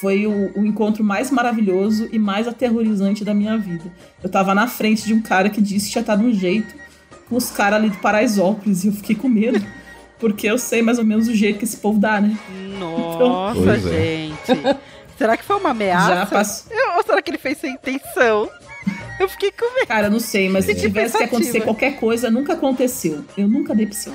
foi 0.01 0.27
o, 0.27 0.51
o, 0.55 0.65
encontro 0.65 1.03
mais 1.03 1.31
maravilhoso 1.31 2.09
e 2.11 2.19
mais 2.19 2.47
aterrorizante 2.47 3.23
da 3.23 3.33
minha 3.33 3.57
vida. 3.57 3.85
Eu 4.21 4.29
tava 4.29 4.53
na 4.53 4.67
frente 4.67 5.05
de 5.05 5.13
um 5.13 5.21
cara 5.21 5.49
que 5.49 5.61
disse 5.61 5.85
que 5.85 5.93
tinha 5.93 6.03
dado 6.03 6.23
um 6.23 6.33
jeito 6.33 6.75
com 7.29 7.37
os 7.37 7.49
caras 7.49 7.79
ali 7.79 7.89
do 7.89 7.97
Paraisópolis 7.97 8.83
e 8.83 8.87
eu 8.87 8.93
fiquei 8.93 9.15
com 9.15 9.29
medo, 9.29 9.65
porque 10.19 10.47
eu 10.47 10.57
sei 10.57 10.81
mais 10.81 10.99
ou 10.99 11.05
menos 11.05 11.29
o 11.29 11.33
jeito 11.33 11.59
que 11.59 11.65
esse 11.65 11.77
povo 11.77 11.97
dá, 11.97 12.19
né? 12.19 12.37
Nossa, 12.77 13.59
então, 13.59 13.79
gente. 13.79 14.79
Será 15.17 15.37
que 15.37 15.43
foi 15.43 15.57
uma 15.57 15.69
ameaça? 15.69 16.15
Já 16.15 16.25
passou. 16.25 16.71
Ou 16.97 17.03
será 17.03 17.21
que 17.21 17.31
ele 17.31 17.37
fez 17.37 17.57
sem 17.57 17.73
intenção? 17.73 18.49
Eu 19.19 19.29
fiquei 19.29 19.51
com 19.51 19.73
medo. 19.73 19.87
Cara, 19.87 20.09
não 20.09 20.19
sei, 20.19 20.49
mas 20.49 20.65
se 20.65 20.75
tivesse 20.75 21.17
que 21.17 21.23
acontecer 21.23 21.61
qualquer 21.61 21.97
coisa, 21.97 22.29
nunca 22.29 22.53
aconteceu. 22.53 23.23
Eu 23.37 23.47
nunca 23.47 23.73
dei 23.73 23.87
pra 23.87 24.13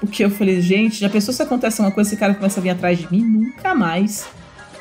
Porque 0.00 0.24
eu 0.24 0.30
falei, 0.30 0.60
gente, 0.60 1.00
já 1.00 1.08
pensou 1.08 1.34
se 1.34 1.42
acontece 1.42 1.80
uma 1.80 1.90
coisa, 1.90 2.10
esse 2.10 2.16
cara 2.18 2.34
começa 2.34 2.60
a 2.60 2.62
vir 2.62 2.70
atrás 2.70 2.98
de 2.98 3.10
mim? 3.10 3.22
Nunca 3.22 3.74
mais. 3.74 4.28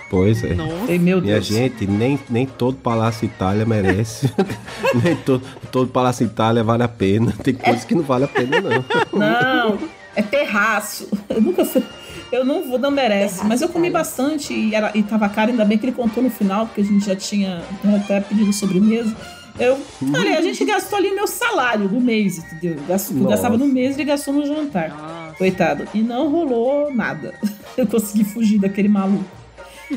Pois 0.09 0.43
é. 0.43 0.53
Nossa. 0.53 0.97
meu 0.99 1.19
Deus. 1.19 1.23
Minha 1.23 1.41
gente, 1.41 1.85
nem, 1.85 2.19
nem 2.29 2.45
todo 2.45 2.77
Palácio 2.77 3.25
Itália 3.25 3.65
merece. 3.65 4.31
nem 5.03 5.15
todo, 5.17 5.43
todo 5.71 5.91
Palácio 5.91 6.25
Itália 6.25 6.63
vale 6.63 6.83
a 6.83 6.87
pena. 6.87 7.33
Tem 7.43 7.53
coisas 7.53 7.83
é... 7.83 7.87
que 7.87 7.95
não 7.95 8.03
vale 8.03 8.25
a 8.25 8.27
pena, 8.27 8.61
não. 8.61 8.85
Não, 9.11 9.79
é 10.15 10.21
terraço. 10.21 11.09
Eu 11.29 11.41
nunca 11.41 11.65
fui. 11.65 11.83
Eu 12.31 12.43
não 12.43 12.67
vou, 12.67 12.77
não 12.77 12.91
merece. 12.91 13.45
Mas 13.45 13.61
eu 13.61 13.69
comi 13.69 13.89
bastante 13.89 14.53
e, 14.53 14.75
era, 14.75 14.91
e 14.93 15.03
tava 15.03 15.27
caro, 15.29 15.51
ainda 15.51 15.63
bem 15.63 15.77
que 15.77 15.85
ele 15.85 15.93
contou 15.93 16.21
no 16.21 16.29
final, 16.29 16.65
porque 16.65 16.81
a 16.81 16.83
gente 16.83 17.05
já 17.05 17.15
tinha 17.15 17.63
até 18.03 18.19
pedido 18.19 18.51
sobremesa. 18.51 19.15
Eu 19.59 19.77
falei, 20.11 20.35
a 20.35 20.41
gente 20.41 20.63
gastou 20.65 20.99
ali 20.99 21.09
o 21.09 21.15
meu 21.15 21.27
salário 21.27 21.87
do 21.89 21.99
mês, 21.99 22.37
entendeu? 22.37 22.77
Gastou, 22.87 23.27
gastava 23.27 23.57
no 23.57 23.65
mês 23.65 23.97
e 23.97 24.03
gastou 24.03 24.33
no 24.33 24.45
jantar. 24.45 24.89
Nossa. 24.89 25.35
Coitado. 25.37 25.87
E 25.93 26.01
não 26.01 26.29
rolou 26.29 26.93
nada. 26.93 27.33
Eu 27.75 27.87
consegui 27.87 28.23
fugir 28.23 28.59
daquele 28.59 28.87
maluco. 28.87 29.25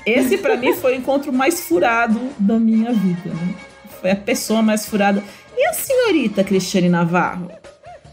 Esse 0.06 0.38
para 0.38 0.56
mim 0.56 0.74
foi 0.74 0.94
o 0.94 0.96
encontro 0.96 1.32
mais 1.32 1.60
furado 1.60 2.20
da 2.38 2.58
minha 2.58 2.92
vida. 2.92 3.28
Né? 3.28 3.54
Foi 4.00 4.10
a 4.10 4.16
pessoa 4.16 4.62
mais 4.62 4.86
furada. 4.86 5.22
E 5.56 5.66
a 5.66 5.72
senhorita 5.72 6.44
Cristiane 6.44 6.88
Navarro? 6.88 7.50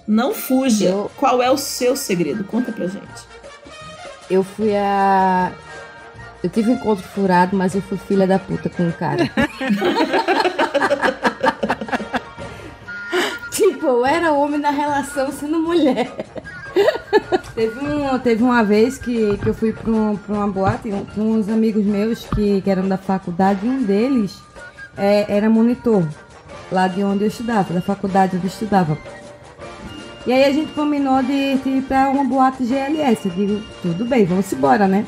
Não 0.07 0.33
fuja. 0.33 0.89
Eu... 0.89 1.11
Qual 1.15 1.41
é 1.41 1.51
o 1.51 1.57
seu 1.57 1.95
segredo? 1.95 2.43
Conta 2.43 2.71
pra 2.71 2.87
gente. 2.87 3.36
Eu 4.29 4.43
fui 4.43 4.75
a. 4.75 5.51
Eu 6.43 6.49
tive 6.49 6.71
um 6.71 6.75
encontro 6.75 7.03
furado, 7.07 7.55
mas 7.55 7.73
eu 7.73 7.81
fui 7.81 7.97
filha 7.97 8.27
da 8.27 8.37
puta 8.37 8.69
com 8.69 8.87
o 8.87 8.93
cara. 8.93 9.29
tipo, 13.51 13.85
eu 13.87 14.05
era 14.05 14.31
homem 14.31 14.59
na 14.59 14.69
relação 14.69 15.31
sendo 15.31 15.59
mulher. 15.59 16.11
teve, 17.55 17.79
um, 17.79 18.19
teve 18.19 18.43
uma 18.43 18.63
vez 18.63 18.97
que, 18.97 19.37
que 19.37 19.47
eu 19.47 19.53
fui 19.53 19.73
pra, 19.73 19.89
um, 19.89 20.15
pra 20.15 20.35
uma 20.35 20.47
boate 20.47 20.89
com 21.15 21.21
uns 21.21 21.49
amigos 21.49 21.83
meus 21.83 22.25
que, 22.25 22.61
que 22.61 22.69
eram 22.69 22.87
da 22.87 22.97
faculdade 22.97 23.65
e 23.65 23.69
um 23.69 23.81
deles 23.83 24.37
é, 24.95 25.25
era 25.27 25.49
monitor 25.49 26.07
lá 26.71 26.87
de 26.87 27.03
onde 27.03 27.23
eu 27.23 27.27
estudava, 27.27 27.73
da 27.73 27.81
faculdade 27.81 28.35
onde 28.35 28.45
eu 28.45 28.51
estudava. 28.51 28.97
E 30.27 30.33
aí 30.33 30.43
a 30.43 30.51
gente 30.51 30.73
combinou 30.73 31.23
de, 31.23 31.55
de 31.55 31.69
ir 31.69 31.83
pra 31.83 32.09
uma 32.09 32.25
boate 32.25 32.65
GLS. 32.65 33.29
Eu 33.29 33.31
digo, 33.31 33.63
tudo 33.81 34.03
bem, 34.03 34.25
vamos 34.25 34.51
embora, 34.51 34.85
né? 34.85 35.05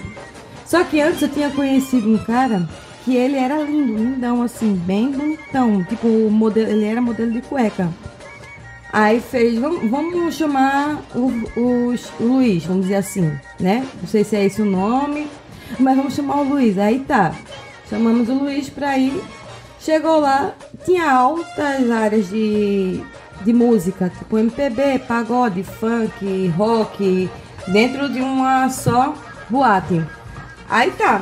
Só 0.66 0.82
que 0.86 1.02
antes 1.02 1.22
eu 1.22 1.28
tinha 1.28 1.50
conhecido 1.50 2.10
um 2.10 2.18
cara 2.18 2.66
que 3.04 3.18
ele 3.18 3.36
era 3.36 3.62
lindo, 3.62 3.98
lindão, 3.98 4.42
assim, 4.42 4.74
bem 4.74 5.12
bonitão. 5.12 5.84
Tipo, 5.84 6.08
modelo, 6.08 6.72
ele 6.72 6.86
era 6.86 7.02
modelo 7.02 7.34
de 7.34 7.42
cueca. 7.42 7.90
Aí 8.94 9.20
fez, 9.20 9.60
vamos, 9.60 9.90
vamos 9.92 10.36
chamar 10.36 11.04
o, 11.14 11.28
o, 11.60 11.96
o, 12.22 12.24
Luiz, 12.24 12.64
vamos 12.64 12.84
dizer 12.84 12.96
assim, 12.96 13.30
né? 13.60 13.86
Não 14.00 14.08
sei 14.08 14.24
se 14.24 14.38
é 14.38 14.46
esse 14.46 14.62
o 14.62 14.66
nome, 14.66 15.28
mas 15.78 15.98
vamos 15.98 16.16
chamar 16.16 16.38
o 16.38 16.44
Luiz. 16.44 16.78
Aí 16.78 17.00
tá, 17.00 17.36
chamamos 17.90 18.30
o 18.30 18.34
Luiz 18.36 18.70
pra 18.70 18.98
ir. 18.98 19.22
Chegou 19.82 20.22
lá, 20.22 20.54
tinha 20.86 21.12
altas 21.12 21.92
áreas 21.92 22.30
de 22.30 23.04
de 23.42 23.54
música, 23.54 24.10
tipo 24.10 24.38
MPB, 24.38 25.00
pagode, 25.08 25.64
funk, 25.64 26.48
rock, 26.50 27.30
dentro 27.68 28.10
de 28.10 28.22
uma 28.22 28.70
só 28.70 29.16
boate. 29.50 30.04
Aí 30.70 30.92
tá. 30.92 31.22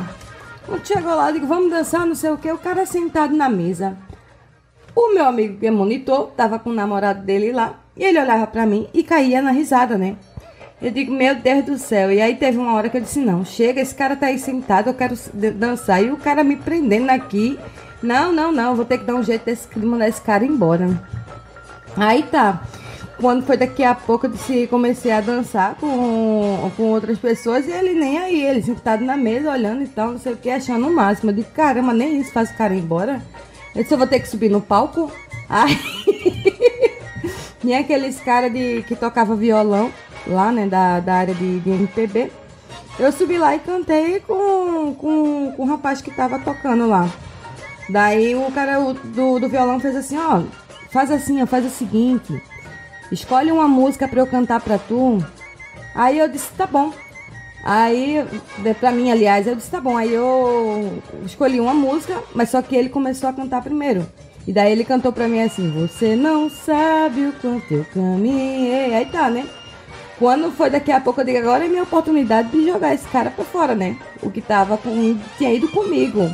Quando 0.66 0.86
chegou 0.86 1.16
lá, 1.16 1.30
eu 1.30 1.34
digo, 1.34 1.48
vamos 1.48 1.70
dançar, 1.70 2.06
não 2.06 2.16
sei 2.16 2.30
o 2.30 2.38
que, 2.38 2.52
o 2.52 2.58
cara 2.58 2.86
sentado 2.86 3.36
na 3.36 3.48
mesa. 3.48 3.98
O 4.94 5.14
meu 5.14 5.26
amigo 5.26 5.58
que 5.60 5.68
é 5.68 5.72
monitor, 5.72 6.32
tava 6.36 6.60
com 6.60 6.72
o 6.72 6.74
namorado 6.74 7.22
dele 7.22 7.52
lá, 7.52 7.80
e 7.96 8.04
ele 8.04 8.20
olhava 8.20 8.48
para 8.48 8.66
mim 8.66 8.88
e 8.94 9.04
caía 9.04 9.42
na 9.42 9.52
risada, 9.52 9.98
né? 9.98 10.18
Eu 10.82 10.92
digo, 10.92 11.12
meu 11.12 11.36
Deus 11.36 11.66
do 11.66 11.78
céu. 11.78 12.12
E 12.12 12.22
aí 12.22 12.36
teve 12.36 12.58
uma 12.58 12.74
hora 12.74 12.90
que 12.90 12.98
eu 12.98 13.02
disse, 13.02 13.20
não, 13.20 13.44
chega, 13.44 13.82
esse 13.82 13.96
cara 13.96 14.16
tá 14.16 14.28
aí 14.28 14.38
sentado, 14.38 14.90
eu 14.90 14.94
quero 14.94 15.16
dançar. 15.56 16.04
E 16.04 16.12
o 16.12 16.18
cara 16.18 16.44
me 16.44 16.56
prendendo 16.56 17.10
aqui. 17.10 17.58
Não, 18.02 18.32
não, 18.32 18.52
não, 18.52 18.76
vou 18.76 18.86
ter 18.86 19.00
que 19.00 19.06
dar 19.06 19.16
um 19.16 19.24
jeito 19.24 19.46
desse, 19.46 19.68
de 19.76 19.86
mandar 19.86 20.08
esse 20.08 20.22
cara 20.22 20.46
embora. 20.46 20.88
Aí 21.98 22.24
tá. 22.24 22.62
Quando 23.20 23.44
foi 23.44 23.58
daqui 23.58 23.84
a 23.84 23.96
pouco, 23.96 24.28
eu 24.28 24.32
disse, 24.32 24.68
comecei 24.68 25.12
a 25.12 25.20
dançar 25.20 25.76
com, 25.76 26.72
com 26.78 26.84
outras 26.84 27.18
pessoas 27.18 27.66
e 27.66 27.72
ele 27.72 27.96
nem 27.96 28.20
aí, 28.20 28.46
ele 28.46 28.62
sentado 28.62 29.04
na 29.04 29.18
mesa, 29.18 29.52
olhando 29.52 29.82
e 29.82 29.88
tal, 29.88 30.12
não 30.12 30.20
sei 30.20 30.34
o 30.34 30.38
que, 30.38 30.52
achando 30.52 30.88
o 30.88 30.94
máximo. 30.94 31.32
Eu 31.32 31.36
disse, 31.36 31.50
caramba, 31.50 31.94
nem 31.94 32.22
isso 32.22 32.32
faz 32.32 32.52
o 32.52 32.56
cara 32.56 32.76
ir 32.76 32.80
embora. 32.80 33.20
Eu 33.76 33.82
disse, 33.82 33.94
eu 33.94 33.98
vou 33.98 34.06
ter 34.06 34.20
que 34.20 34.30
subir 34.30 34.52
no 34.52 34.62
palco. 34.62 35.12
Aí. 35.50 35.76
Tinha 37.60 37.80
aqueles 37.80 38.20
caras 38.20 38.52
que 38.52 38.96
tocava 38.96 39.36
violão 39.36 39.92
lá, 40.28 40.52
né, 40.52 40.68
da, 40.68 41.00
da 41.00 41.16
área 41.16 41.34
de, 41.34 41.60
de 41.60 41.70
MPB. 41.72 42.32
Eu 43.00 43.12
subi 43.12 43.38
lá 43.40 43.56
e 43.56 43.60
cantei 43.60 44.20
com, 44.20 44.94
com, 44.94 45.54
com 45.54 45.64
o 45.64 45.66
rapaz 45.66 46.02
que 46.02 46.12
tava 46.12 46.38
tocando 46.38 46.88
lá. 46.88 47.10
Daí 47.90 48.36
o 48.36 48.52
cara 48.52 48.80
do, 48.80 49.40
do 49.40 49.50
violão 49.50 49.80
fez 49.80 49.96
assim, 49.96 50.18
ó 50.18 50.44
faz 50.90 51.12
assim, 51.12 51.42
ó, 51.42 51.46
faz 51.46 51.66
o 51.66 51.70
seguinte, 51.70 52.42
escolhe 53.12 53.52
uma 53.52 53.68
música 53.68 54.08
para 54.08 54.20
eu 54.20 54.28
cantar 54.28 54.62
para 54.62 54.78
tu. 54.78 55.24
Aí 55.96 56.20
eu 56.20 56.28
disse, 56.28 56.50
tá 56.58 56.68
bom. 56.68 56.94
Aí, 57.64 58.24
pra 58.80 58.92
mim, 58.92 59.12
aliás, 59.12 59.48
eu 59.48 59.56
disse, 59.56 59.70
tá 59.70 59.82
bom. 59.82 59.98
Aí 59.98 60.14
eu 60.14 61.02
escolhi 61.26 61.60
uma 61.60 61.74
música, 61.74 62.22
mas 62.34 62.50
só 62.50 62.62
que 62.62 62.76
ele 62.76 62.88
começou 62.88 63.30
a 63.30 63.34
cantar 63.34 63.62
primeiro. 63.62 64.08
E 64.48 64.54
daí 64.54 64.72
ele 64.72 64.86
cantou 64.86 65.12
pra 65.12 65.28
mim 65.28 65.42
assim, 65.42 65.70
você 65.72 66.16
não 66.16 66.50
sabe 66.50 67.26
o 67.26 67.34
quanto 67.34 67.74
eu 67.74 67.86
caminhei. 67.94 68.94
Aí 68.94 69.06
tá, 69.06 69.30
né? 69.30 69.46
Quando 70.18 70.52
foi 70.52 70.70
daqui 70.70 70.92
a 70.92 71.02
pouco, 71.02 71.22
eu 71.22 71.26
digo, 71.26 71.40
agora 71.40 71.66
é 71.66 71.68
minha 71.68 71.84
oportunidade 71.84 72.50
de 72.50 72.66
jogar 72.66 72.94
esse 72.94 73.08
cara 73.10 73.30
pra 73.30 73.44
fora, 73.44 73.76
né? 73.76 73.98
O 74.24 74.32
que 74.32 74.42
tava 74.42 74.78
com, 74.78 75.18
tinha 75.38 75.54
ido 75.54 75.68
comigo. 75.68 76.30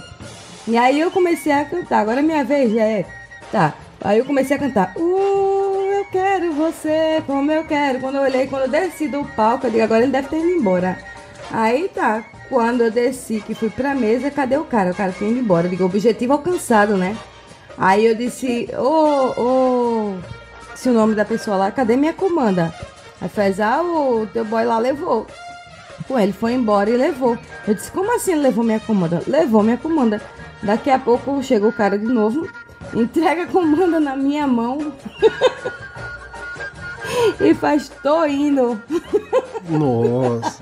E 0.67 0.77
aí 0.77 0.99
eu 0.99 1.09
comecei 1.09 1.51
a 1.51 1.65
cantar, 1.65 1.99
agora 1.99 2.19
é 2.19 2.23
minha 2.23 2.43
vez, 2.43 2.71
já 2.71 2.83
é. 2.83 3.05
Tá. 3.51 3.73
Aí 4.03 4.19
eu 4.19 4.25
comecei 4.25 4.57
a 4.57 4.59
cantar. 4.59 4.93
Uh, 4.97 6.05
quero 6.11 6.51
você 6.53 7.23
como 7.25 7.51
eu 7.51 7.63
quero. 7.63 7.99
Quando 7.99 8.15
eu 8.15 8.21
olhei, 8.21 8.47
quando 8.47 8.63
eu 8.63 8.69
desci 8.69 9.07
do 9.07 9.23
palco, 9.23 9.67
eu 9.67 9.71
digo, 9.71 9.83
agora 9.83 10.03
ele 10.03 10.11
deve 10.11 10.27
ter 10.27 10.39
ido 10.39 10.49
embora. 10.49 10.97
Aí 11.51 11.89
tá, 11.89 12.23
quando 12.49 12.81
eu 12.81 12.91
desci, 12.91 13.41
que 13.41 13.55
fui 13.55 13.69
pra 13.69 13.95
mesa, 13.95 14.29
cadê 14.29 14.57
o 14.57 14.65
cara? 14.65 14.91
O 14.91 14.95
cara 14.95 15.11
tinha 15.11 15.29
ido 15.29 15.39
embora. 15.39 15.67
Eu 15.67 15.71
digo, 15.71 15.85
objetivo 15.85 16.33
alcançado, 16.33 16.97
né? 16.97 17.17
Aí 17.77 18.05
eu 18.05 18.13
disse, 18.13 18.69
ô, 18.77 19.41
ô, 19.41 20.15
se 20.75 20.89
o 20.89 20.93
nome 20.93 21.15
da 21.15 21.23
pessoa 21.25 21.55
lá, 21.57 21.71
cadê 21.71 21.95
minha 21.95 22.13
comanda? 22.13 22.73
Aí 23.21 23.29
fez, 23.29 23.59
ah, 23.59 23.81
o 23.81 24.27
teu 24.31 24.43
boy 24.43 24.65
lá 24.65 24.77
levou. 24.77 25.25
Pô, 26.07 26.19
ele 26.19 26.33
foi 26.33 26.53
embora 26.53 26.89
e 26.89 26.97
levou. 26.97 27.37
Eu 27.65 27.73
disse, 27.73 27.89
como 27.91 28.13
assim 28.13 28.35
levou 28.35 28.63
minha 28.63 28.79
comanda? 28.79 29.23
Levou 29.25 29.63
minha 29.63 29.77
comanda. 29.77 30.21
Daqui 30.61 30.89
a 30.89 30.99
pouco 30.99 31.41
chega 31.41 31.67
o 31.67 31.73
cara 31.73 31.97
de 31.97 32.05
novo, 32.05 32.47
entrega 32.93 33.43
a 33.43 33.47
comanda 33.47 33.99
na 33.99 34.15
minha 34.15 34.47
mão 34.47 34.93
e 37.39 37.53
faz, 37.53 37.89
tô 38.01 38.25
indo. 38.25 38.81
Nossa. 39.69 40.59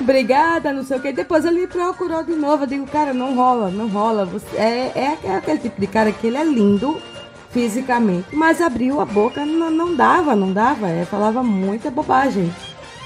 Obrigada, 0.00 0.72
não 0.72 0.84
sei 0.84 0.98
o 0.98 1.00
que. 1.00 1.12
Depois 1.12 1.44
ele 1.44 1.60
me 1.60 1.66
procurou 1.66 2.22
de 2.22 2.34
novo. 2.34 2.64
Eu 2.64 2.66
digo, 2.66 2.86
cara, 2.86 3.12
não 3.14 3.34
rola, 3.34 3.70
não 3.70 3.88
rola. 3.88 4.24
Você, 4.26 4.56
é, 4.56 4.92
é, 4.94 5.18
é 5.24 5.36
aquele 5.36 5.58
tipo 5.58 5.80
de 5.80 5.86
cara 5.86 6.12
que 6.12 6.26
ele 6.26 6.36
é 6.36 6.44
lindo 6.44 7.00
fisicamente, 7.50 8.36
mas 8.36 8.60
abriu 8.60 9.00
a 9.00 9.04
boca, 9.06 9.46
não, 9.46 9.70
não 9.70 9.94
dava, 9.94 10.36
não 10.36 10.52
dava. 10.52 10.88
É, 10.88 11.04
falava 11.04 11.42
muita 11.42 11.90
bobagem. 11.90 12.52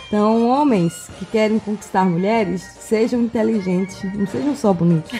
Então, 0.08 0.48
homens 0.48 1.08
que 1.18 1.24
querem 1.24 1.60
conquistar 1.60 2.04
mulheres, 2.04 2.62
sejam 2.62 3.20
inteligentes, 3.20 4.02
não 4.12 4.26
sejam 4.26 4.56
só 4.56 4.72
bonitos. 4.72 5.12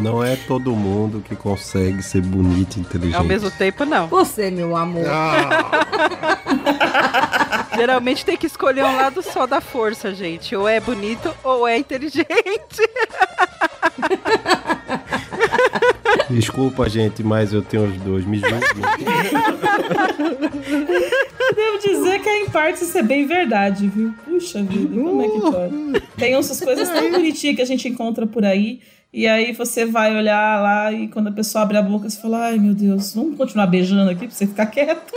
Não 0.00 0.22
é 0.22 0.36
todo 0.36 0.72
mundo 0.72 1.22
que 1.26 1.34
consegue 1.36 2.02
ser 2.02 2.20
bonito 2.20 2.76
e 2.76 2.80
inteligente. 2.80 3.16
Ao 3.16 3.24
mesmo 3.24 3.50
tempo, 3.50 3.84
não. 3.84 4.06
Você, 4.08 4.50
meu 4.50 4.76
amor. 4.76 5.04
Geralmente 7.74 8.24
tem 8.24 8.36
que 8.36 8.46
escolher 8.46 8.84
um 8.84 8.96
lado 8.96 9.22
só 9.22 9.46
da 9.46 9.60
força, 9.60 10.14
gente. 10.14 10.54
Ou 10.54 10.68
é 10.68 10.80
bonito 10.80 11.34
ou 11.42 11.66
é 11.66 11.76
inteligente. 11.78 12.26
Desculpa, 16.30 16.88
gente, 16.88 17.22
mas 17.22 17.52
eu 17.52 17.62
tenho 17.62 17.84
os 17.84 17.96
dois. 17.98 18.24
Me 18.24 18.38
julgue. 18.38 18.54
Devo 21.54 21.78
dizer 21.78 22.20
que 22.20 22.28
é 22.28 22.42
em 22.42 22.50
parte 22.50 22.82
isso 22.84 22.96
é 22.98 23.02
bem 23.02 23.26
verdade, 23.26 23.88
viu? 23.88 24.14
Puxa 24.24 24.62
vida, 24.62 25.00
como 25.00 25.22
é 25.22 25.28
que 25.28 25.40
pode? 25.40 26.02
Tem 26.16 26.34
essas 26.34 26.60
coisas 26.60 26.88
tão 26.88 27.10
bonitinhas 27.10 27.56
que 27.56 27.62
a 27.62 27.66
gente 27.66 27.88
encontra 27.88 28.26
por 28.26 28.44
aí. 28.44 28.80
E 29.16 29.28
aí 29.28 29.52
você 29.52 29.86
vai 29.86 30.12
olhar 30.16 30.60
lá 30.60 30.92
e 30.92 31.06
quando 31.06 31.28
a 31.28 31.32
pessoa 31.32 31.62
abre 31.62 31.76
a 31.76 31.82
boca, 31.82 32.10
você 32.10 32.20
fala, 32.20 32.46
ai 32.46 32.58
meu 32.58 32.74
Deus, 32.74 33.14
vamos 33.14 33.36
continuar 33.36 33.68
beijando 33.68 34.10
aqui 34.10 34.26
pra 34.26 34.34
você 34.34 34.44
ficar 34.44 34.66
quieto. 34.66 35.14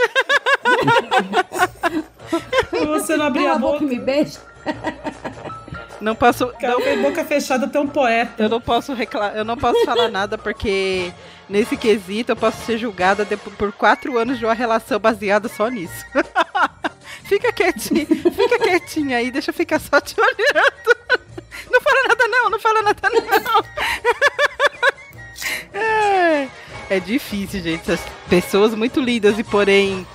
você 2.86 3.18
não 3.18 3.26
abrir 3.26 3.48
a 3.48 3.58
boca. 3.58 3.84
e 3.84 3.88
me 3.88 3.98
beija. 3.98 4.40
Não 6.00 6.14
posso. 6.14 6.46
Cara, 6.60 6.76
tem 6.76 7.02
boca 7.02 7.26
fechada 7.26 7.66
até 7.66 7.80
um 7.80 7.88
poeta. 7.88 8.44
Eu 8.44 8.50
não 8.50 8.62
posso 8.62 8.94
reclamar, 8.94 9.36
eu 9.36 9.44
não 9.44 9.58
posso 9.58 9.84
falar 9.84 10.10
nada 10.10 10.38
porque 10.38 11.12
nesse 11.50 11.76
quesito 11.76 12.34
eu 12.34 12.36
posso 12.36 12.64
ser 12.68 12.78
julgada 12.78 13.26
por 13.58 13.72
quatro 13.72 14.16
anos 14.16 14.38
de 14.38 14.46
uma 14.46 14.54
relação 14.54 15.00
baseada 15.00 15.50
só 15.50 15.70
nisso. 15.70 16.06
fica 17.26 17.52
quietinha, 17.52 18.06
fica 18.06 18.60
quietinha 18.60 19.18
aí, 19.18 19.32
deixa 19.32 19.50
eu 19.50 19.56
ficar 19.56 19.80
só 19.80 20.00
te 20.00 20.16
olhando. 20.22 20.97
Não 21.70 21.82
fala 21.82 22.08
nada 22.08 22.28
não, 22.28 22.50
não 22.50 22.60
fala 22.60 22.82
nada 22.82 23.10
não. 23.10 23.64
É, 25.74 26.48
é 26.90 27.00
difícil, 27.00 27.62
gente. 27.62 27.82
Essas 27.82 28.06
pessoas 28.30 28.74
muito 28.74 29.00
lindas 29.00 29.38
e 29.38 29.44
porém 29.44 30.06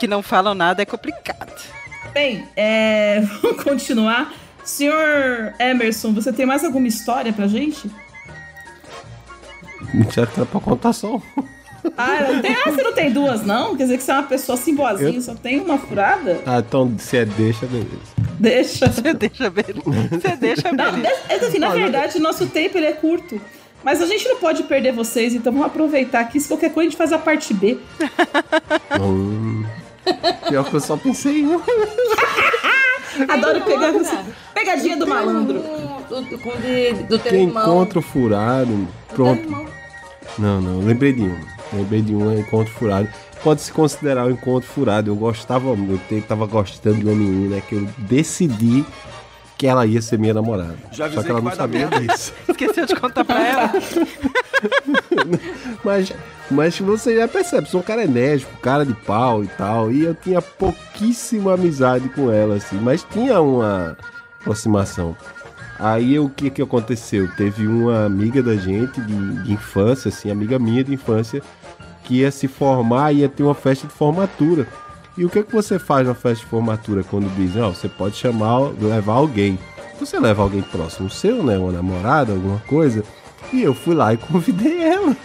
que 0.00 0.06
não 0.06 0.22
falam 0.22 0.54
nada 0.54 0.82
é 0.82 0.86
complicado. 0.86 1.52
Bem, 2.12 2.48
é, 2.56 3.20
vamos 3.40 3.62
continuar. 3.62 4.32
Senhor 4.64 5.54
Emerson, 5.58 6.12
você 6.12 6.32
tem 6.32 6.46
mais 6.46 6.64
alguma 6.64 6.86
história 6.86 7.32
pra 7.32 7.46
gente? 7.46 7.90
Já 10.10 10.26
tá 10.26 10.44
pra 10.44 10.60
contar 10.60 10.92
só. 10.92 11.20
Ah, 11.96 12.32
não 12.32 12.40
tem, 12.40 12.52
ah, 12.54 12.70
você 12.70 12.82
não 12.82 12.92
tem 12.92 13.10
duas, 13.10 13.44
não? 13.44 13.76
Quer 13.76 13.84
dizer 13.84 13.98
que 13.98 14.04
você 14.04 14.10
é 14.10 14.14
uma 14.14 14.22
pessoa 14.22 14.58
assim 14.58 14.74
boazinha, 14.74 15.14
Eu- 15.16 15.22
só 15.22 15.34
tem 15.34 15.60
uma 15.60 15.78
furada? 15.78 16.40
Ah, 16.46 16.58
então 16.66 16.92
se 16.98 17.16
é 17.16 17.24
deixa, 17.24 17.66
beleza. 17.66 17.88
Deixa. 18.38 18.86
Você 18.88 19.12
deixa 19.14 19.50
beleza. 19.50 19.80
Você 20.10 20.36
deixa 20.40 20.72
Não, 20.72 20.92
beleza. 20.92 21.14
é, 21.28 21.34
assim, 21.36 21.58
na 21.58 21.70
verdade, 21.70 22.18
nosso 22.20 22.46
tempo 22.46 22.78
ele 22.78 22.86
é 22.86 22.92
curto. 22.92 23.40
Mas 23.84 24.00
a 24.00 24.06
gente 24.06 24.28
não 24.28 24.36
pode 24.36 24.62
perder 24.62 24.92
vocês, 24.92 25.34
então 25.34 25.52
vamos 25.52 25.66
aproveitar 25.66 26.20
aqui. 26.20 26.38
Se 26.38 26.46
qualquer 26.46 26.72
coisa, 26.72 26.86
a 26.86 26.90
gente 26.90 26.96
faz 26.98 27.12
a 27.12 27.18
parte 27.18 27.52
B. 27.52 27.78
Hum. 29.00 29.64
Pior 30.48 30.64
que 30.68 30.74
eu 30.74 30.80
só 30.80 30.96
pensei 30.96 31.40
em. 31.40 31.52
Adoro 33.28 33.60
pegar 33.62 33.92
pegadinha 34.54 34.96
do 34.96 35.06
malandro. 35.06 35.60
Do, 36.08 36.20
do, 36.22 36.36
do 37.08 37.18
teu 37.18 37.32
Tem 37.32 37.42
irmão. 37.44 37.62
encontro 37.62 38.00
furado. 38.00 38.86
Pronto. 39.08 39.66
Não, 40.38 40.60
não, 40.60 40.80
lembrei 40.86 41.12
de 41.12 41.22
um. 41.22 41.36
Lembrei 41.72 42.02
de 42.02 42.14
um 42.14 42.38
encontro 42.38 42.72
furado. 42.72 43.08
Pode 43.42 43.60
se 43.60 43.72
considerar 43.72 44.26
um 44.26 44.30
encontro 44.30 44.68
furado. 44.68 45.10
Eu 45.10 45.16
gostava 45.16 45.74
muito, 45.74 46.02
eu 46.12 46.22
tava 46.22 46.46
gostando 46.46 46.98
de 46.98 47.04
uma 47.04 47.14
menina 47.14 47.60
que 47.60 47.74
eu 47.74 47.88
decidi 47.98 48.84
que 49.62 49.66
ela 49.66 49.86
ia 49.86 50.02
ser 50.02 50.18
minha 50.18 50.34
namorada. 50.34 50.76
Já 50.90 51.08
Só 51.10 51.22
que 51.22 51.30
ela 51.30 51.40
que 51.40 51.44
não 51.46 51.54
sabia 51.54 51.86
disso. 51.86 52.32
Esqueceu 52.48 52.84
de 52.84 52.96
contar 52.96 53.24
pra 53.24 53.46
ela? 53.46 53.72
Mas, 55.84 56.12
mas 56.48 56.78
você 56.78 57.16
já 57.16 57.26
percebe, 57.26 57.68
sou 57.68 57.80
um 57.80 57.82
cara 57.82 58.04
enérgico, 58.04 58.56
cara 58.58 58.86
de 58.86 58.94
pau 58.94 59.42
e 59.42 59.48
tal. 59.48 59.90
E 59.90 60.04
eu 60.04 60.14
tinha 60.14 60.40
pouquíssima 60.40 61.54
amizade 61.54 62.08
com 62.10 62.30
ela, 62.30 62.56
assim. 62.56 62.76
Mas 62.76 63.04
tinha 63.10 63.40
uma 63.40 63.96
aproximação. 64.40 65.16
Aí 65.78 66.16
o 66.18 66.28
que 66.28 66.50
que 66.50 66.62
aconteceu? 66.62 67.28
Teve 67.36 67.66
uma 67.66 68.04
amiga 68.04 68.40
da 68.40 68.54
gente 68.54 69.00
de, 69.00 69.42
de 69.42 69.52
infância, 69.52 70.10
assim, 70.10 70.30
amiga 70.30 70.56
minha 70.58 70.84
de 70.84 70.94
infância, 70.94 71.42
que 72.04 72.20
ia 72.20 72.30
se 72.30 72.48
formar 72.48 73.12
e 73.12 73.18
ia 73.18 73.28
ter 73.28 73.42
uma 73.42 73.54
festa 73.54 73.86
de 73.86 73.92
formatura. 73.92 74.66
E 75.16 75.24
o 75.24 75.30
que 75.30 75.42
que 75.42 75.52
você 75.52 75.78
faz 75.78 76.06
na 76.06 76.14
festa 76.14 76.44
de 76.44 76.50
formatura 76.50 77.04
quando 77.04 77.34
dizem, 77.36 77.62
ó, 77.62 77.70
você 77.70 77.88
pode 77.88 78.16
chamar, 78.16 78.58
levar 78.80 79.14
alguém. 79.14 79.58
Você 80.00 80.18
leva 80.18 80.42
alguém 80.42 80.62
próximo 80.62 81.10
seu, 81.10 81.42
né? 81.42 81.58
Uma 81.58 81.72
namorada, 81.72 82.32
alguma 82.32 82.58
coisa. 82.60 83.04
E 83.52 83.62
eu 83.62 83.74
fui 83.74 83.94
lá 83.94 84.14
e 84.14 84.16
convidei 84.16 84.82
ela. 84.82 85.16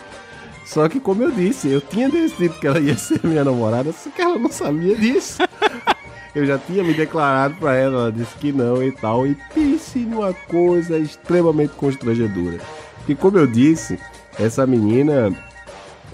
Só 0.65 0.89
que, 0.89 0.99
como 0.99 1.23
eu 1.23 1.31
disse, 1.31 1.69
eu 1.69 1.79
tinha 1.79 2.09
decidido 2.09 2.55
que 2.55 2.67
ela 2.67 2.79
ia 2.79 2.97
ser 2.97 3.21
minha 3.23 3.43
namorada, 3.43 3.93
só 3.93 4.09
que 4.09 4.21
ela 4.21 4.37
não 4.37 4.51
sabia 4.51 4.95
disso. 4.97 5.41
Eu 6.35 6.45
já 6.45 6.57
tinha 6.57 6.83
me 6.83 6.93
declarado 6.93 7.55
pra 7.55 7.73
ela, 7.73 8.01
ela 8.01 8.11
disse 8.11 8.35
que 8.35 8.51
não 8.51 8.83
e 8.83 8.91
tal. 8.91 9.25
E 9.25 9.35
pense 9.53 9.99
numa 9.99 10.33
coisa 10.33 10.99
extremamente 10.99 11.73
constrangedora. 11.73 12.59
Que, 13.05 13.15
como 13.15 13.37
eu 13.37 13.47
disse, 13.47 13.97
essa 14.37 14.67
menina, 14.67 15.33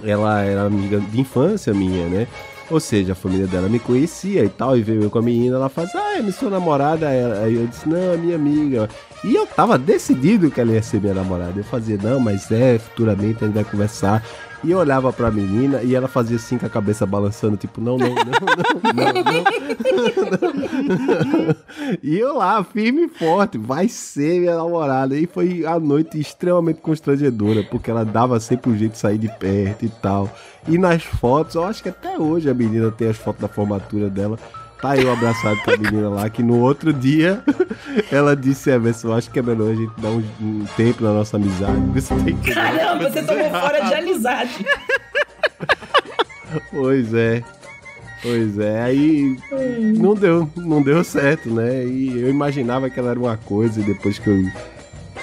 ela 0.03 0.41
era 0.41 0.63
amiga 0.63 0.99
de 0.99 1.19
infância 1.19 1.73
minha, 1.73 2.07
né? 2.07 2.27
Ou 2.69 2.79
seja, 2.79 3.11
a 3.11 3.15
família 3.15 3.45
dela 3.45 3.67
me 3.67 3.77
conhecia 3.77 4.43
e 4.43 4.49
tal, 4.49 4.77
e 4.77 4.81
veio 4.81 5.03
eu 5.03 5.09
com 5.09 5.19
a 5.19 5.21
menina, 5.21 5.57
ela 5.57 5.69
faz, 5.69 5.93
ah, 5.95 6.17
é 6.17 6.31
sua 6.31 6.49
namorada. 6.49 7.07
Aí 7.07 7.55
eu 7.55 7.67
disse, 7.67 7.87
não, 7.87 8.13
é 8.13 8.17
minha 8.17 8.35
amiga. 8.35 8.89
E 9.23 9.35
eu 9.35 9.45
tava 9.45 9.77
decidido 9.77 10.49
que 10.49 10.59
ela 10.59 10.71
ia 10.71 10.81
ser 10.81 11.01
minha 11.01 11.13
namorada. 11.13 11.53
Eu 11.55 11.63
fazia, 11.63 11.97
não, 12.01 12.19
mas 12.19 12.49
é, 12.51 12.79
futuramente 12.79 13.43
a 13.43 13.47
gente 13.47 13.55
vai 13.55 13.63
conversar. 13.63 14.23
E 14.63 14.71
eu 14.71 14.79
olhava 14.79 15.11
pra 15.11 15.29
menina 15.29 15.83
e 15.83 15.93
ela 15.93 16.07
fazia 16.07 16.37
assim 16.37 16.57
com 16.57 16.65
a 16.65 16.69
cabeça 16.69 17.05
balançando, 17.05 17.57
tipo, 17.57 17.81
não, 17.81 17.97
não, 17.97 18.07
não, 18.09 18.15
não, 18.93 19.03
não. 19.23 19.43
E 22.01 22.17
eu 22.17 22.37
lá, 22.37 22.63
firme 22.63 23.03
e 23.03 23.09
forte, 23.09 23.57
vai 23.57 23.89
ser 23.89 24.39
minha 24.39 24.55
namorada. 24.55 25.17
E 25.17 25.27
foi 25.27 25.65
a 25.65 25.77
noite 25.79 26.17
extremamente 26.19 26.79
constrangedora, 26.79 27.63
porque 27.63 27.91
ela 27.91 28.05
dava 28.05 28.39
sempre 28.39 28.71
um 28.71 28.77
jeito 28.77 28.93
de 28.93 28.99
sair 28.99 29.17
de 29.17 29.27
perto 29.27 29.83
e 29.85 29.89
tal. 29.89 30.33
E 30.67 30.77
nas 30.77 31.03
fotos, 31.03 31.55
eu 31.55 31.65
acho 31.65 31.83
que 31.83 31.89
até 31.89 32.17
hoje 32.17 32.49
a 32.49 32.53
menina 32.53 32.89
tem 32.89 33.09
as 33.09 33.17
fotos 33.17 33.41
da 33.41 33.49
formatura 33.49 34.09
dela. 34.09 34.39
Tá 34.83 34.97
eu 34.97 35.13
abraçado 35.13 35.61
com 35.61 35.71
a 35.71 35.77
menina 35.77 36.09
lá, 36.09 36.29
que 36.29 36.43
no 36.43 36.59
outro 36.59 36.91
dia 36.91 37.41
ela 38.11 38.35
disse, 38.35 38.69
Emerson, 38.69 39.07
eu 39.07 39.13
acho 39.13 39.31
que 39.31 39.39
é 39.39 39.41
melhor 39.41 39.71
a 39.71 39.75
gente 39.75 39.93
dar 39.97 40.09
um, 40.09 40.21
um 40.41 40.65
tempo 40.75 41.01
na 41.01 41.13
nossa 41.13 41.37
amizade. 41.37 41.79
Você 41.93 42.13
tem 42.15 42.35
que... 42.35 42.53
Caramba, 42.53 43.09
você 43.09 43.23
tomou 43.23 43.49
fora 43.49 43.79
de 43.79 43.93
amizade. 43.93 44.65
Pois 46.69 47.11
é. 47.15 47.41
Pois 48.21 48.59
é, 48.59 48.81
aí 48.83 49.37
não 49.97 50.13
deu, 50.13 50.47
não 50.55 50.83
deu 50.83 51.03
certo, 51.03 51.49
né? 51.49 51.83
E 51.83 52.21
eu 52.21 52.29
imaginava 52.29 52.91
que 52.91 52.99
ela 52.99 53.09
era 53.09 53.19
uma 53.19 53.37
coisa 53.37 53.79
e 53.79 53.83
depois 53.83 54.19
que 54.19 54.27
eu 54.27 54.45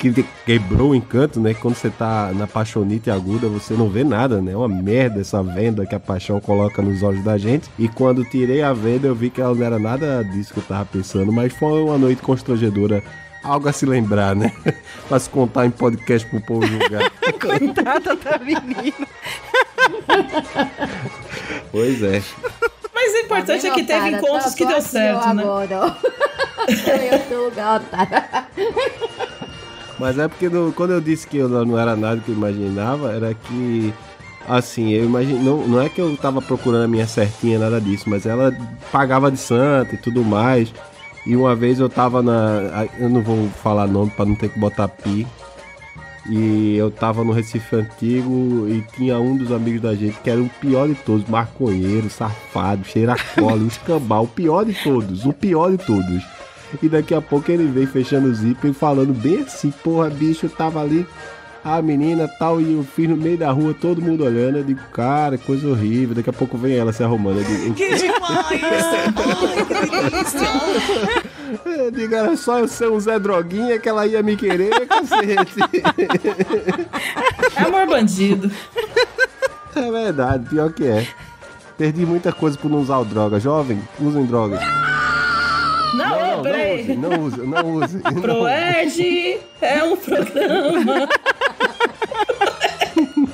que 0.01 0.24
quebrou 0.46 0.90
o 0.90 0.94
encanto, 0.94 1.38
né? 1.38 1.53
Quando 1.53 1.74
você 1.74 1.90
tá 1.90 2.32
na 2.34 2.46
paixonite 2.46 3.11
aguda, 3.11 3.48
você 3.48 3.74
não 3.74 3.90
vê 3.90 4.03
nada, 4.03 4.40
né? 4.40 4.53
É 4.53 4.57
uma 4.57 4.68
merda 4.68 5.20
essa 5.20 5.42
venda 5.42 5.84
que 5.84 5.94
a 5.94 6.01
paixão 6.01 6.40
coloca 6.40 6.80
nos 6.80 7.03
olhos 7.03 7.22
da 7.22 7.36
gente. 7.36 7.68
E 7.78 7.86
quando 7.86 8.24
tirei 8.24 8.62
a 8.62 8.72
venda, 8.72 9.07
eu 9.07 9.14
vi 9.14 9.28
que 9.28 9.42
ela 9.42 9.55
não 9.55 9.64
era 9.64 9.78
nada 9.78 10.24
disso 10.24 10.55
que 10.55 10.61
eu 10.61 10.64
tava 10.64 10.86
pensando, 10.86 11.30
mas 11.30 11.53
foi 11.53 11.82
uma 11.82 11.98
noite 11.98 12.22
constrangedora. 12.22 13.03
Algo 13.44 13.68
a 13.68 13.72
se 13.72 13.84
lembrar, 13.84 14.34
né? 14.34 14.53
pra 15.09 15.18
se 15.18 15.28
contar 15.28 15.66
em 15.66 15.70
podcast 15.70 16.28
pro 16.28 16.40
povo 16.40 16.66
julgar. 16.66 17.11
Coitada 17.38 18.16
da 18.16 18.38
menina. 18.38 19.07
Pois 21.72 22.03
é. 22.03 22.20
Mas 22.92 23.14
o 23.14 23.18
importante 23.18 23.64
é 23.64 23.70
que 23.70 23.84
teve 23.84 24.09
encontros 24.11 24.55
que 24.55 24.66
deu 24.66 24.82
certo, 24.82 25.34
né? 25.34 25.42
Agora, 25.44 25.80
ó. 25.80 25.94
eu 26.68 27.18
tô 27.28 27.51
gata. 27.55 28.48
Mas 30.01 30.18
é 30.18 30.26
porque 30.26 30.48
no- 30.48 30.72
quando 30.72 30.92
eu 30.92 31.01
disse 31.01 31.26
que 31.26 31.36
eu 31.36 31.48
não 31.48 31.78
era 31.78 31.94
nada 31.94 32.20
que 32.20 32.30
eu 32.30 32.34
imaginava, 32.34 33.12
era 33.12 33.34
que. 33.34 33.92
Assim, 34.48 34.90
eu 34.92 35.05
imagino. 35.05 35.38
Não, 35.44 35.68
não 35.68 35.80
é 35.80 35.88
que 35.88 36.01
eu 36.01 36.16
tava 36.16 36.40
procurando 36.40 36.84
a 36.84 36.88
minha 36.88 37.07
certinha, 37.07 37.59
nada 37.59 37.80
disso, 37.80 38.09
mas 38.09 38.24
ela 38.26 38.53
pagava 38.90 39.30
de 39.30 39.36
santa 39.38 39.94
e 39.94 39.98
tudo 39.98 40.24
mais. 40.24 40.72
E 41.26 41.36
uma 41.36 41.55
vez 41.55 41.78
eu 41.78 41.88
tava 41.88 42.22
na. 42.22 42.88
Eu 42.98 43.09
não 43.11 43.20
vou 43.22 43.46
falar 43.62 43.86
nome 43.86 44.11
pra 44.11 44.24
não 44.24 44.34
ter 44.34 44.48
que 44.48 44.59
botar 44.59 44.88
pi. 44.88 45.26
E 46.28 46.76
eu 46.76 46.90
tava 46.90 47.24
no 47.24 47.32
Recife 47.32 47.76
Antigo 47.76 48.66
e 48.68 48.82
tinha 48.94 49.18
um 49.18 49.36
dos 49.36 49.51
amigos 49.51 49.80
da 49.80 49.94
gente 49.94 50.18
que 50.20 50.28
era 50.30 50.40
o 50.40 50.48
pior 50.61 50.86
de 50.86 50.94
todos, 50.94 51.26
maconheiro, 51.28 52.11
safado, 52.11 52.84
cheiracola, 52.84 53.57
escambau, 53.66 54.24
o 54.24 54.28
pior 54.28 54.64
de 54.64 54.74
todos, 54.74 55.24
o 55.24 55.32
pior 55.32 55.70
de 55.70 55.78
todos. 55.78 56.22
E 56.82 56.88
daqui 56.88 57.14
a 57.14 57.20
pouco 57.20 57.50
ele 57.50 57.64
vem 57.64 57.86
fechando 57.86 58.28
o 58.28 58.34
zíper 58.34 58.70
e 58.70 58.74
falando 58.74 59.12
bem 59.12 59.42
assim, 59.42 59.70
porra, 59.70 60.08
bicho, 60.08 60.46
eu 60.46 60.50
tava 60.50 60.80
ali, 60.80 61.06
a 61.64 61.82
menina 61.82 62.28
tal, 62.38 62.60
e 62.60 62.74
eu 62.74 62.82
fiz 62.84 63.08
no 63.08 63.16
meio 63.16 63.36
da 63.36 63.50
rua, 63.50 63.74
todo 63.74 64.00
mundo 64.00 64.24
olhando, 64.24 64.58
eu 64.58 64.64
digo, 64.64 64.80
cara, 64.92 65.36
coisa 65.36 65.68
horrível, 65.68 66.14
daqui 66.14 66.30
a 66.30 66.32
pouco 66.32 66.56
vem 66.56 66.76
ela 66.76 66.92
se 66.92 67.02
arrumando, 67.02 67.38
eu 67.38 67.44
digo, 67.44 67.74
Que 67.74 67.94
demais! 67.96 68.62
Ai, 68.62 69.12
que 69.66 70.10
delícia! 70.10 70.40
eu 71.84 71.90
digo, 71.90 72.14
era 72.14 72.36
só 72.36 72.58
eu 72.60 72.68
ser 72.68 72.88
um 72.88 73.00
Zé 73.00 73.18
Droguinha 73.18 73.78
que 73.78 73.88
ela 73.88 74.06
ia 74.06 74.22
me 74.22 74.36
querer, 74.36 74.86
cacete. 74.86 75.60
É 77.56 77.62
amor 77.62 77.86
bandido. 77.86 78.50
É 79.74 79.90
verdade, 79.90 80.48
pior 80.48 80.72
que 80.72 80.86
é. 80.86 81.06
Perdi 81.76 82.04
muita 82.04 82.32
coisa 82.32 82.58
por 82.58 82.70
não 82.70 82.78
usar 82.80 82.98
o 82.98 83.04
droga. 83.04 83.40
Jovem, 83.40 83.80
usem 83.98 84.26
drogas. 84.26 84.60
Não, 85.94 86.08
Não, 86.08 86.19
não 86.96 87.24
use, 87.24 87.40
não 87.40 87.74
use, 87.74 87.96
não 87.96 88.10
use. 88.14 88.20
Proerd 88.20 89.38
é 89.60 89.84
um 89.84 89.96
programa. 89.96 91.08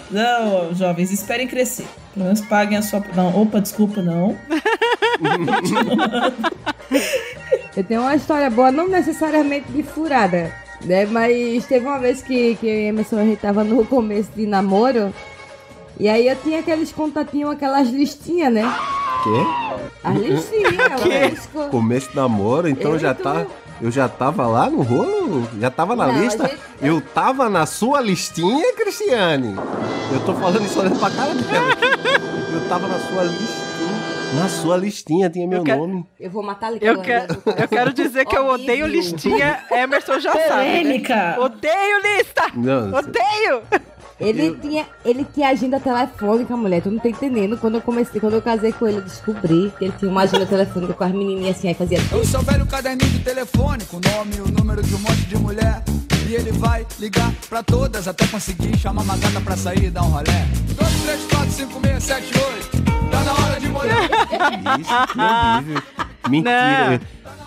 Não, 0.09 0.73
jovens, 0.75 1.11
esperem 1.13 1.49
crescer. 1.49 1.85
Pelo 2.15 2.27
menos 2.27 2.41
paguem 2.43 2.79
a 2.79 2.83
sua. 2.83 3.03
Não, 3.15 3.43
opa, 3.43 3.61
desculpa, 3.61 4.01
não. 4.01 4.39
Eu 7.77 7.85
tenho 7.85 8.01
uma 8.01 8.17
história 8.17 8.49
boa, 8.49 8.73
não 8.73 8.89
necessariamente 8.89 9.71
de 9.71 9.83
furada, 9.83 10.51
né? 10.83 11.05
Mas 11.05 11.67
teve 11.67 11.85
uma 11.85 11.99
vez 11.99 12.23
que, 12.23 12.57
que 12.57 12.67
eu 12.67 12.75
e 12.75 12.87
Emerson 12.87 13.19
a 13.19 13.25
gente 13.25 13.41
tava 13.41 13.63
no 13.63 13.85
começo 13.85 14.31
de 14.35 14.47
namoro. 14.47 15.13
E 16.01 16.09
aí 16.09 16.27
eu 16.27 16.37
tinha 16.37 16.61
aqueles 16.61 16.91
contatinhos, 16.93 17.51
aquelas 17.51 17.89
listinhas, 17.89 18.53
né? 18.53 18.65
Quê? 19.27 20.11
Listinhas, 20.19 20.73
aquelas 20.79 21.47
co- 21.47 21.69
Começo 21.69 22.11
de 22.11 22.17
namoro, 22.17 22.69
então 22.69 22.93
Eu 22.93 22.99
já 22.99 23.13
tô- 23.15 23.23
tá. 23.25 23.47
Eu 23.81 23.91
já 23.91 24.09
tava 24.09 24.47
lá 24.47 24.71
no 24.71 24.81
rolo? 24.83 25.47
Já 25.61 25.71
tava 25.71 25.95
na 25.97 26.07
Não, 26.07 26.19
lista? 26.23 26.47
gente- 26.49 26.59
Eu 26.81 27.01
tava 27.01 27.49
na 27.51 27.67
sua 27.67 28.01
listinha, 28.01 28.73
Cristiane? 28.75 29.55
Eu 30.13 30.21
tô 30.25 30.33
falando 30.35 30.65
isso 30.65 30.79
olhando 30.81 30.99
pra 30.99 31.11
cara 31.11 31.35
dela. 31.35 31.67
Eu 32.55 32.69
tava 32.69 32.87
na 32.89 32.99
sua 33.01 33.23
listinha. 33.25 33.67
Na 34.41 34.49
sua 34.49 34.77
listinha 34.77 35.29
tinha 35.31 35.47
meu 35.47 35.63
nome. 35.63 36.07
Eu 36.19 36.31
vou 36.31 36.43
matar 36.43 36.73
a 36.73 36.77
Eu, 36.81 37.01
quero, 37.01 37.43
eu 37.59 37.69
quero 37.69 37.93
dizer 37.93 38.25
que 38.27 38.37
eu 38.37 38.47
odeio 38.47 38.87
listinha. 38.87 39.61
Emerson 39.71 40.19
já 40.21 40.33
sabe. 40.33 40.49
Polêmica. 40.49 41.15
Né? 41.15 41.39
Odeio 41.39 41.99
lista! 42.03 42.43
Não, 42.55 42.93
Odeio! 42.99 43.63
Ele 44.19 44.57
tinha, 44.57 44.87
ele 45.05 45.27
tinha 45.33 45.49
agenda 45.51 45.79
telefônica, 45.79 46.57
mulher. 46.57 46.83
Tu 46.83 46.91
não 46.91 46.99
tá 46.99 47.09
entendendo. 47.09 47.59
Quando 47.59 47.75
eu 47.75 47.83
comecei, 47.83 48.19
quando 48.19 48.35
eu 48.35 48.43
casei 48.43 48.73
com 48.73 48.87
ele, 48.87 48.99
eu 48.99 49.03
descobri 49.03 49.73
que 49.79 49.85
ele 49.85 49.95
tinha 49.99 50.11
uma 50.11 50.23
agenda 50.23 50.47
telefônica 50.47 50.95
com 50.95 51.05
as 51.05 51.13
menininhas 51.13 51.57
assim, 51.57 51.69
aí 51.69 51.75
fazia. 51.75 51.99
Eu 52.11 52.25
sou 52.25 52.41
velho 52.43 52.67
caderninho 52.67 53.11
de 53.11 53.19
telefone, 53.19 53.85
com 53.85 53.99
o 53.99 54.01
nome 54.01 54.37
e 54.37 54.41
o 54.41 54.49
número 54.49 54.83
de 54.83 54.95
um 54.95 54.99
monte 54.99 55.23
de 55.27 55.37
mulher. 55.37 55.83
E 56.29 56.35
ele 56.35 56.51
vai 56.53 56.85
ligar 56.99 57.31
pra 57.49 57.63
todas 57.63 58.09
até 58.09 58.27
conseguir 58.27 58.77
chamar 58.79 59.03
uma 59.03 59.17
gata 59.17 59.41
pra 59.41 59.57
sair 59.57 59.85
e 59.85 59.91
dar 59.91 60.03
um 60.03 60.09
rolé. 60.09 60.47
2, 60.77 61.03
3, 61.03 61.21
4, 61.31 61.51
5, 61.51 61.81
6, 61.81 62.05
7, 62.05 62.33
8. 62.39 63.11
Tá 63.11 63.23
na 63.23 63.33
hora 63.33 63.61
de 63.61 63.69
molhar. 63.69 64.03
Isso, 64.81 65.13
que 65.13 65.21
horrível. 65.21 65.83
Mentira. 66.29 67.01
Não, 67.25 67.46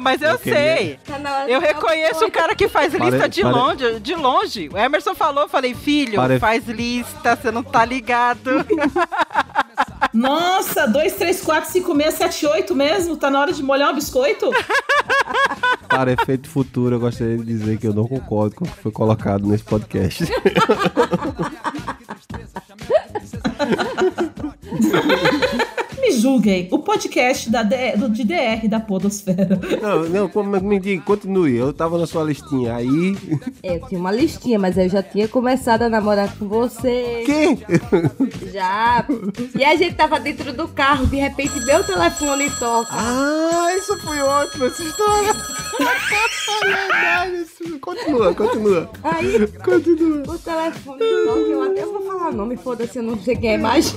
mas 0.00 0.22
eu, 0.22 0.30
Eu 0.30 0.38
queria- 0.38 0.76
sei. 0.76 0.98
Tá 1.04 1.18
na 1.18 1.36
hora 1.38 1.50
Eu 1.50 1.60
reconheço 1.60 2.24
o 2.24 2.30
cara 2.30 2.54
que 2.54 2.68
faz 2.68 2.92
Pare- 2.94 3.10
lista 3.10 3.28
de 3.28 3.42
pare- 3.42 3.54
longe, 3.54 4.00
de 4.00 4.14
longe. 4.14 4.68
O 4.72 4.78
Emerson 4.78 5.14
falou, 5.14 5.44
eu 5.44 5.48
falei, 5.48 5.74
filho, 5.74 6.14
Pare- 6.16 6.38
faz 6.38 6.66
lista, 6.68 7.36
você 7.36 7.50
não 7.50 7.62
tá 7.62 7.84
ligado. 7.84 8.50
Nossa, 10.14 10.86
2, 10.86 11.14
3, 11.14 11.40
4, 11.40 11.70
5, 11.72 11.96
6, 11.96 12.14
7, 12.14 12.46
8 12.46 12.74
mesmo? 12.74 13.16
Tá 13.16 13.28
na 13.30 13.40
hora 13.40 13.52
de 13.52 13.62
molhar 13.62 13.90
um 13.90 13.94
biscoito? 13.96 14.48
Para 15.88 16.12
efeito 16.12 16.48
futuro, 16.48 16.94
eu 16.96 17.00
gostaria 17.00 17.36
de 17.36 17.44
dizer 17.44 17.78
que 17.78 17.86
eu 17.86 17.92
não 17.92 18.06
concordo 18.06 18.54
com 18.54 18.64
o 18.64 18.68
que 18.68 18.76
foi 18.78 18.92
colocado 18.92 19.46
nesse 19.46 19.64
podcast. 19.64 20.24
Me 26.04 26.12
julguem. 26.12 26.68
O 26.70 26.78
podcast 26.80 27.48
da 27.50 27.62
D- 27.62 27.96
do, 27.96 28.08
de 28.10 28.24
DR 28.24 28.68
da 28.68 28.78
Podosfera. 28.78 29.58
Não, 29.80 30.04
não, 30.08 30.28
como- 30.28 30.60
me 30.60 30.78
diga, 30.78 31.02
continue. 31.02 31.56
Eu 31.56 31.72
tava 31.72 31.96
na 31.98 32.06
sua 32.06 32.22
listinha. 32.24 32.74
Aí. 32.76 33.16
É, 33.62 33.76
eu 33.76 33.86
tinha 33.88 33.98
uma 33.98 34.12
listinha, 34.12 34.58
mas 34.58 34.76
eu 34.76 34.88
já 34.88 35.02
tinha 35.02 35.26
começado 35.26 35.82
a 35.82 35.88
namorar 35.88 36.36
com 36.36 36.46
você. 36.46 37.24
Que? 37.24 38.50
Já. 38.52 39.06
E 39.58 39.64
a 39.64 39.74
gente 39.76 39.94
tava 39.94 40.20
dentro 40.20 40.52
do 40.52 40.68
carro, 40.68 41.06
de 41.06 41.16
repente 41.16 41.58
meu 41.64 41.82
telefone 41.84 42.50
toca. 42.58 42.90
Ah, 42.92 43.74
isso 43.76 43.96
foi 44.00 44.18
ótimo, 44.20 44.64
essa 44.66 44.82
história. 44.82 45.34
Continua, 47.80 48.34
continua. 48.34 48.90
Aí 49.02 49.46
Continua. 49.64 50.22
o 50.34 50.38
telefone 50.38 50.98
toca, 50.98 51.38
eu 51.40 51.62
até 51.62 51.84
vou 51.86 52.00
falar 52.02 52.28
o 52.30 52.32
nome, 52.32 52.56
foda-se, 52.56 52.98
eu 52.98 53.02
não 53.02 53.18
sei 53.18 53.36
quem 53.36 53.54
é 53.54 53.58
mais. 53.58 53.94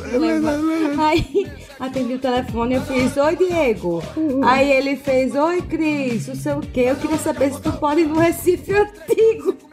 Aí 0.99 1.47
atendi 1.79 2.13
o 2.13 2.19
telefone, 2.19 2.75
eu 2.75 2.81
fiz, 2.81 3.15
oi 3.17 3.35
Diego. 3.35 4.01
Aí 4.45 4.71
ele 4.71 4.95
fez, 4.95 5.35
oi 5.35 5.61
Cris, 5.61 6.27
não 6.27 6.35
sei 6.35 6.53
o 6.53 6.59
que. 6.61 6.81
Eu 6.81 6.95
queria 6.95 7.17
saber 7.17 7.53
se 7.53 7.61
tu 7.61 7.71
pode 7.73 8.01
ir 8.01 8.07
no 8.07 8.19
Recife 8.19 8.73
Antigo. 8.73 9.55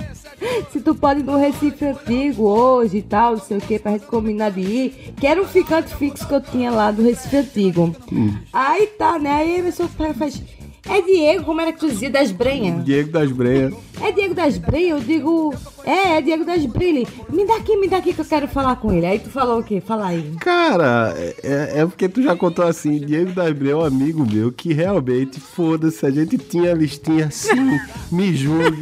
Se 0.72 0.80
tu 0.80 0.94
pode 0.94 1.20
ir 1.20 1.22
no 1.22 1.38
Recife 1.38 1.86
Antigo 1.86 2.42
hoje 2.42 2.98
e 2.98 3.02
tal, 3.02 3.32
não 3.32 3.40
sei 3.40 3.56
o 3.56 3.60
que, 3.60 3.78
pra 3.78 3.92
gente 3.92 4.06
combinar 4.06 4.50
de 4.50 4.60
ir. 4.60 5.14
Que 5.16 5.26
era 5.26 5.40
um 5.40 5.46
ficante 5.46 5.94
fixo 5.94 6.26
que 6.26 6.34
eu 6.34 6.40
tinha 6.40 6.70
lá 6.70 6.90
do 6.90 7.02
Recife 7.02 7.36
Antigo. 7.36 7.96
Aí 8.52 8.86
tá, 8.88 9.18
né? 9.18 9.30
Aí 9.30 9.58
Emerson 9.58 9.88
faz. 9.88 10.42
É 10.86 11.00
Diego, 11.00 11.44
como 11.44 11.60
era 11.60 11.72
que 11.72 11.80
tu 11.80 11.88
dizia, 11.88 12.10
das 12.10 12.30
brenhas? 12.30 12.84
Diego 12.84 13.10
das 13.10 13.32
Brenhas. 13.32 13.74
É 14.02 14.12
Diego 14.12 14.34
das 14.34 14.58
Brilhas? 14.58 14.90
Eu 14.90 15.00
digo, 15.00 15.54
é, 15.84 16.18
é 16.18 16.22
Diego 16.22 16.44
das 16.44 16.66
Brilhas. 16.66 17.08
Me 17.30 17.46
dá 17.46 17.56
aqui, 17.56 17.76
me 17.76 17.88
dá 17.88 17.98
aqui 17.98 18.12
que 18.12 18.20
eu 18.20 18.24
quero 18.24 18.46
falar 18.46 18.76
com 18.76 18.92
ele. 18.92 19.06
Aí 19.06 19.18
tu 19.18 19.30
falou 19.30 19.60
o 19.60 19.62
quê? 19.62 19.80
Fala 19.80 20.08
aí. 20.08 20.34
Cara, 20.40 21.14
é, 21.42 21.80
é 21.80 21.86
porque 21.86 22.08
tu 22.08 22.22
já 22.22 22.36
contou 22.36 22.66
assim, 22.66 22.98
Diego 22.98 23.32
das 23.32 23.52
Brenhas 23.52 23.78
é 23.78 23.82
um 23.82 23.84
amigo 23.84 24.26
meu 24.30 24.52
que 24.52 24.74
realmente, 24.74 25.40
foda-se, 25.40 26.04
a 26.04 26.10
gente 26.10 26.36
tinha 26.36 26.74
listinha 26.74 27.26
assim, 27.26 27.78
me 28.12 28.34
julgue. 28.34 28.80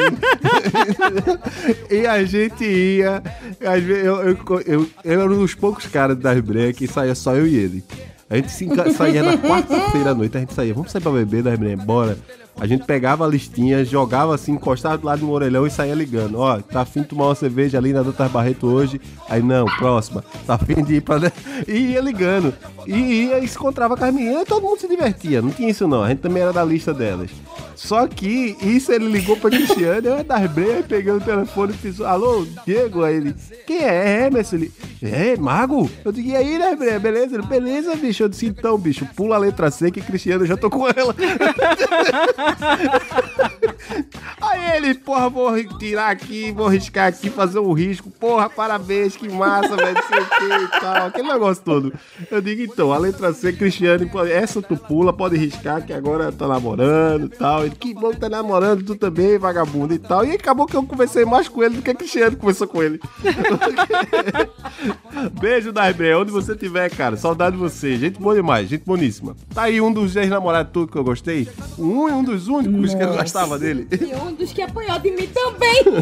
e 1.88 2.06
a 2.06 2.24
gente 2.24 2.64
ia, 2.64 3.22
às 3.60 3.82
vezes, 3.82 4.04
eu, 4.04 4.16
eu, 4.16 4.38
eu, 4.66 4.88
eu 5.04 5.20
era 5.20 5.30
um 5.30 5.38
dos 5.38 5.54
poucos 5.54 5.86
caras 5.86 6.18
das 6.18 6.40
Brenhas 6.40 6.76
que 6.76 6.88
saía 6.88 7.14
só 7.14 7.36
eu 7.36 7.46
e 7.46 7.54
ele. 7.54 7.84
A 8.32 8.36
gente 8.36 8.50
saía 8.96 9.22
na 9.22 9.36
quarta-feira 9.36 10.12
à 10.12 10.14
noite, 10.14 10.34
a 10.38 10.40
gente 10.40 10.54
saía, 10.54 10.72
vamos 10.72 10.90
sair 10.90 11.02
pra 11.02 11.12
beber 11.12 11.42
das 11.42 11.58
Brenhas, 11.58 11.84
bora. 11.84 12.16
A 12.58 12.66
gente 12.66 12.84
pegava 12.84 13.24
a 13.24 13.28
listinha, 13.28 13.84
jogava 13.84 14.34
assim, 14.34 14.52
encostava 14.52 14.96
do 14.98 15.06
lado 15.06 15.20
do 15.20 15.30
orelhão 15.30 15.66
e 15.66 15.70
saía 15.70 15.94
ligando. 15.94 16.38
Ó, 16.38 16.60
tá 16.60 16.82
afim 16.82 17.02
de 17.02 17.08
tomar 17.08 17.26
uma 17.26 17.34
cerveja 17.34 17.78
ali 17.78 17.92
na 17.92 18.02
Doutor 18.02 18.28
Barreto 18.28 18.66
hoje? 18.66 19.00
Aí, 19.28 19.42
não, 19.42 19.64
próxima. 19.64 20.22
Tá 20.46 20.54
afim 20.54 20.82
de 20.82 20.96
ir 20.96 21.00
pra... 21.00 21.18
E 21.66 21.92
ia 21.92 22.00
ligando. 22.00 22.54
E 22.86 22.94
ia 22.94 23.38
e 23.38 23.48
se 23.48 23.56
encontrava 23.56 23.96
com 23.96 24.04
as 24.04 24.14
meninas 24.14 24.42
e 24.42 24.46
todo 24.46 24.62
mundo 24.62 24.80
se 24.80 24.88
divertia. 24.88 25.42
Não 25.42 25.50
tinha 25.50 25.70
isso 25.70 25.88
não, 25.88 26.02
a 26.02 26.08
gente 26.08 26.20
também 26.20 26.42
era 26.42 26.52
da 26.52 26.64
lista 26.64 26.92
delas. 26.94 27.30
Só 27.74 28.06
que 28.06 28.56
isso 28.62 28.92
ele 28.92 29.06
ligou 29.06 29.36
pra 29.36 29.50
Cristiane, 29.50 30.06
eu 30.06 30.22
das 30.22 30.50
breias, 30.50 30.86
peguei 30.86 31.12
o 31.12 31.20
telefone 31.20 31.72
e 31.72 31.76
fiz, 31.76 32.00
alô, 32.00 32.46
Diego? 32.64 33.02
Aí 33.02 33.16
ele, 33.16 33.34
quem 33.66 33.78
é? 33.78 34.22
É, 34.22 34.26
Emerson? 34.26 34.56
Ele, 34.56 34.72
é, 35.02 35.36
Mago? 35.36 35.90
Eu 36.04 36.12
digo, 36.12 36.28
e 36.28 36.36
aí, 36.36 36.58
né, 36.58 36.76
Breia, 36.76 37.00
beleza? 37.00 37.34
Ele, 37.34 37.46
beleza, 37.46 37.96
bicho. 37.96 38.22
Eu 38.22 38.28
disse, 38.28 38.46
então, 38.46 38.78
bicho, 38.78 39.06
pula 39.16 39.36
a 39.36 39.38
letra 39.38 39.70
C 39.70 39.90
que 39.90 40.00
Cristiano, 40.00 40.44
eu 40.44 40.48
já 40.48 40.56
tô 40.56 40.70
com 40.70 40.86
ela. 40.88 41.14
Aí 44.40 44.76
ele, 44.76 44.94
porra, 44.94 45.28
vou 45.28 45.52
tirar 45.78 46.10
aqui, 46.10 46.52
vou 46.52 46.66
riscar 46.66 47.08
aqui, 47.08 47.30
fazer 47.30 47.58
um 47.58 47.72
risco. 47.72 48.10
Porra, 48.10 48.50
parabéns, 48.50 49.16
que 49.16 49.28
massa, 49.28 49.76
velho, 49.76 49.98
sei 50.08 50.24
que 50.24 50.64
e 50.64 50.80
tal. 50.80 51.06
Aquele 51.06 51.28
negócio 51.28 51.62
todo. 51.62 51.92
Eu 52.30 52.40
digo, 52.40 52.62
então, 52.62 52.92
a 52.92 52.98
letra 52.98 53.32
C, 53.32 53.52
Cristiano, 53.52 54.08
pô, 54.08 54.24
essa 54.24 54.60
tu 54.60 54.76
pula, 54.76 55.12
pode 55.12 55.36
riscar, 55.36 55.84
que 55.84 55.92
agora 55.92 56.32
tá 56.32 56.48
namorando 56.48 57.26
e 57.26 57.28
tal. 57.28 57.64
Ele, 57.64 57.74
que 57.74 57.94
bom 57.94 58.10
que 58.10 58.18
tá 58.18 58.28
namorando, 58.28 58.84
tu 58.84 58.96
também, 58.96 59.38
vagabundo 59.38 59.94
e 59.94 59.98
tal. 59.98 60.24
E 60.24 60.32
acabou 60.32 60.66
que 60.66 60.76
eu 60.76 60.82
conversei 60.82 61.24
mais 61.24 61.48
com 61.48 61.62
ele 61.62 61.76
do 61.76 61.82
que 61.82 61.94
Cristiano 61.94 62.36
conversou 62.36 62.66
com 62.66 62.82
ele. 62.82 63.00
Beijo, 65.40 65.72
Darbre, 65.72 66.14
onde 66.14 66.32
você 66.32 66.52
estiver, 66.52 66.90
cara. 66.90 67.16
Saudade 67.16 67.56
de 67.56 67.62
você. 67.62 67.96
Gente 67.96 68.18
boa 68.18 68.34
demais, 68.34 68.68
gente 68.68 68.84
boníssima. 68.84 69.36
Tá 69.54 69.62
aí 69.62 69.80
um 69.80 69.92
dos 69.92 70.16
ex-namorados 70.16 70.72
tudo 70.72 70.90
que 70.90 70.98
eu 70.98 71.04
gostei. 71.04 71.48
Um 71.78 72.08
e 72.08 72.12
um 72.12 72.24
dos 72.24 72.31
únicos 72.48 72.94
que 72.94 73.02
eu 73.02 73.06
Nossa. 73.08 73.22
gostava 73.22 73.58
dele. 73.58 73.86
E 73.92 74.14
um 74.14 74.32
dos 74.34 74.52
que 74.52 74.62
apanhou 74.62 74.98
de 74.98 75.10
mim 75.10 75.28
também. 75.28 75.82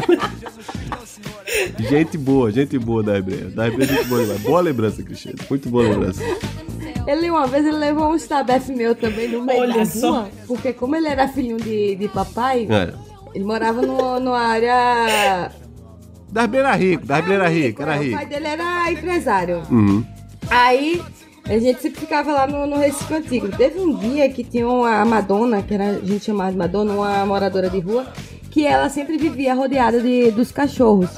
Gente 1.79 2.17
boa, 2.17 2.51
gente 2.51 2.77
boa, 2.79 3.03
Darbre. 3.03 3.35
Darbre 3.53 3.83
é 3.83 3.87
gente 3.87 4.05
boa 4.05 4.21
demais. 4.21 4.41
Boa 4.41 4.61
lembrança, 4.61 5.03
Cristiano. 5.03 5.37
Muito 5.49 5.69
boa 5.69 5.83
lembrança. 5.83 6.21
Ele 7.05 7.29
uma 7.29 7.45
vez 7.47 7.65
ele 7.65 7.77
levou 7.77 8.11
um 8.11 8.15
stabef 8.15 8.71
meu 8.71 8.95
também 8.95 9.27
no 9.27 9.43
meio 9.43 9.59
Olha 9.61 9.77
da 9.79 9.85
só. 9.85 10.11
rua, 10.11 10.29
porque 10.47 10.71
como 10.71 10.95
ele 10.95 11.07
era 11.07 11.27
filhinho 11.27 11.57
de, 11.57 11.95
de 11.95 12.07
papai, 12.07 12.67
É. 12.69 12.93
ele 13.33 13.43
morava 13.43 13.81
no, 13.81 14.19
numa 14.19 14.39
área... 14.39 15.51
Era 16.33 16.75
rico, 16.77 17.03
era 17.11 17.49
rico, 17.49 17.81
era 17.81 17.91
O 17.91 17.95
pai 17.97 18.03
rico. 18.05 18.25
dele 18.29 18.47
era 18.47 18.91
empresário. 18.91 19.63
Uhum. 19.69 20.05
Aí 20.49 21.01
a 21.45 21.57
gente 21.57 21.81
sempre 21.81 21.99
ficava 21.99 22.31
lá 22.31 22.47
no, 22.47 22.65
no 22.65 22.77
Recife 22.77 23.13
Antigo. 23.13 23.49
Teve 23.49 23.79
um 23.79 23.95
dia 23.95 24.29
que 24.29 24.43
tinha 24.43 24.67
uma 24.67 25.03
Madonna, 25.05 25.61
que 25.61 25.73
era, 25.73 25.89
a 25.89 26.05
gente 26.05 26.25
chamava 26.25 26.51
de 26.51 26.57
Madonna, 26.57 26.93
uma 26.93 27.25
moradora 27.25 27.69
de 27.69 27.79
rua, 27.79 28.05
que 28.49 28.65
ela 28.65 28.89
sempre 28.89 29.17
vivia 29.17 29.53
rodeada 29.53 29.99
de, 29.99 30.31
dos 30.31 30.51
cachorros 30.51 31.09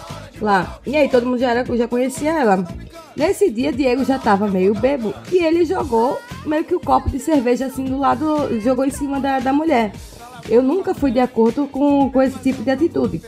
lá. 0.42 0.80
E 0.86 0.96
aí 0.96 1.10
todo 1.10 1.26
mundo 1.26 1.40
já, 1.40 1.52
era, 1.52 1.78
já 1.78 1.88
conhecia 1.88 2.32
ela. 2.32 2.66
Nesse 3.16 3.52
dia, 3.52 3.72
Diego 3.72 4.04
já 4.04 4.18
tava 4.18 4.48
meio 4.48 4.74
bebo 4.74 5.14
e 5.32 5.38
ele 5.38 5.66
jogou 5.66 6.20
meio 6.46 6.64
que 6.64 6.74
o 6.74 6.80
copo 6.80 7.10
de 7.10 7.20
cerveja 7.20 7.68
assim 7.68 7.86
do 7.86 7.98
lado, 7.98 8.60
jogou 8.60 8.86
em 8.86 8.92
cima 8.92 9.20
da, 9.20 9.40
da 9.40 9.54
mulher. 9.54 9.92
Eu 10.50 10.62
nunca 10.62 10.94
fui 10.94 11.12
de 11.12 11.20
acordo 11.20 11.68
com, 11.68 12.10
com 12.10 12.22
esse 12.22 12.40
tipo 12.40 12.64
de 12.64 12.72
atitude. 12.72 13.22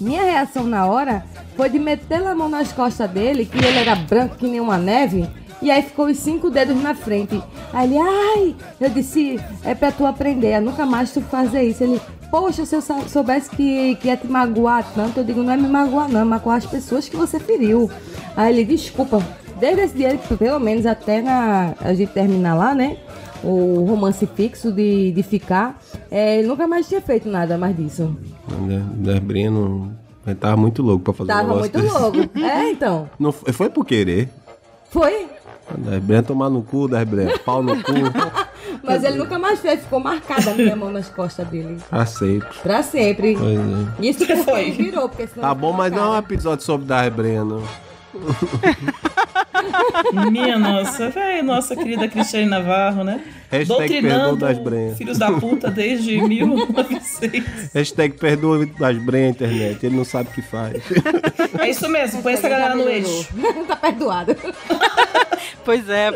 Minha 0.00 0.24
reação 0.24 0.64
na 0.64 0.86
hora 0.86 1.24
foi 1.56 1.68
de 1.68 1.78
meter 1.78 2.26
a 2.26 2.34
mão 2.34 2.48
nas 2.48 2.72
costas 2.72 3.08
dele, 3.10 3.44
que 3.44 3.58
ele 3.58 3.78
era 3.78 3.94
branco 3.94 4.36
que 4.36 4.48
nem 4.48 4.60
uma 4.60 4.78
neve, 4.78 5.28
e 5.62 5.70
aí 5.70 5.82
ficou 5.82 6.06
os 6.06 6.18
cinco 6.18 6.50
dedos 6.50 6.80
na 6.82 6.94
frente. 6.94 7.40
Aí 7.72 7.88
ele, 7.88 7.98
ai, 7.98 8.54
eu 8.80 8.90
disse, 8.90 9.40
é 9.64 9.74
pra 9.74 9.90
tu 9.92 10.04
aprender, 10.04 10.60
nunca 10.60 10.84
mais 10.84 11.12
tu 11.12 11.20
fazer 11.22 11.62
isso. 11.62 11.82
Ele, 11.84 12.00
poxa, 12.30 12.66
se 12.66 12.74
eu 12.74 12.82
soubesse 13.08 13.48
que, 13.50 13.94
que 13.96 14.08
ia 14.08 14.16
te 14.16 14.26
magoar 14.26 14.84
tanto, 14.94 15.20
eu 15.20 15.24
digo, 15.24 15.42
não 15.42 15.52
é 15.52 15.56
me 15.56 15.68
magoar 15.68 16.08
não, 16.10 16.20
é 16.20 16.24
magoar 16.24 16.56
as 16.58 16.66
pessoas 16.66 17.08
que 17.08 17.16
você 17.16 17.38
feriu. 17.38 17.90
Aí 18.36 18.52
ele, 18.52 18.64
desculpa, 18.64 19.22
desde 19.60 19.82
esse 19.82 19.94
dia, 19.96 20.18
pelo 20.38 20.58
menos 20.58 20.84
até 20.84 21.22
na, 21.22 21.74
a 21.80 21.94
gente 21.94 22.10
terminar 22.12 22.54
lá, 22.54 22.74
né? 22.74 22.98
O 23.44 23.84
romance 23.88 24.24
fixo 24.26 24.70
de, 24.70 25.10
de 25.10 25.22
ficar, 25.22 25.80
é, 26.10 26.38
ele 26.38 26.48
nunca 26.48 26.66
mais 26.66 26.88
tinha 26.88 27.00
feito 27.00 27.28
nada 27.28 27.58
mais 27.58 27.76
disso. 27.76 28.16
Darbre 28.96 29.48
não. 29.50 29.90
Ele 30.26 30.36
tava 30.36 30.56
muito 30.56 30.82
louco 30.82 31.02
pra 31.02 31.12
fazer 31.12 31.32
um 31.32 31.34
Tava 31.34 31.54
muito 31.58 31.80
desse. 31.80 31.98
louco. 31.98 32.18
É, 32.38 32.70
então. 32.70 33.10
Não 33.18 33.32
foi 33.32 33.68
por 33.68 33.84
querer. 33.84 34.28
Foi. 34.90 35.26
Darbre 35.78 36.22
tomar 36.22 36.50
no 36.50 36.62
cu, 36.62 36.88
Darbre. 36.88 37.38
Pau 37.40 37.62
no 37.62 37.76
cu. 37.82 37.92
Mas 38.82 39.04
ele 39.04 39.18
nunca 39.18 39.38
mais 39.38 39.60
fez, 39.60 39.80
ficou 39.80 40.00
marcada 40.00 40.50
a 40.50 40.54
minha 40.54 40.74
mão 40.74 40.90
nas 40.90 41.08
costas 41.08 41.46
dele. 41.48 41.78
Pra 41.88 42.04
sempre. 42.06 42.48
Pra 42.62 42.82
sempre. 42.82 43.36
Pois 43.36 43.58
é. 43.58 44.06
Isso 44.08 44.18
porque 44.18 44.36
foi. 44.36 44.60
ele 44.62 44.70
virou, 44.72 45.08
porque 45.08 45.26
senão. 45.28 45.48
Tá 45.48 45.54
bom, 45.54 45.72
mas 45.72 45.92
não 45.92 46.14
é 46.14 46.16
um 46.16 46.18
episódio 46.18 46.64
sobre 46.64 46.86
Darbre, 46.86 47.36
não. 47.38 47.62
Minha 50.30 50.58
nossa, 50.58 51.08
velho, 51.10 51.44
nossa 51.44 51.76
querida 51.76 52.08
Cristiane 52.08 52.46
Navarro, 52.46 53.04
né? 53.04 53.20
Hashtag 53.50 54.02
perdoa 54.02 54.36
das 54.36 54.58
Brenhas. 54.58 54.98
filhos 54.98 55.18
da 55.18 55.30
puta 55.32 55.70
desde 55.70 56.20
1900. 56.26 57.72
Hashtag 57.74 58.16
perdoa 58.16 58.66
das 58.66 58.96
Brenhas 58.98 59.34
internet. 59.36 59.86
Ele 59.86 59.96
não 59.96 60.04
sabe 60.04 60.30
o 60.30 60.32
que 60.32 60.42
faz. 60.42 60.82
É 61.58 61.70
isso 61.70 61.88
mesmo, 61.88 62.22
põe 62.22 62.32
essa 62.34 62.48
galera 62.48 62.74
no 62.74 62.88
eixo. 62.88 63.28
tá 63.68 63.76
perdoado. 63.76 64.36
Pois 65.64 65.88
é. 65.88 66.10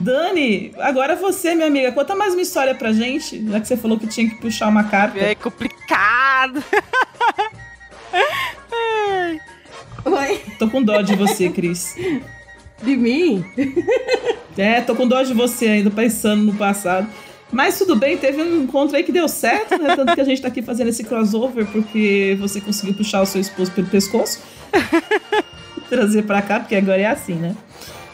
Dani, 0.00 0.72
agora 0.78 1.14
você, 1.14 1.54
minha 1.54 1.68
amiga, 1.68 1.92
conta 1.92 2.14
mais 2.16 2.32
uma 2.32 2.42
história 2.42 2.74
pra 2.74 2.92
gente, 2.92 3.46
já 3.48 3.60
que 3.60 3.68
você 3.68 3.76
falou 3.76 3.98
que 3.98 4.08
tinha 4.08 4.28
que 4.28 4.36
puxar 4.36 4.68
uma 4.68 4.84
carta. 4.84 5.18
É 5.18 5.34
complicado. 5.34 6.62
Oi. 10.04 10.40
Tô 10.58 10.68
com 10.68 10.82
dó 10.82 11.00
de 11.00 11.14
você, 11.14 11.48
Cris. 11.48 11.96
De 12.82 12.96
mim? 12.96 13.44
É, 14.56 14.80
tô 14.80 14.94
com 14.94 15.06
dó 15.06 15.22
de 15.22 15.32
você 15.32 15.66
ainda, 15.66 15.90
pensando 15.90 16.44
no 16.44 16.54
passado. 16.54 17.08
Mas 17.50 17.78
tudo 17.78 17.94
bem, 17.94 18.16
teve 18.16 18.42
um 18.42 18.62
encontro 18.62 18.96
aí 18.96 19.02
que 19.02 19.12
deu 19.12 19.28
certo, 19.28 19.78
né? 19.78 19.94
Tanto 19.94 20.14
que 20.14 20.20
a 20.20 20.24
gente 20.24 20.40
tá 20.40 20.48
aqui 20.48 20.62
fazendo 20.62 20.88
esse 20.88 21.04
crossover 21.04 21.66
porque 21.66 22.36
você 22.40 22.60
conseguiu 22.60 22.94
puxar 22.94 23.20
o 23.20 23.26
seu 23.26 23.40
esposo 23.40 23.70
pelo 23.72 23.86
pescoço. 23.86 24.40
Trazer 25.88 26.22
pra 26.22 26.40
cá, 26.40 26.60
porque 26.60 26.74
agora 26.74 27.00
é 27.00 27.06
assim, 27.06 27.34
né? 27.34 27.54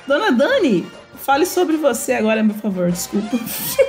Dona 0.07 0.33
Dani, 0.33 0.85
fale 1.15 1.47
sobre 1.47 1.77
você 1.77 2.15
agora, 2.15 2.43
por 2.43 2.57
favor, 2.57 2.91
desculpa. 2.91 3.39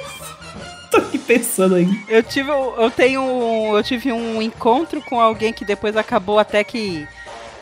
tô 0.91 0.97
aqui 0.97 1.17
pensando 1.17 1.75
aí. 1.75 1.87
Eu 2.07 2.21
tive, 2.21 2.49
eu 2.49 2.91
tenho, 2.91 3.75
eu 3.75 3.83
tive 3.83 4.11
um 4.11 4.39
encontro 4.39 5.01
com 5.01 5.19
alguém 5.19 5.51
que 5.51 5.65
depois 5.65 5.97
acabou 5.97 6.37
até 6.37 6.63
que 6.63 7.07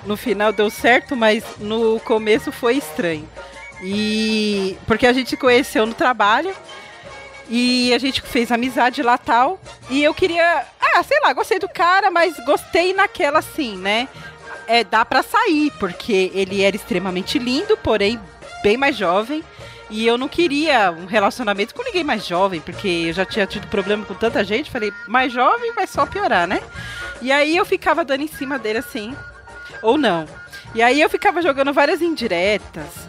no 0.07 0.17
final 0.17 0.51
deu 0.51 0.69
certo, 0.69 1.15
mas 1.15 1.43
no 1.59 1.99
começo 1.99 2.51
foi 2.51 2.77
estranho. 2.77 3.27
E 3.81 4.77
porque 4.87 5.05
a 5.05 5.13
gente 5.13 5.37
conheceu 5.37 5.85
no 5.85 5.93
trabalho 5.93 6.55
e 7.49 7.93
a 7.93 7.97
gente 7.97 8.21
fez 8.21 8.51
amizade 8.51 9.03
lá 9.03 9.17
tal. 9.17 9.59
E 9.89 10.03
eu 10.03 10.13
queria, 10.13 10.65
ah, 10.79 11.03
sei 11.03 11.19
lá, 11.21 11.33
gostei 11.33 11.59
do 11.59 11.69
cara, 11.69 12.09
mas 12.09 12.35
gostei 12.45 12.93
naquela 12.93 13.39
assim, 13.39 13.77
né? 13.77 14.07
É, 14.65 14.83
dá 14.83 15.05
pra 15.05 15.21
sair, 15.21 15.71
porque 15.79 16.31
ele 16.33 16.61
era 16.61 16.75
extremamente 16.75 17.37
lindo, 17.37 17.77
porém 17.77 18.19
bem 18.63 18.77
mais 18.77 18.97
jovem. 18.97 19.43
E 19.89 20.05
eu 20.05 20.17
não 20.17 20.27
queria 20.27 20.91
um 20.91 21.05
relacionamento 21.05 21.73
com 21.73 21.83
ninguém 21.83 22.03
mais 22.03 22.25
jovem, 22.25 22.59
porque 22.59 23.05
eu 23.07 23.13
já 23.13 23.25
tinha 23.25 23.47
tido 23.47 23.67
problema 23.67 24.03
com 24.05 24.13
tanta 24.13 24.43
gente. 24.43 24.69
Falei, 24.69 24.91
mais 25.07 25.31
jovem 25.31 25.73
vai 25.73 25.87
só 25.87 26.05
piorar, 26.05 26.45
né? 26.45 26.61
E 27.21 27.31
aí 27.31 27.55
eu 27.55 27.65
ficava 27.65 28.03
dando 28.03 28.23
em 28.23 28.27
cima 28.27 28.59
dele 28.59 28.79
assim, 28.79 29.15
ou 29.81 29.97
não. 29.97 30.25
E 30.75 30.81
aí 30.81 31.01
eu 31.01 31.09
ficava 31.09 31.41
jogando 31.41 31.73
várias 31.73 32.01
indiretas. 32.01 33.07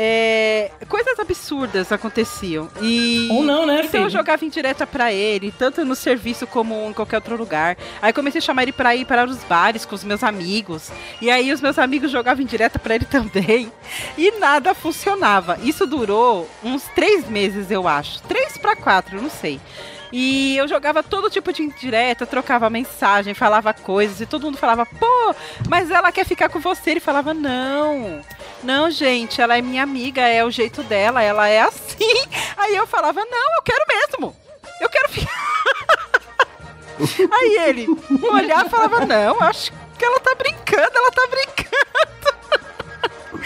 É, 0.00 0.70
coisas 0.88 1.18
absurdas 1.18 1.90
aconteciam. 1.90 2.68
E, 2.80 3.26
Ou 3.32 3.42
não, 3.42 3.66
né, 3.66 3.80
Então 3.84 4.02
eu 4.02 4.06
filho? 4.06 4.10
jogava 4.10 4.44
indireta 4.44 4.86
pra 4.86 5.12
ele, 5.12 5.50
tanto 5.50 5.84
no 5.84 5.96
serviço 5.96 6.46
como 6.46 6.88
em 6.88 6.92
qualquer 6.92 7.16
outro 7.16 7.36
lugar. 7.36 7.76
Aí 8.00 8.12
comecei 8.12 8.38
a 8.38 8.42
chamar 8.42 8.62
ele 8.64 8.72
pra 8.72 8.94
ir 8.94 9.06
para 9.06 9.24
os 9.24 9.42
bares 9.44 9.84
com 9.84 9.94
os 9.96 10.04
meus 10.04 10.22
amigos. 10.22 10.90
E 11.20 11.30
aí 11.30 11.50
os 11.52 11.60
meus 11.60 11.78
amigos 11.80 12.12
jogavam 12.12 12.42
indireta 12.44 12.78
pra 12.78 12.94
ele 12.94 13.06
também. 13.10 13.72
E 14.16 14.30
nada 14.38 14.72
funcionava. 14.74 15.58
Isso 15.64 15.84
durou 15.86 16.48
uns 16.62 16.84
três 16.94 17.28
meses, 17.28 17.68
eu 17.70 17.88
acho. 17.88 18.22
Três 18.22 18.56
pra 18.58 18.76
quatro, 18.76 19.20
não 19.20 19.30
sei. 19.30 19.58
E 20.12 20.56
eu 20.56 20.66
jogava 20.66 21.02
todo 21.02 21.30
tipo 21.30 21.52
de 21.52 21.62
indireta, 21.62 22.26
trocava 22.26 22.70
mensagem, 22.70 23.34
falava 23.34 23.72
coisas, 23.74 24.20
e 24.20 24.26
todo 24.26 24.44
mundo 24.44 24.56
falava, 24.56 24.86
pô, 24.86 25.34
mas 25.68 25.90
ela 25.90 26.10
quer 26.10 26.24
ficar 26.24 26.48
com 26.48 26.58
você. 26.58 26.92
Ele 26.92 27.00
falava, 27.00 27.34
não, 27.34 28.20
não, 28.62 28.90
gente, 28.90 29.40
ela 29.40 29.56
é 29.56 29.62
minha 29.62 29.82
amiga, 29.82 30.22
é 30.22 30.44
o 30.44 30.50
jeito 30.50 30.82
dela, 30.82 31.22
ela 31.22 31.48
é 31.48 31.60
assim. 31.60 32.24
Aí 32.56 32.74
eu 32.74 32.86
falava, 32.86 33.20
não, 33.24 33.56
eu 33.56 33.62
quero 33.62 33.84
mesmo. 33.88 34.36
Eu 34.80 34.88
quero 34.88 35.08
ficar. 35.08 35.48
Aí 37.32 37.58
ele 37.68 37.86
olhava 38.22 38.66
e 38.66 38.70
falava, 38.70 39.06
não, 39.06 39.40
acho 39.42 39.72
que 39.96 40.04
ela 40.04 40.18
tá 40.20 40.34
brincando, 40.34 40.90
ela 40.94 41.10
tá 41.10 41.26
brincando. 41.28 42.37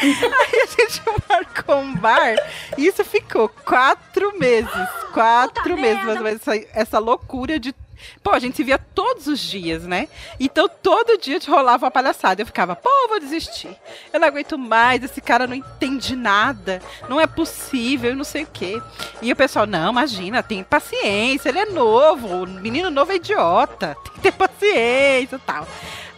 Aí 0.01 0.61
a 0.61 0.67
gente 0.67 1.03
marcou 1.29 1.77
um 1.77 1.95
bar 1.95 2.37
e 2.77 2.87
isso 2.87 3.05
ficou 3.05 3.49
quatro 3.49 4.39
meses. 4.39 4.71
Quatro 5.13 5.77
meses, 5.77 6.05
menos, 6.05 6.27
essa, 6.27 6.57
essa 6.73 6.99
loucura 6.99 7.59
de. 7.59 7.75
Pô, 8.21 8.33
a 8.33 8.39
gente 8.41 8.57
se 8.57 8.65
via 8.65 8.79
todos 8.79 9.29
os 9.29 9.39
dias, 9.39 9.85
né? 9.85 10.09
Então 10.41 10.69
todo 10.69 11.19
dia 11.19 11.39
te 11.39 11.49
rolava 11.49 11.85
uma 11.85 11.91
palhaçada. 11.91 12.43
Eu 12.43 12.47
ficava, 12.47 12.75
pô, 12.75 12.91
eu 13.05 13.09
vou 13.09 13.21
desistir. 13.21 13.77
Eu 14.13 14.19
não 14.19 14.27
aguento 14.27 14.59
mais, 14.59 15.05
esse 15.05 15.21
cara 15.21 15.47
não 15.47 15.55
entende 15.55 16.17
nada. 16.17 16.83
Não 17.09 17.21
é 17.21 17.27
possível, 17.27 18.17
não 18.17 18.25
sei 18.25 18.43
o 18.43 18.49
quê. 18.53 18.83
E 19.21 19.33
o 19.33 19.37
pessoal, 19.37 19.67
não, 19.67 19.93
imagina, 19.93 20.43
tem 20.43 20.65
paciência, 20.65 21.49
ele 21.49 21.61
é 21.61 21.67
novo, 21.67 22.43
o 22.43 22.47
menino 22.47 22.91
novo 22.91 23.13
é 23.13 23.17
idiota, 23.17 23.97
tem 24.03 24.13
que 24.15 24.21
ter 24.21 24.33
paciência 24.33 25.37
e 25.37 25.41
tal. 25.41 25.69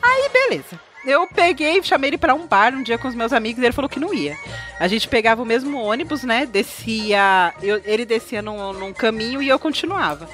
Aí, 0.01 0.31
beleza. 0.31 0.81
Eu 1.07 1.27
peguei, 1.27 1.83
chamei 1.83 2.11
ele 2.11 2.19
pra 2.19 2.35
um 2.35 2.47
bar 2.47 2.73
um 2.75 2.83
dia 2.83 2.97
com 2.97 3.07
os 3.09 3.15
meus 3.15 3.33
amigos 3.33 3.63
e 3.63 3.67
ele 3.67 3.73
falou 3.75 3.89
que 3.89 4.01
não 4.01 4.13
ia. 4.15 4.37
A 4.81 4.89
gente 4.89 5.07
pegava 5.07 5.43
o 5.43 5.47
mesmo 5.47 5.79
ônibus, 5.83 6.23
né? 6.25 6.47
Descia. 6.47 7.53
eu- 7.63 7.83
ele 7.85 8.05
descia 8.05 8.41
num, 8.41 8.73
num 8.73 8.93
caminho 8.93 9.43
e 9.43 9.49
eu 9.49 9.59
continuava. 9.59 10.29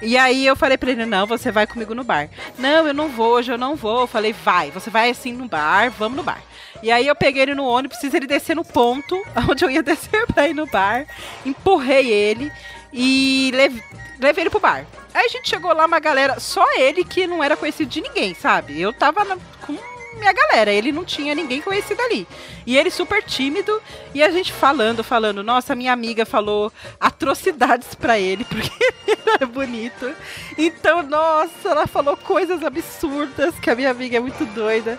E 0.00 0.16
aí 0.16 0.46
eu 0.46 0.56
falei 0.56 0.78
pra 0.78 0.90
ele, 0.90 1.04
não, 1.04 1.26
você 1.26 1.50
vai 1.52 1.66
comigo 1.66 1.94
no 1.94 2.02
bar. 2.04 2.28
Não, 2.58 2.86
eu 2.86 2.94
não 2.94 3.08
vou, 3.08 3.32
hoje 3.34 3.52
eu 3.52 3.58
não 3.58 3.76
vou. 3.76 4.02
Eu 4.02 4.06
falei, 4.06 4.32
vai, 4.32 4.70
você 4.70 4.88
vai 4.90 5.10
assim 5.10 5.32
no 5.32 5.46
bar, 5.46 5.90
vamos 5.90 6.16
no 6.16 6.22
bar. 6.22 6.42
E 6.82 6.90
aí 6.90 7.06
eu 7.06 7.14
peguei 7.14 7.42
ele 7.42 7.54
no 7.54 7.64
ônibus, 7.64 7.98
fiz 7.98 8.12
ele 8.14 8.26
descer 8.26 8.56
no 8.56 8.64
ponto 8.64 9.20
onde 9.48 9.64
eu 9.64 9.70
ia 9.70 9.82
descer 9.82 10.26
pra 10.26 10.48
ir 10.48 10.54
no 10.54 10.66
bar. 10.66 11.06
Empurrei 11.44 12.10
ele 12.10 12.50
e 12.92 13.50
leve- 13.54 13.82
levei 14.18 14.42
ele 14.44 14.50
pro 14.50 14.60
bar. 14.60 14.86
Aí 15.12 15.26
a 15.26 15.28
gente 15.28 15.48
chegou 15.48 15.72
lá, 15.74 15.84
uma 15.86 16.00
galera, 16.00 16.40
só 16.40 16.64
ele 16.78 17.04
que 17.04 17.26
não 17.26 17.42
era 17.44 17.56
conhecido 17.56 17.88
de 17.90 18.00
ninguém, 18.00 18.34
sabe? 18.34 18.80
Eu 18.80 18.92
tava 18.92 19.22
na- 19.24 19.36
com 19.66 19.76
minha 20.14 20.32
galera. 20.32 20.72
Ele 20.72 20.92
não 20.92 21.04
tinha 21.04 21.34
ninguém 21.34 21.60
conhecido 21.60 22.00
ali. 22.02 22.26
E 22.66 22.76
ele 22.76 22.90
super 22.90 23.22
tímido. 23.22 23.80
E 24.14 24.22
a 24.22 24.30
gente 24.30 24.52
falando, 24.52 25.04
falando. 25.04 25.42
Nossa, 25.42 25.74
minha 25.74 25.92
amiga 25.92 26.24
falou 26.24 26.72
atrocidades 26.98 27.94
pra 27.94 28.18
ele, 28.18 28.44
porque 28.48 28.70
ele 29.06 29.22
era 29.26 29.46
bonito. 29.46 30.14
Então, 30.56 31.02
nossa, 31.02 31.68
ela 31.68 31.86
falou 31.86 32.16
coisas 32.16 32.62
absurdas, 32.62 33.54
que 33.60 33.70
a 33.70 33.74
minha 33.74 33.90
amiga 33.90 34.16
é 34.16 34.20
muito 34.20 34.44
doida. 34.46 34.98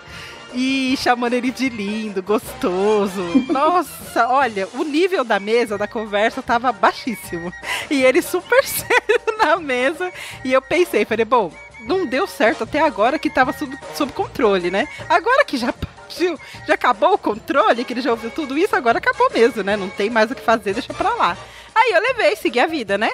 E 0.54 0.96
chamando 0.96 1.34
ele 1.34 1.50
de 1.50 1.68
lindo, 1.68 2.22
gostoso. 2.22 3.22
Nossa, 3.52 4.28
olha, 4.28 4.66
o 4.74 4.84
nível 4.84 5.22
da 5.22 5.38
mesa, 5.38 5.76
da 5.76 5.86
conversa, 5.86 6.40
tava 6.40 6.72
baixíssimo. 6.72 7.52
E 7.90 8.02
ele 8.02 8.22
super 8.22 8.62
sério 8.64 9.20
na 9.38 9.56
mesa. 9.56 10.10
E 10.44 10.52
eu 10.52 10.62
pensei, 10.62 11.04
falei, 11.04 11.24
bom, 11.24 11.52
não 11.86 12.06
deu 12.06 12.26
certo 12.26 12.64
até 12.64 12.80
agora 12.80 13.18
que 13.18 13.30
tava 13.30 13.52
sob, 13.52 13.76
sob 13.94 14.12
controle, 14.12 14.70
né? 14.70 14.88
Agora 15.08 15.44
que 15.44 15.56
já 15.56 15.72
partiu, 15.72 16.38
já 16.66 16.74
acabou 16.74 17.14
o 17.14 17.18
controle, 17.18 17.84
que 17.84 17.92
ele 17.92 18.00
já 18.00 18.10
ouviu 18.10 18.30
tudo 18.30 18.56
isso, 18.58 18.74
agora 18.74 18.98
acabou 18.98 19.30
mesmo, 19.30 19.62
né? 19.62 19.76
Não 19.76 19.88
tem 19.88 20.10
mais 20.10 20.30
o 20.30 20.34
que 20.34 20.42
fazer, 20.42 20.74
deixa 20.74 20.92
pra 20.92 21.14
lá. 21.14 21.36
Aí 21.78 21.92
eu 21.92 22.00
levei, 22.00 22.34
segui 22.36 22.58
a 22.58 22.66
vida, 22.66 22.96
né? 22.96 23.10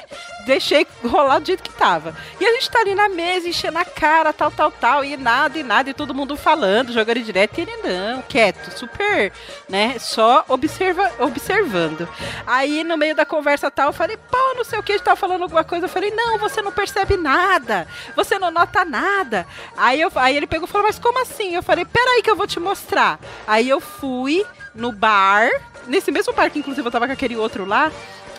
Deixei 0.46 0.86
rolar 1.04 1.40
do 1.40 1.46
jeito 1.46 1.64
que 1.64 1.72
tava. 1.72 2.14
E 2.40 2.46
a 2.46 2.52
gente 2.52 2.70
tá 2.70 2.78
ali 2.78 2.94
na 2.94 3.08
mesa, 3.08 3.48
enchendo 3.48 3.76
a 3.76 3.84
cara, 3.84 4.32
tal, 4.32 4.52
tal, 4.52 4.70
tal, 4.70 5.04
e 5.04 5.16
nada, 5.16 5.58
e 5.58 5.64
nada, 5.64 5.90
e 5.90 5.94
todo 5.94 6.14
mundo 6.14 6.36
falando, 6.36 6.92
jogando 6.92 7.20
direto, 7.20 7.58
e 7.58 7.62
ele 7.62 7.76
não, 7.78 8.22
quieto, 8.22 8.70
super, 8.78 9.32
né? 9.68 9.96
Só 9.98 10.44
observa, 10.48 11.10
observando. 11.18 12.08
Aí 12.46 12.84
no 12.84 12.96
meio 12.96 13.16
da 13.16 13.26
conversa 13.26 13.68
tal, 13.68 13.88
eu 13.88 13.92
falei, 13.92 14.16
pô, 14.16 14.54
não 14.54 14.62
sei 14.62 14.78
o 14.78 14.82
que, 14.82 14.92
a 14.92 14.96
gente 14.96 15.04
tava 15.04 15.16
falando 15.16 15.42
alguma 15.42 15.64
coisa. 15.64 15.86
Eu 15.86 15.90
falei, 15.90 16.12
não, 16.12 16.38
você 16.38 16.62
não 16.62 16.70
percebe 16.70 17.16
nada, 17.16 17.88
você 18.14 18.38
não 18.38 18.52
nota 18.52 18.84
nada. 18.84 19.44
Aí, 19.76 20.00
eu, 20.00 20.12
aí 20.14 20.36
ele 20.36 20.46
pegou 20.46 20.68
e 20.68 20.70
falou, 20.70 20.86
mas 20.86 21.00
como 21.00 21.20
assim? 21.20 21.52
Eu 21.52 21.64
falei, 21.64 21.84
peraí 21.84 22.22
que 22.22 22.30
eu 22.30 22.36
vou 22.36 22.46
te 22.46 22.60
mostrar. 22.60 23.18
Aí 23.44 23.68
eu 23.68 23.80
fui 23.80 24.46
no 24.72 24.92
bar, 24.92 25.50
nesse 25.88 26.12
mesmo 26.12 26.32
bar 26.32 26.48
que 26.48 26.60
inclusive 26.60 26.86
eu 26.86 26.92
tava 26.92 27.06
com 27.06 27.12
aquele 27.12 27.36
outro 27.36 27.64
lá, 27.64 27.90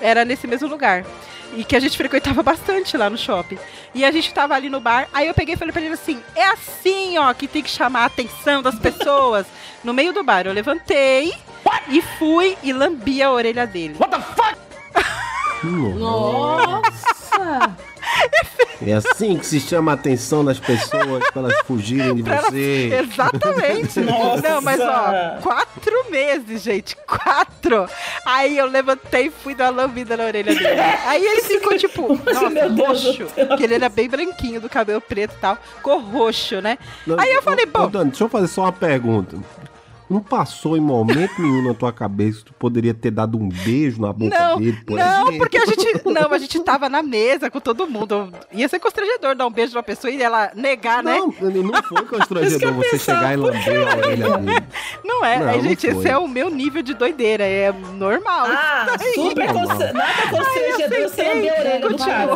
era 0.03 0.25
nesse 0.25 0.45
mesmo 0.45 0.67
lugar. 0.67 1.05
E 1.55 1.63
que 1.63 1.75
a 1.75 1.79
gente 1.79 1.95
frequentava 1.97 2.41
bastante 2.43 2.97
lá 2.97 3.09
no 3.09 3.17
shopping. 3.17 3.57
E 3.95 4.03
a 4.03 4.11
gente 4.11 4.33
tava 4.33 4.53
ali 4.53 4.69
no 4.69 4.79
bar, 4.79 5.07
aí 5.13 5.27
eu 5.27 5.33
peguei 5.33 5.55
e 5.55 5.57
falei 5.57 5.71
pra 5.71 5.81
ele 5.81 5.93
assim: 5.93 6.21
é 6.35 6.45
assim, 6.49 7.17
ó, 7.17 7.33
que 7.33 7.47
tem 7.47 7.63
que 7.63 7.69
chamar 7.69 8.01
a 8.01 8.05
atenção 8.05 8.61
das 8.61 8.77
pessoas. 8.77 9.47
no 9.83 9.93
meio 9.93 10.13
do 10.13 10.23
bar, 10.23 10.45
eu 10.45 10.53
levantei 10.53 11.33
e 11.89 12.01
fui 12.01 12.57
e 12.63 12.73
lambi 12.73 13.21
a 13.21 13.31
orelha 13.31 13.65
dele. 13.65 13.95
What 13.99 14.11
the 14.15 14.21
fuck? 14.21 14.42
Nossa! 15.67 17.75
É 18.85 18.93
assim 18.93 19.37
que 19.37 19.45
se 19.45 19.61
chama 19.61 19.91
a 19.91 19.95
atenção 19.95 20.43
das 20.43 20.59
pessoas 20.59 21.23
para 21.31 21.43
elas 21.43 21.59
fugirem 21.65 22.15
de 22.15 22.23
Pra 22.23 22.41
você. 22.41 22.99
Exatamente. 23.01 23.99
Nossa. 24.01 24.49
Não, 24.49 24.61
mas 24.61 24.79
ó, 24.81 25.37
quatro 25.41 26.11
meses, 26.11 26.63
gente. 26.63 26.97
Quatro. 27.07 27.87
Aí 28.25 28.57
eu 28.57 28.65
levantei 28.65 29.27
e 29.27 29.31
fui 29.31 29.55
dar 29.55 29.71
uma 29.71 29.83
lambida 29.83 30.17
na 30.17 30.25
orelha 30.25 30.53
dele. 30.53 30.81
Aí 31.05 31.23
ele 31.23 31.41
ficou 31.41 31.77
tipo, 31.77 32.19
nossa, 32.25 32.49
Meu 32.49 32.75
roxo. 32.75 33.25
Porque 33.47 33.63
ele 33.63 33.75
era 33.75 33.87
bem 33.87 34.09
branquinho, 34.09 34.59
do 34.59 34.69
cabelo 34.69 34.99
preto 34.99 35.33
e 35.37 35.39
tal. 35.39 35.57
Ficou 35.77 35.99
roxo, 35.99 36.59
né? 36.61 36.77
Não, 37.07 37.17
Aí 37.19 37.31
eu 37.31 37.39
ô, 37.39 37.43
falei, 37.43 37.65
bom, 37.65 37.89
Dani, 37.89 38.09
deixa 38.09 38.25
eu 38.25 38.29
fazer 38.29 38.47
só 38.47 38.63
uma 38.63 38.73
pergunta. 38.73 39.37
Não 40.13 40.21
passou 40.21 40.77
em 40.77 40.79
momento 40.79 41.41
nenhum 41.41 41.63
na 41.67 41.73
tua 41.73 41.91
cabeça 41.91 42.37
que 42.37 42.45
tu 42.45 42.53
poderia 42.53 42.93
ter 42.93 43.09
dado 43.09 43.35
um 43.35 43.49
beijo 43.49 43.99
na 43.99 44.13
boca 44.13 44.37
Não, 44.37 44.59
dele, 44.59 44.77
por 44.85 44.95
não, 44.95 45.21
exemplo? 45.23 45.37
porque 45.39 45.57
a 45.57 45.65
gente. 45.65 46.01
Não, 46.05 46.31
a 46.31 46.37
gente 46.37 46.59
tava 46.59 46.87
na 46.87 47.01
mesa 47.01 47.49
com 47.49 47.59
todo 47.59 47.87
mundo. 47.87 48.31
Ia 48.51 48.69
ser 48.69 48.77
constrangedor 48.77 49.33
dar 49.33 49.47
um 49.47 49.51
beijo 49.51 49.73
numa 49.73 49.81
pessoa 49.81 50.11
e 50.11 50.21
ela 50.21 50.51
negar, 50.53 51.01
né? 51.03 51.17
Não, 51.17 51.33
não 51.63 51.81
foi 51.81 52.05
constrangedor 52.05 52.73
você 52.73 52.89
pensava, 52.91 53.19
chegar 53.19 53.33
e 53.33 53.37
lamber 53.37 53.87
a 53.87 53.97
orelha 53.97 54.37
dele. 54.37 54.67
Não 55.03 55.25
é. 55.25 55.39
Não, 55.39 55.49
Aí, 55.49 55.57
não 55.57 55.63
gente, 55.63 55.89
foi. 55.91 55.99
esse 55.99 56.07
é 56.09 56.17
o 56.17 56.27
meu 56.27 56.51
nível 56.51 56.83
de 56.83 56.93
doideira. 56.93 57.43
É 57.43 57.71
normal. 57.71 58.45
Ah, 58.49 58.85
super 59.15 59.51
Normal. 59.51 59.67
constra... 59.67 59.93
nada 59.93 60.21
constrangedor 60.29 61.09
você 61.09 61.23
lamber 61.23 61.53
a 61.53 61.59
orelha 61.59 61.89
do 61.89 61.97
cara. 61.97 62.33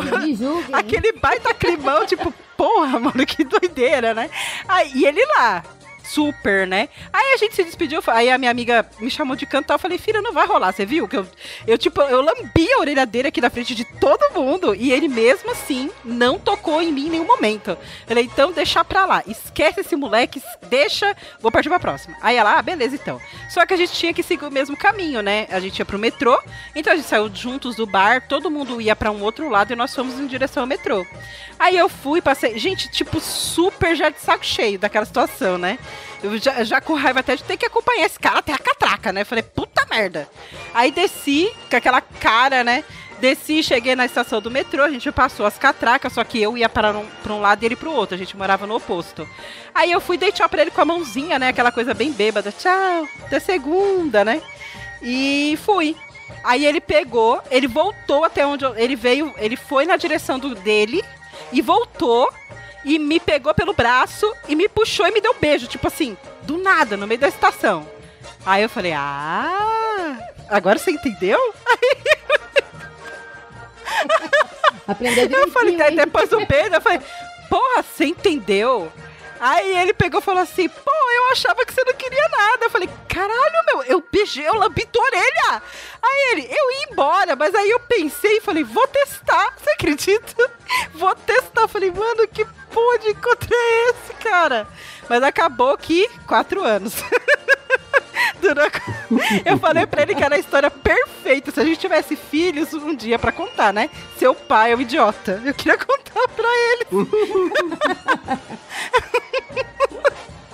Aquele 0.72 1.12
baita 1.12 1.54
climão, 1.54 2.04
tipo, 2.06 2.34
porra, 2.56 2.98
mano, 2.98 3.24
que 3.24 3.44
doideira, 3.44 4.14
né? 4.14 4.28
Aí, 4.66 4.90
e 4.96 5.06
ele 5.06 5.24
lá. 5.38 5.62
Super, 6.08 6.66
né? 6.66 6.88
Aí 7.12 7.34
a 7.34 7.36
gente 7.36 7.54
se 7.54 7.62
despediu, 7.62 8.00
aí 8.06 8.30
a 8.30 8.38
minha 8.38 8.50
amiga 8.50 8.88
me 8.98 9.10
chamou 9.10 9.36
de 9.36 9.44
canto 9.44 9.70
e 9.70 9.74
eu 9.74 9.78
falei, 9.78 9.98
filha, 9.98 10.22
não 10.22 10.32
vai 10.32 10.46
rolar, 10.46 10.72
você 10.72 10.86
viu? 10.86 11.06
Que 11.06 11.16
eu, 11.16 11.26
eu, 11.66 11.76
tipo, 11.76 12.00
eu 12.00 12.22
lambi 12.22 12.72
a 12.72 12.78
orelha 12.78 13.04
dele 13.04 13.28
aqui 13.28 13.40
na 13.40 13.50
frente 13.50 13.74
de 13.74 13.84
todo 13.84 14.32
mundo 14.34 14.74
e 14.74 14.90
ele 14.90 15.06
mesmo 15.06 15.50
assim 15.50 15.90
não 16.04 16.38
tocou 16.38 16.80
em 16.80 16.90
mim 16.90 17.06
em 17.06 17.10
nenhum 17.10 17.26
momento. 17.26 17.70
Eu 17.72 17.78
Falei, 18.06 18.24
então 18.24 18.52
deixa 18.52 18.82
pra 18.84 19.04
lá, 19.04 19.22
esquece 19.26 19.80
esse 19.80 19.94
moleque, 19.96 20.42
deixa, 20.68 21.14
vou 21.40 21.52
partir 21.52 21.68
pra 21.68 21.78
próxima. 21.78 22.16
Aí 22.22 22.36
ela, 22.36 22.58
ah, 22.58 22.62
beleza 22.62 22.94
então. 22.94 23.20
Só 23.50 23.66
que 23.66 23.74
a 23.74 23.76
gente 23.76 23.92
tinha 23.92 24.14
que 24.14 24.22
seguir 24.22 24.46
o 24.46 24.50
mesmo 24.50 24.76
caminho, 24.76 25.20
né? 25.20 25.46
A 25.50 25.60
gente 25.60 25.78
ia 25.78 25.84
pro 25.84 25.98
metrô, 25.98 26.40
então 26.74 26.92
a 26.92 26.96
gente 26.96 27.08
saiu 27.08 27.30
juntos 27.32 27.76
do 27.76 27.86
bar, 27.86 28.26
todo 28.26 28.50
mundo 28.50 28.80
ia 28.80 28.96
pra 28.96 29.10
um 29.10 29.22
outro 29.22 29.48
lado 29.48 29.72
e 29.72 29.76
nós 29.76 29.94
fomos 29.94 30.18
em 30.18 30.26
direção 30.26 30.62
ao 30.62 30.66
metrô. 30.66 31.06
Aí 31.58 31.76
eu 31.76 31.88
fui, 31.88 32.22
passei, 32.22 32.58
gente, 32.58 32.88
tipo, 32.90 33.20
super 33.20 33.94
já 33.96 34.08
de 34.08 34.20
saco 34.20 34.44
cheio 34.44 34.78
daquela 34.78 35.04
situação, 35.04 35.58
né? 35.58 35.78
Eu 36.22 36.36
já, 36.38 36.64
já 36.64 36.80
com 36.80 36.94
raiva 36.94 37.20
até 37.20 37.36
de 37.36 37.44
ter 37.44 37.56
que 37.56 37.66
acompanhar 37.66 38.06
esse 38.06 38.18
cara 38.18 38.40
até 38.40 38.52
a 38.52 38.58
catraca, 38.58 39.12
né? 39.12 39.24
Falei, 39.24 39.42
puta 39.42 39.86
merda. 39.88 40.28
Aí 40.74 40.90
desci 40.90 41.52
com 41.70 41.76
aquela 41.76 42.00
cara, 42.00 42.64
né? 42.64 42.84
Desci, 43.20 43.64
cheguei 43.64 43.96
na 43.96 44.04
estação 44.04 44.40
do 44.40 44.50
metrô, 44.50 44.84
a 44.84 44.90
gente 44.90 45.10
passou 45.10 45.44
as 45.44 45.58
catracas, 45.58 46.12
só 46.12 46.22
que 46.22 46.40
eu 46.40 46.56
ia 46.56 46.68
para 46.68 46.96
um, 46.96 47.04
pra 47.22 47.32
um 47.32 47.40
lado 47.40 47.62
e 47.62 47.66
ele 47.66 47.74
pro 47.74 47.90
outro, 47.90 48.14
a 48.14 48.18
gente 48.18 48.36
morava 48.36 48.64
no 48.64 48.76
oposto. 48.76 49.28
Aí 49.74 49.90
eu 49.90 50.00
fui 50.00 50.16
dei 50.16 50.30
tchau 50.30 50.48
pra 50.48 50.62
ele 50.62 50.70
com 50.70 50.80
a 50.80 50.84
mãozinha, 50.84 51.36
né? 51.38 51.48
Aquela 51.48 51.72
coisa 51.72 51.92
bem 51.94 52.12
bêbada, 52.12 52.52
tchau, 52.52 53.08
até 53.24 53.40
segunda, 53.40 54.24
né? 54.24 54.40
E 55.02 55.58
fui. 55.64 55.96
Aí 56.44 56.64
ele 56.64 56.80
pegou, 56.80 57.42
ele 57.50 57.66
voltou 57.66 58.24
até 58.24 58.46
onde 58.46 58.64
eu, 58.64 58.76
ele 58.76 58.94
veio, 58.94 59.34
ele 59.38 59.56
foi 59.56 59.84
na 59.84 59.96
direção 59.96 60.38
do 60.38 60.54
dele 60.54 61.02
e 61.52 61.60
voltou 61.60 62.32
e 62.84 62.98
me 62.98 63.18
pegou 63.20 63.54
pelo 63.54 63.72
braço 63.72 64.32
e 64.48 64.54
me 64.54 64.68
puxou 64.68 65.06
e 65.06 65.10
me 65.10 65.20
deu 65.20 65.32
um 65.32 65.40
beijo, 65.40 65.66
tipo 65.66 65.86
assim, 65.86 66.16
do 66.42 66.58
nada, 66.58 66.96
no 66.96 67.06
meio 67.06 67.20
da 67.20 67.28
estação. 67.28 67.88
Aí 68.44 68.62
eu 68.62 68.68
falei, 68.68 68.92
ah, 68.92 70.18
agora 70.48 70.78
você 70.78 70.90
entendeu? 70.90 71.38
Aprendeu 74.86 75.28
Eu 75.28 75.50
falei, 75.50 75.80
aí 75.82 75.90
hein? 75.90 75.96
depois 75.96 76.30
do 76.30 76.44
beijo, 76.46 76.74
eu 76.74 76.80
falei, 76.80 77.00
porra, 77.48 77.82
você 77.82 78.06
entendeu? 78.06 78.90
Aí 79.40 79.76
ele 79.76 79.92
pegou 79.92 80.20
e 80.20 80.22
falou 80.22 80.42
assim, 80.42 80.68
pô, 80.68 80.90
eu 81.14 81.32
achava 81.32 81.64
que 81.64 81.72
você 81.72 81.84
não 81.84 81.92
queria 81.92 82.28
nada. 82.28 82.64
Eu 82.64 82.70
falei, 82.70 82.88
caralho, 83.08 83.66
meu, 83.66 83.82
eu 83.84 84.04
beijei, 84.10 84.46
eu 84.48 84.54
lambi 84.54 84.84
tua 84.86 85.04
orelha. 85.04 85.62
Aí 86.02 86.32
ele, 86.32 86.48
eu 86.50 86.72
ia 86.72 86.88
embora, 86.90 87.36
mas 87.36 87.54
aí 87.54 87.70
eu 87.70 87.78
pensei 87.80 88.38
e 88.38 88.40
falei, 88.40 88.64
vou 88.64 88.86
testar, 88.88 89.54
você 89.56 89.70
acredita? 89.70 90.50
Vou 90.94 91.14
testar. 91.14 91.62
Eu 91.62 91.68
falei, 91.68 91.90
mano, 91.90 92.26
que 92.28 92.44
porra 92.70 92.98
de 92.98 93.10
encontro 93.10 93.48
é 93.52 93.90
esse, 93.90 94.14
cara? 94.14 94.66
Mas 95.08 95.22
acabou 95.22 95.76
que 95.76 96.08
quatro 96.26 96.62
anos. 96.62 96.94
Eu 99.44 99.58
falei 99.58 99.86
pra 99.86 100.02
ele 100.02 100.14
que 100.14 100.22
era 100.22 100.36
a 100.36 100.38
história 100.38 100.70
perfeita. 100.70 101.50
Se 101.50 101.60
a 101.60 101.64
gente 101.64 101.78
tivesse 101.78 102.16
filhos 102.16 102.72
um 102.74 102.94
dia 102.94 103.18
pra 103.18 103.32
contar, 103.32 103.72
né? 103.72 103.90
Seu 104.16 104.34
pai 104.34 104.72
é 104.72 104.76
um 104.76 104.80
idiota. 104.80 105.40
Eu 105.44 105.54
queria 105.54 105.78
contar 105.78 106.28
pra 106.28 106.48
ele. 106.48 106.86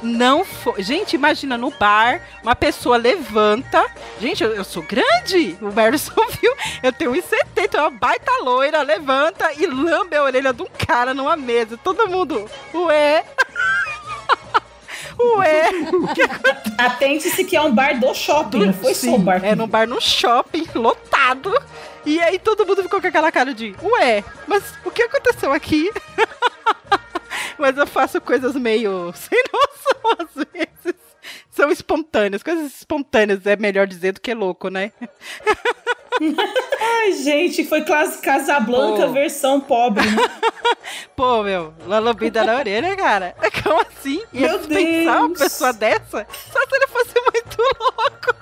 Não 0.04 0.44
foi. 0.44 0.82
Gente, 0.82 1.14
imagina 1.14 1.56
no 1.56 1.70
bar, 1.70 2.20
uma 2.42 2.54
pessoa 2.54 2.98
levanta. 2.98 3.84
Gente, 4.20 4.44
eu, 4.44 4.54
eu 4.54 4.62
sou 4.62 4.82
grande. 4.82 5.56
O 5.60 5.72
Merson 5.72 6.12
viu. 6.40 6.54
Eu 6.82 6.92
tenho 6.92 7.12
1,70, 7.12 7.78
uma 7.78 7.90
baita 7.90 8.30
loira, 8.42 8.82
levanta 8.82 9.50
e 9.54 9.66
lambe 9.66 10.14
a 10.14 10.22
orelha 10.22 10.52
de 10.52 10.62
um 10.62 10.68
cara 10.86 11.14
numa 11.14 11.36
mesa. 11.36 11.78
Todo 11.82 12.08
mundo, 12.08 12.48
ué. 12.74 13.24
Ué, 15.16 15.70
Atente-se 16.76 17.44
que 17.44 17.56
é 17.56 17.62
um 17.62 17.72
bar 17.72 18.00
do 18.00 18.12
shopping, 18.12 18.66
não 18.66 18.72
foi 18.72 18.94
só 18.94 19.10
um 19.10 19.20
bar. 19.20 19.44
É 19.44 19.54
num 19.54 19.68
bar 19.68 19.86
no 19.86 20.00
shopping, 20.00 20.66
lotado. 20.74 21.54
E 22.04 22.20
aí 22.20 22.36
todo 22.36 22.66
mundo 22.66 22.82
ficou 22.82 23.00
com 23.00 23.06
aquela 23.06 23.30
cara 23.30 23.54
de, 23.54 23.76
ué, 23.80 24.24
mas 24.46 24.64
o 24.84 24.90
que 24.90 25.02
aconteceu 25.02 25.52
aqui? 25.52 25.88
mas 27.58 27.76
eu 27.76 27.86
faço 27.86 28.20
coisas 28.20 28.54
meio 28.56 29.12
sem 29.16 29.42
noção 29.52 30.26
às 30.26 30.44
vezes. 30.52 31.00
São 31.50 31.70
espontâneas, 31.70 32.42
coisas 32.42 32.74
espontâneas 32.74 33.46
é 33.46 33.56
melhor 33.56 33.86
dizer 33.86 34.12
do 34.12 34.20
que 34.20 34.34
louco, 34.34 34.68
né? 34.68 34.92
Ai, 36.80 37.12
gente, 37.12 37.64
foi 37.64 37.82
Casablanca 38.22 39.06
Pô. 39.06 39.12
versão 39.12 39.60
pobre. 39.60 40.04
né? 40.08 40.16
Pô, 41.16 41.42
meu, 41.42 41.74
uma 41.86 41.98
lambida 41.98 42.44
na 42.44 42.56
orelha, 42.56 42.94
cara. 42.96 43.34
Como 43.62 43.80
assim? 43.80 44.22
Ia 44.32 44.48
Meu 44.48 44.58
dispensar 44.58 45.18
uma 45.18 45.28
Deus. 45.28 45.38
pessoa 45.40 45.72
dessa? 45.72 46.26
Só 46.52 46.60
se 46.68 46.74
ele 46.76 46.86
fosse 46.88 47.14
muito 47.32 47.56
louco. 47.80 48.34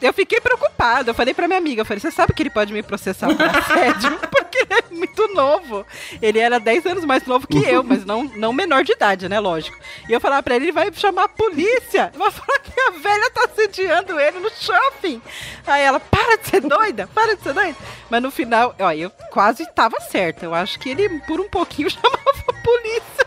Eu 0.00 0.12
fiquei 0.12 0.40
preocupada. 0.40 1.10
Eu 1.10 1.14
falei 1.14 1.34
pra 1.34 1.48
minha 1.48 1.58
amiga, 1.58 1.80
eu 1.82 1.84
falei, 1.84 2.00
você 2.00 2.10
sabe 2.10 2.32
que 2.32 2.42
ele 2.42 2.50
pode 2.50 2.72
me 2.72 2.82
processar 2.82 3.26
por 3.34 3.44
assédio? 3.44 4.18
Porque 4.30 4.58
ele 4.58 4.74
é 4.74 4.94
muito 4.94 5.28
novo. 5.34 5.84
Ele 6.22 6.38
era 6.38 6.60
10 6.60 6.86
anos 6.86 7.04
mais 7.04 7.24
novo 7.26 7.46
que 7.46 7.58
eu, 7.58 7.82
mas 7.82 8.04
não, 8.04 8.24
não 8.24 8.52
menor 8.52 8.84
de 8.84 8.92
idade, 8.92 9.28
né? 9.28 9.40
Lógico. 9.40 9.76
E 10.08 10.12
eu 10.12 10.20
falava 10.20 10.42
pra 10.42 10.54
ele, 10.56 10.66
ele 10.66 10.72
vai 10.72 10.92
chamar 10.92 11.24
a 11.24 11.28
polícia. 11.28 12.12
Vai 12.16 12.30
falar 12.30 12.58
que 12.60 12.80
a 12.80 12.90
velha 12.90 13.30
tá 13.30 13.44
assediando 13.44 14.18
ele 14.20 14.38
no 14.38 14.50
shopping. 14.50 15.20
Aí 15.66 15.82
ela, 15.82 15.98
para 15.98 16.38
de 16.38 16.48
ser 16.48 16.60
doida, 16.60 17.08
para 17.08 17.34
de 17.34 17.42
ser 17.42 17.52
doida. 17.52 17.76
Mas 18.08 18.22
no 18.22 18.30
final, 18.30 18.74
ó, 18.78 18.92
eu 18.92 19.10
quase 19.30 19.66
tava 19.72 20.00
certa. 20.00 20.44
Eu 20.44 20.54
acho 20.54 20.78
que 20.78 20.88
ele, 20.90 21.08
por 21.20 21.40
um 21.40 21.48
pouquinho, 21.48 21.90
chamava 21.90 22.18
a 22.48 22.52
polícia. 22.52 23.26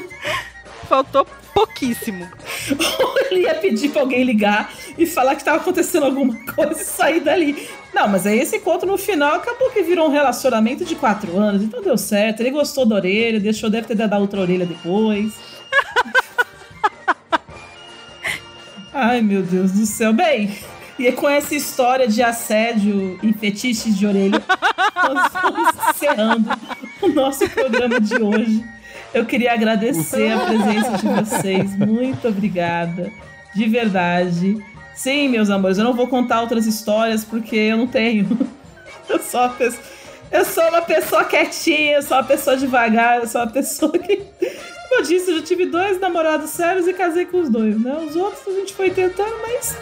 Faltou 0.88 1.26
pouquíssimo. 1.54 2.28
Ou 3.00 3.14
ele 3.30 3.42
ia 3.42 3.54
pedir 3.54 3.90
pra 3.90 4.02
alguém 4.02 4.24
ligar 4.24 4.72
e 4.98 5.06
falar 5.06 5.36
que 5.36 5.44
tava 5.44 5.58
acontecendo 5.58 6.04
alguma 6.04 6.36
coisa 6.52 6.82
e 6.82 6.84
sair 6.84 7.20
dali. 7.20 7.68
Não, 7.94 8.08
mas 8.08 8.26
aí 8.26 8.40
esse 8.40 8.56
encontro 8.56 8.88
no 8.88 8.98
final 8.98 9.36
acabou 9.36 9.70
que 9.70 9.82
virou 9.82 10.08
um 10.08 10.10
relacionamento 10.10 10.84
de 10.84 10.96
quatro 10.96 11.38
anos, 11.38 11.62
então 11.62 11.80
deu 11.80 11.96
certo. 11.96 12.40
Ele 12.40 12.50
gostou 12.50 12.84
da 12.84 12.96
orelha, 12.96 13.38
deixou, 13.38 13.70
deve 13.70 13.86
ter 13.86 13.94
dado 13.94 14.14
a 14.14 14.18
outra 14.18 14.40
orelha 14.40 14.66
depois. 14.66 15.32
Ai, 18.92 19.22
meu 19.22 19.42
Deus 19.42 19.72
do 19.72 19.86
céu. 19.86 20.12
Bem, 20.12 20.56
e 20.98 21.10
com 21.12 21.28
essa 21.28 21.54
história 21.54 22.06
de 22.06 22.22
assédio 22.22 23.18
e 23.22 23.32
fetiches 23.32 23.96
de 23.96 24.06
orelha, 24.06 24.42
nós 24.94 25.32
vamos 25.32 25.68
encerrando 25.90 26.50
o 27.02 27.08
nosso 27.08 27.48
programa 27.50 28.00
de 28.00 28.14
hoje. 28.14 28.64
Eu 29.14 29.24
queria 29.24 29.52
agradecer 29.52 30.32
a 30.32 30.40
presença 30.40 30.98
de 30.98 31.08
vocês. 31.08 31.78
Muito 31.78 32.26
obrigada. 32.26 33.12
De 33.54 33.66
verdade. 33.66 34.58
Sim, 34.92 35.28
meus 35.28 35.48
amores, 35.50 35.78
eu 35.78 35.84
não 35.84 35.94
vou 35.94 36.08
contar 36.08 36.40
outras 36.40 36.66
histórias 36.66 37.24
porque 37.24 37.56
eu 37.56 37.76
não 37.76 37.86
tenho. 37.86 38.26
Eu 39.08 39.18
sou 39.18 39.40
uma 39.40 39.50
pessoa, 39.50 39.82
eu 40.32 40.44
sou 40.46 40.68
uma 40.70 40.80
pessoa 40.80 41.24
quietinha, 41.24 41.96
eu 41.96 42.02
sou 42.02 42.16
uma 42.16 42.24
pessoa 42.24 42.56
devagar, 42.56 43.18
eu 43.18 43.28
sou 43.28 43.42
uma 43.42 43.50
pessoa 43.50 43.92
que. 43.92 44.16
Como 44.16 44.94
eu 44.94 45.02
disse, 45.02 45.30
eu 45.30 45.36
já 45.40 45.42
tive 45.42 45.66
dois 45.66 46.00
namorados 46.00 46.48
sérios 46.48 46.88
e 46.88 46.94
casei 46.94 47.26
com 47.26 47.42
os 47.42 47.50
dois, 47.50 47.78
né? 47.78 47.94
Os 47.98 48.16
outros 48.16 48.48
a 48.48 48.58
gente 48.58 48.72
foi 48.72 48.88
tentando, 48.88 49.34
mas 49.42 49.76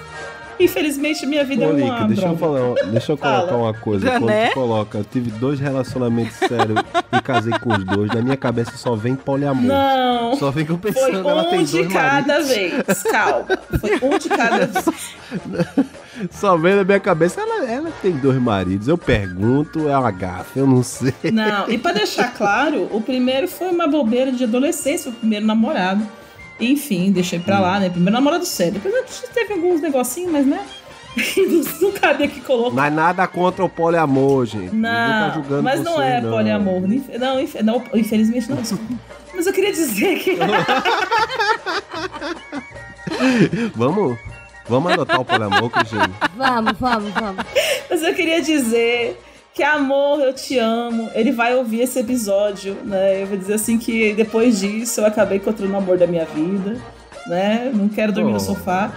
Infelizmente, 0.63 1.27
minha 1.27 1.45
vida 1.45 1.67
Ô, 1.67 1.71
é 1.79 1.83
uma 1.85 2.07
deixa 2.07 2.27
eu, 2.27 2.37
falar, 2.37 2.75
deixa 2.91 3.13
eu 3.13 3.19
colocar 3.19 3.47
Fala. 3.47 3.57
uma 3.57 3.75
coisa. 3.75 4.11
Quando 4.11 4.27
Né? 4.27 4.49
tu 4.49 4.55
coloca, 4.55 4.99
eu 4.99 5.05
tive 5.05 5.31
dois 5.33 5.59
relacionamentos 5.61 6.37
sérios 6.37 6.79
e 7.13 7.21
casei 7.23 7.53
com 7.59 7.73
os 7.75 7.85
dois, 7.85 8.09
na 8.13 8.23
minha 8.23 8.37
cabeça 8.37 8.73
só 8.77 8.95
vem 8.95 9.15
poliamor. 9.17 9.65
Não. 9.65 10.37
Só 10.37 10.53
fico 10.53 10.79
Foi 10.81 10.93
pensando, 10.93 11.29
ela 11.29 11.45
tem 11.45 11.61
um 11.61 11.65
de 11.65 11.73
dois 11.73 11.93
cada 11.93 12.27
maridos. 12.27 12.49
vez. 12.49 13.03
Calma. 13.11 13.47
Foi 13.81 14.09
um 14.09 14.19
de 14.19 14.29
cada 14.29 14.67
vez. 14.67 14.85
Só 16.31 16.57
vem 16.57 16.75
na 16.77 16.85
minha 16.85 17.01
cabeça, 17.01 17.41
ela, 17.41 17.65
ela 17.71 17.91
tem 18.03 18.13
dois 18.13 18.41
maridos. 18.41 18.87
Eu 18.89 18.99
pergunto, 18.99 19.89
é 19.89 19.97
uma 19.99 20.11
gafe, 20.11 20.59
eu 20.59 20.67
não 20.67 20.83
sei. 20.83 21.15
Não, 21.33 21.69
e 21.71 21.79
pra 21.79 21.93
deixar 21.93 22.33
claro, 22.35 22.89
o 22.91 23.01
primeiro 23.01 23.49
foi 23.49 23.69
uma 23.69 23.87
bobeira 23.89 24.31
de 24.31 24.45
adolescência, 24.45 25.11
o 25.11 25.15
primeiro 25.15 25.47
namorado. 25.47 26.07
Enfim, 26.61 27.11
deixei 27.11 27.39
pra 27.39 27.59
lá, 27.59 27.81
né? 27.81 27.89
Primeiro 27.89 28.13
namorado 28.13 28.45
sério. 28.47 28.75
Depois 28.75 28.95
gente 28.95 29.29
teve 29.35 29.53
alguns 29.55 29.81
negocinhos, 29.81 30.31
mas 30.33 30.47
né? 30.47 30.65
não, 31.37 31.89
não 31.89 31.93
cabe 31.93 32.25
aqui 32.25 32.41
colocar. 32.41 32.75
Mas 32.75 32.93
nada 32.93 33.27
contra 33.27 33.65
o 33.65 33.69
poliamor, 33.69 34.47
gente. 34.47 34.71
Tá 34.71 34.77
Não, 34.77 35.35
julgando 35.35 35.63
mas 35.63 35.83
não 35.83 35.97
você, 35.97 36.03
é 36.05 36.21
poliamor. 36.21 36.85
Inf- 36.93 37.09
Não, 37.19 37.41
inf- 37.41 37.61
não, 37.63 37.83
infelizmente 37.95 38.49
não. 38.49 38.57
desculpa. 38.57 38.85
Mas 39.35 39.47
eu 39.47 39.53
queria 39.53 39.73
dizer 39.73 40.19
que. 40.21 40.37
Vamos, 43.75 44.19
vamos 44.69 44.93
adotar 44.93 45.21
o 45.21 45.25
poliamor, 45.25 45.71
Cristiane. 45.71 46.13
Vamos, 46.37 46.73
vamos, 46.79 47.13
vamos. 47.13 47.45
Mas 47.91 48.03
eu 48.03 48.15
queria 48.15 48.41
dizer 48.41 49.21
que 49.55 49.63
amor, 49.63 50.21
eu 50.21 50.33
te 50.33 50.59
amo. 50.59 51.11
Ele 51.15 51.33
vai 51.33 51.55
ouvir 51.55 51.81
esse 51.83 51.99
episódio, 51.99 52.75
né? 52.85 53.23
Eu 53.23 53.27
vou 53.27 53.37
dizer 53.37 53.55
assim 53.55 53.79
que 53.79 54.13
depois 54.15 54.61
disso 54.61 55.01
eu 55.01 55.07
acabei 55.07 55.39
encontrando 55.39 55.73
o 55.73 55.77
amor 55.77 55.99
da 55.99 56.07
minha 56.07 56.25
vida, 56.25 56.81
né? 57.27 57.71
Não 57.75 57.89
quero 57.89 58.13
dormir 58.13 58.31
Oh. 58.31 58.35
no 58.35 58.41
sofá. 58.41 58.93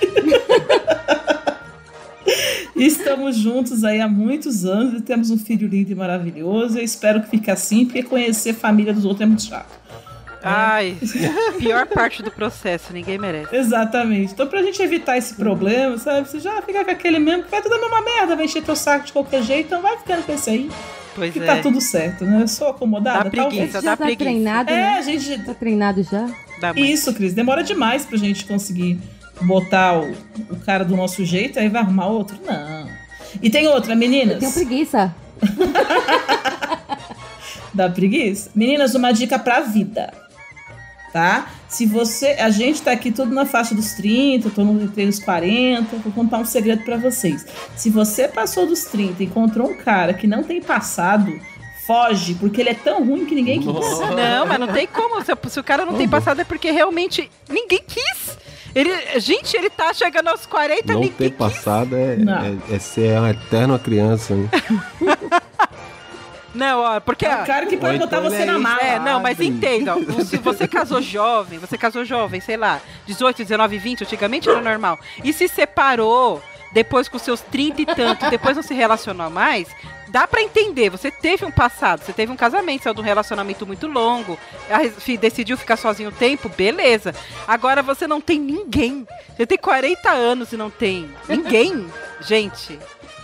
Estamos 2.76 3.36
juntos 3.36 3.84
aí 3.84 4.00
há 4.00 4.08
muitos 4.08 4.64
anos 4.64 5.00
e 5.00 5.02
temos 5.02 5.30
um 5.30 5.38
filho 5.38 5.68
lindo 5.68 5.92
e 5.92 5.94
maravilhoso. 5.94 6.78
Eu 6.78 6.84
espero 6.84 7.20
que 7.22 7.28
fique 7.28 7.50
assim, 7.50 7.84
porque 7.84 8.02
conhecer 8.02 8.50
a 8.50 8.54
família 8.54 8.92
dos 8.94 9.04
outros 9.04 9.20
é 9.22 9.26
muito 9.26 9.42
chato. 9.42 9.79
Ai, 10.42 10.96
pior 11.58 11.86
parte 11.86 12.22
do 12.22 12.30
processo, 12.30 12.92
ninguém 12.92 13.18
merece. 13.18 13.54
Exatamente. 13.54 14.32
Então, 14.32 14.46
pra 14.46 14.62
gente 14.62 14.80
evitar 14.82 15.18
esse 15.18 15.34
problema, 15.34 15.98
sabe? 15.98 16.28
Você 16.28 16.40
já 16.40 16.62
fica 16.62 16.84
com 16.84 16.90
aquele 16.90 17.18
mesmo, 17.18 17.42
que 17.44 17.50
vai 17.50 17.60
tudo 17.60 17.74
a 17.74 17.78
mesma 17.78 18.00
merda, 18.02 18.36
vai 18.36 18.46
encher 18.46 18.62
teu 18.62 18.74
saco 18.76 19.06
de 19.06 19.12
qualquer 19.12 19.42
jeito, 19.42 19.66
então 19.66 19.82
vai 19.82 19.98
ficando 19.98 20.22
com 20.24 20.32
esse 20.32 20.48
aí. 20.50 20.70
Pois 21.14 21.32
que 21.32 21.40
é. 21.40 21.44
tá 21.46 21.56
tudo 21.56 21.80
certo, 21.80 22.24
né? 22.24 22.42
Eu 22.42 22.48
sou 22.48 22.68
acomodada. 22.68 23.24
Dá 23.24 23.30
preguiça, 23.30 23.50
talvez. 23.56 23.72
dá 23.84 23.96
tá 23.96 23.96
preguiça. 23.96 24.18
treinado, 24.24 24.70
É, 24.70 24.74
né? 24.74 24.88
a 24.98 25.02
gente. 25.02 25.38
Tá 25.44 25.54
treinado 25.54 26.02
já? 26.02 26.26
Isso, 26.76 27.12
Cris. 27.12 27.34
Demora 27.34 27.62
demais 27.64 28.04
pra 28.06 28.16
gente 28.16 28.44
conseguir 28.44 28.98
botar 29.42 29.98
o, 30.00 30.12
o 30.50 30.56
cara 30.64 30.84
do 30.84 30.96
nosso 30.96 31.24
jeito, 31.24 31.58
aí 31.58 31.68
vai 31.68 31.82
arrumar 31.82 32.06
outro. 32.06 32.38
Não. 32.46 32.88
E 33.42 33.50
tem 33.50 33.66
outra, 33.68 33.94
meninas. 33.94 34.34
Eu 34.34 34.40
tenho 34.40 34.52
preguiça. 34.52 35.14
Dá 37.72 37.88
preguiça? 37.88 38.50
Meninas, 38.54 38.94
uma 38.94 39.12
dica 39.12 39.38
pra 39.38 39.60
vida. 39.60 40.12
Tá? 41.12 41.50
Se 41.68 41.86
você. 41.86 42.36
A 42.38 42.50
gente 42.50 42.82
tá 42.82 42.92
aqui 42.92 43.10
tudo 43.10 43.34
na 43.34 43.44
faixa 43.44 43.74
dos 43.74 43.92
30, 43.94 44.50
tô 44.50 44.64
no 44.64 44.80
entrei 44.82 45.06
nos 45.06 45.18
40. 45.18 45.96
Vou 45.96 46.12
contar 46.12 46.38
um 46.38 46.44
segredo 46.44 46.84
pra 46.84 46.96
vocês. 46.96 47.44
Se 47.76 47.90
você 47.90 48.28
passou 48.28 48.66
dos 48.66 48.84
30 48.84 49.22
e 49.22 49.26
encontrou 49.26 49.70
um 49.70 49.76
cara 49.76 50.14
que 50.14 50.26
não 50.26 50.44
tem 50.44 50.62
passado, 50.62 51.40
foge, 51.84 52.34
porque 52.34 52.60
ele 52.60 52.70
é 52.70 52.74
tão 52.74 53.04
ruim 53.04 53.26
que 53.26 53.34
ninguém 53.34 53.58
quis. 53.58 53.66
Não, 53.66 54.46
mas 54.46 54.60
não 54.60 54.68
tem 54.68 54.86
como. 54.86 55.20
Se, 55.24 55.32
se 55.48 55.58
o 55.58 55.64
cara 55.64 55.84
não 55.84 55.94
tem 55.94 56.08
passado 56.08 56.40
é 56.40 56.44
porque 56.44 56.70
realmente 56.70 57.28
ninguém 57.48 57.82
quis. 57.84 58.38
Ele, 58.74 58.90
gente, 59.18 59.56
ele 59.56 59.68
tá 59.68 59.92
chegando 59.92 60.28
aos 60.28 60.46
40, 60.46 60.92
Não 60.92 61.08
ter 61.08 61.32
passado 61.32 61.96
é, 61.96 62.14
é, 62.14 62.76
é 62.76 62.78
ser 62.78 63.18
uma 63.18 63.30
eterna 63.30 63.78
criança. 63.78 64.34
Né? 64.34 64.48
Não, 66.54 66.80
ó, 66.80 67.00
porque. 67.00 67.26
É 67.26 67.42
o 67.42 67.46
cara 67.46 67.66
que 67.66 67.76
pode 67.76 67.98
botar 67.98 68.20
você 68.20 68.44
na 68.44 68.54
é 68.54 68.58
mala. 68.58 68.80
É, 68.80 68.98
não, 68.98 69.20
mas 69.20 69.40
entenda, 69.40 69.94
se 70.24 70.36
você 70.38 70.66
casou 70.66 71.00
jovem, 71.00 71.58
você 71.58 71.78
casou 71.78 72.04
jovem, 72.04 72.40
sei 72.40 72.56
lá, 72.56 72.80
18, 73.06 73.38
19, 73.38 73.78
20, 73.78 74.04
antigamente 74.04 74.48
era 74.48 74.60
normal, 74.60 74.98
e 75.22 75.32
se 75.32 75.48
separou 75.48 76.42
depois 76.72 77.08
com 77.08 77.18
seus 77.18 77.40
30 77.40 77.82
e 77.82 77.86
tanto, 77.86 78.30
depois 78.30 78.56
não 78.56 78.62
se 78.62 78.74
relacionou 78.74 79.28
mais, 79.28 79.68
dá 80.08 80.26
pra 80.26 80.40
entender, 80.40 80.88
você 80.88 81.10
teve 81.10 81.44
um 81.44 81.50
passado, 81.50 82.00
você 82.00 82.12
teve 82.12 82.30
um 82.30 82.36
casamento, 82.36 82.84
saiu 82.84 82.94
de 82.94 83.00
um 83.00 83.04
relacionamento 83.04 83.66
muito 83.66 83.86
longo, 83.86 84.38
decidiu 85.20 85.56
ficar 85.56 85.76
sozinho 85.76 86.10
um 86.10 86.12
tempo, 86.12 86.48
beleza. 86.48 87.14
Agora 87.46 87.82
você 87.82 88.06
não 88.06 88.20
tem 88.20 88.38
ninguém, 88.38 89.06
você 89.36 89.46
tem 89.46 89.58
40 89.58 90.10
anos 90.10 90.52
e 90.52 90.56
não 90.56 90.70
tem 90.70 91.10
ninguém, 91.28 91.86
gente... 92.20 92.78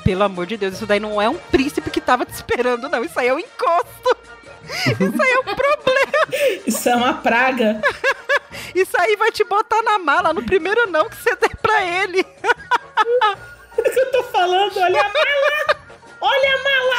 Pelo 0.07 0.22
amor 0.22 0.46
de 0.46 0.57
Deus, 0.57 0.74
isso 0.74 0.86
daí 0.86 1.00
não 1.00 1.20
é 1.20 1.28
um 1.28 1.36
príncipe 1.36 1.90
que 1.90 2.00
tava 2.00 2.24
te 2.24 2.32
esperando, 2.32 2.88
não. 2.88 3.02
Isso 3.02 3.18
aí 3.18 3.26
é 3.26 3.34
um 3.34 3.40
encosto. 3.40 4.16
Isso 4.64 5.20
aí 5.20 5.32
é 5.32 5.38
um 5.40 5.42
problema. 5.42 6.62
Isso 6.64 6.88
é 6.88 6.94
uma 6.94 7.14
praga. 7.14 7.80
Isso 8.72 8.92
aí 9.00 9.16
vai 9.16 9.32
te 9.32 9.42
botar 9.42 9.82
na 9.82 9.98
mala 9.98 10.32
no 10.32 10.44
primeiro 10.44 10.88
não 10.88 11.09
que 11.09 11.16
você 11.16 11.34
der 11.34 11.57
pra 11.57 11.82
ele. 11.84 12.24
eu 13.76 14.12
tô 14.12 14.22
falando, 14.24 14.78
olha 14.78 15.00
a 15.00 15.04
mala! 15.04 15.80
Olha 16.20 16.54
a 16.54 16.62
mala! 16.62 16.96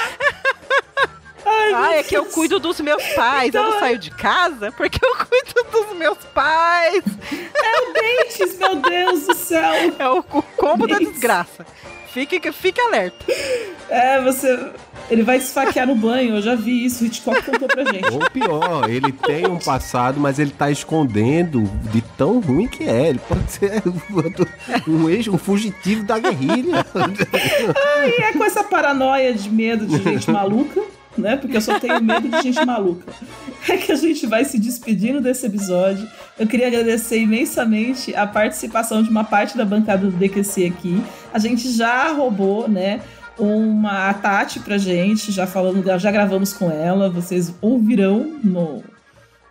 Ai, 1.46 1.74
Ah, 1.74 1.96
é 1.96 2.04
que 2.04 2.18
eu 2.18 2.26
cuido 2.26 2.60
dos 2.60 2.82
meus 2.82 3.02
pais. 3.14 3.56
Eu 3.56 3.62
não 3.64 3.70
Então, 3.70 3.80
saio 3.80 3.98
de 3.98 4.12
casa 4.12 4.70
porque 4.74 5.00
eu 5.02 5.16
cuido 5.16 5.64
dos 5.72 5.96
meus 5.98 6.18
pais. 6.34 7.04
É 7.32 7.82
o 7.82 7.94
Dentes, 7.94 8.58
meu 8.58 8.76
Deus 8.76 9.28
do 9.28 9.34
céu. 9.34 9.94
É 9.98 10.10
o, 10.10 10.20
o 10.20 10.42
combo 10.42 10.86
da 10.88 10.98
desgraça. 10.98 11.66
Fique, 12.26 12.52
fique 12.52 12.82
alerta. 12.82 13.26
É, 13.90 14.20
você. 14.22 14.72
Ele 15.10 15.24
vai 15.24 15.38
esfaquear 15.38 15.88
no 15.88 15.96
banho, 15.96 16.36
eu 16.36 16.42
já 16.42 16.54
vi 16.56 16.84
isso, 16.84 17.04
o 17.04 17.08
Hitchcock 17.08 17.42
contou 17.44 17.68
pra 17.68 17.86
gente. 17.86 18.10
Ou 18.12 18.30
pior, 18.30 18.90
ele 18.90 19.12
tem 19.14 19.48
um 19.48 19.58
passado, 19.58 20.20
mas 20.20 20.38
ele 20.38 20.52
tá 20.52 20.70
escondendo 20.70 21.64
de 21.94 22.02
tão 22.02 22.42
ruim 22.42 22.68
que 22.68 22.84
é. 22.84 23.10
Ele 23.10 23.20
pode 23.20 23.50
ser 23.50 23.84
um 24.86 25.10
ex, 25.10 25.28
um 25.30 25.38
fugitivo 25.38 26.04
da 26.04 26.20
guerrilha. 26.20 26.86
Ai, 26.94 28.10
é 28.10 28.34
com 28.34 28.44
essa 28.44 28.64
paranoia 28.66 29.34
de 29.34 29.50
medo 29.50 29.86
de 29.86 30.04
gente 30.04 30.30
maluca, 30.30 30.82
né? 31.18 31.38
Porque 31.38 31.58
eu 31.58 31.62
só 31.62 31.80
tenho 31.80 32.02
medo 32.02 32.28
de 32.28 32.42
gente 32.42 32.66
maluca. 32.66 33.12
É 33.68 33.76
que 33.78 33.92
a 33.92 33.96
gente 33.96 34.26
vai 34.26 34.46
se 34.46 34.58
despedindo 34.58 35.20
desse 35.20 35.46
episódio. 35.46 36.08
Eu 36.40 36.48
queria 36.48 36.68
agradecer 36.68 37.20
imensamente 37.20 38.16
a 38.16 38.26
participação 38.26 39.04
de 39.04 39.10
uma 39.10 39.24
parte 39.24 39.58
da 39.58 39.66
bancada 39.66 40.10
do 40.10 40.16
DQC 40.16 40.66
aqui. 40.68 41.04
A 41.34 41.40
gente 41.40 41.72
já 41.72 42.12
roubou, 42.12 42.70
né? 42.70 43.02
Uma 43.38 44.10
a 44.10 44.14
Tati 44.14 44.60
pra 44.60 44.78
gente, 44.78 45.32
já 45.32 45.46
falando, 45.46 45.84
já 46.00 46.12
gravamos 46.12 46.54
com 46.54 46.72
ela, 46.72 47.10
vocês 47.10 47.54
ouvirão 47.62 48.40
no, 48.44 48.84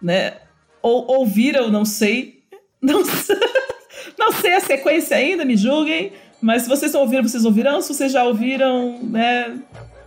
né? 0.02 0.34
Ou 0.82 1.06
ouviram, 1.18 1.70
não 1.70 1.84
sei, 1.84 2.42
não 2.82 3.04
sei, 3.04 3.36
não 4.18 4.32
sei 4.32 4.54
a 4.54 4.60
sequência 4.60 5.16
ainda, 5.16 5.44
me 5.44 5.56
julguem, 5.56 6.12
Mas 6.40 6.62
se 6.62 6.68
vocês 6.68 6.94
ouviram, 6.94 7.22
vocês 7.22 7.44
ouvirão. 7.44 7.80
Se 7.80 7.92
vocês 7.94 8.12
já 8.12 8.24
ouviram, 8.24 8.98
né? 9.02 9.58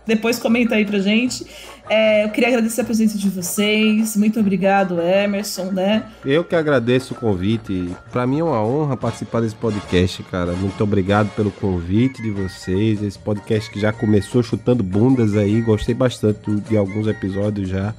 Depois 0.06 0.38
comenta 0.38 0.74
aí 0.74 0.84
pra 0.84 0.98
gente. 0.98 1.46
É, 1.88 2.24
eu 2.24 2.30
queria 2.30 2.48
agradecer 2.48 2.82
a 2.82 2.84
presença 2.84 3.18
de 3.18 3.28
vocês. 3.28 4.16
Muito 4.16 4.38
obrigado, 4.38 5.00
Emerson, 5.00 5.72
né? 5.72 6.04
Eu 6.24 6.44
que 6.44 6.54
agradeço 6.54 7.14
o 7.14 7.16
convite. 7.16 7.94
Pra 8.12 8.26
mim 8.26 8.38
é 8.38 8.44
uma 8.44 8.62
honra 8.62 8.96
participar 8.96 9.40
desse 9.40 9.56
podcast, 9.56 10.22
cara. 10.24 10.52
Muito 10.52 10.82
obrigado 10.84 11.30
pelo 11.34 11.50
convite 11.50 12.22
de 12.22 12.30
vocês. 12.30 13.02
Esse 13.02 13.18
podcast 13.18 13.68
que 13.70 13.80
já 13.80 13.92
começou 13.92 14.42
chutando 14.42 14.84
bundas 14.84 15.36
aí. 15.36 15.60
Gostei 15.60 15.94
bastante 15.94 16.48
de 16.60 16.76
alguns 16.76 17.08
episódios 17.08 17.68
já. 17.68 17.92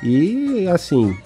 E 0.00 0.68
assim, 0.68 1.16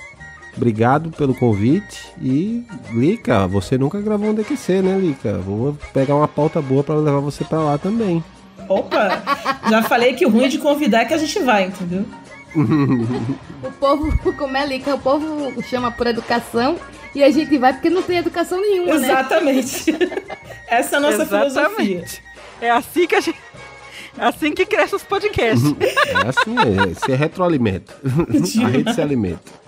obrigado 0.56 1.10
pelo 1.10 1.34
convite. 1.34 2.06
E 2.22 2.64
Lica, 2.94 3.46
você 3.46 3.76
nunca 3.76 4.00
gravou 4.00 4.30
um 4.30 4.34
DQC, 4.34 4.80
né, 4.80 4.98
Lica? 4.98 5.38
Vou 5.38 5.76
pegar 5.92 6.16
uma 6.16 6.28
pauta 6.28 6.62
boa 6.62 6.82
pra 6.82 6.94
levar 6.94 7.20
você 7.20 7.44
pra 7.44 7.58
lá 7.58 7.76
também. 7.76 8.24
Opa! 8.66 9.41
Já 9.68 9.82
falei 9.82 10.14
que 10.14 10.26
o 10.26 10.28
ruim 10.28 10.48
de 10.48 10.58
convidar 10.58 11.02
é 11.02 11.04
que 11.04 11.14
a 11.14 11.18
gente 11.18 11.38
vai, 11.40 11.64
entendeu? 11.64 12.04
O 13.62 13.72
povo, 13.72 14.16
como 14.36 14.56
é 14.56 14.66
lica, 14.66 14.94
o 14.94 14.98
povo 14.98 15.62
chama 15.62 15.90
por 15.90 16.06
educação 16.06 16.76
e 17.14 17.22
a 17.22 17.30
gente 17.30 17.56
vai 17.58 17.72
porque 17.72 17.90
não 17.90 18.02
tem 18.02 18.18
educação 18.18 18.60
nenhuma, 18.60 18.98
né? 18.98 19.08
Exatamente. 19.08 19.96
Essa 20.68 20.96
é 20.96 20.98
a 20.98 21.00
nossa 21.00 21.26
filosofia. 21.26 21.46
Exatamente. 21.46 22.22
É 22.60 22.70
assim 22.70 23.06
que 23.06 23.14
a 23.14 23.20
gente. 23.20 23.38
É 24.18 24.24
assim 24.24 24.52
que 24.52 24.66
cresce 24.66 24.94
os 24.94 25.02
podcasts. 25.02 25.74
É 25.80 26.28
assim, 26.28 26.54
é, 26.58 26.94
se 26.94 27.12
retroalimenta. 27.12 27.94
A 28.04 28.68
rede 28.68 28.94
se 28.94 29.00
alimenta. 29.00 29.62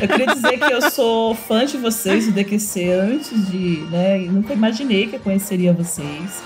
Eu 0.00 0.08
queria 0.08 0.26
dizer 0.26 0.58
que 0.58 0.72
eu 0.72 0.90
sou 0.90 1.34
fã 1.34 1.64
de 1.64 1.76
vocês 1.76 2.26
do 2.26 2.32
DQC 2.32 2.90
antes 2.92 3.50
de, 3.50 3.80
né? 3.90 4.18
Nunca 4.18 4.52
imaginei 4.52 5.08
que 5.08 5.16
eu 5.16 5.20
conheceria 5.20 5.72
vocês. 5.72 6.42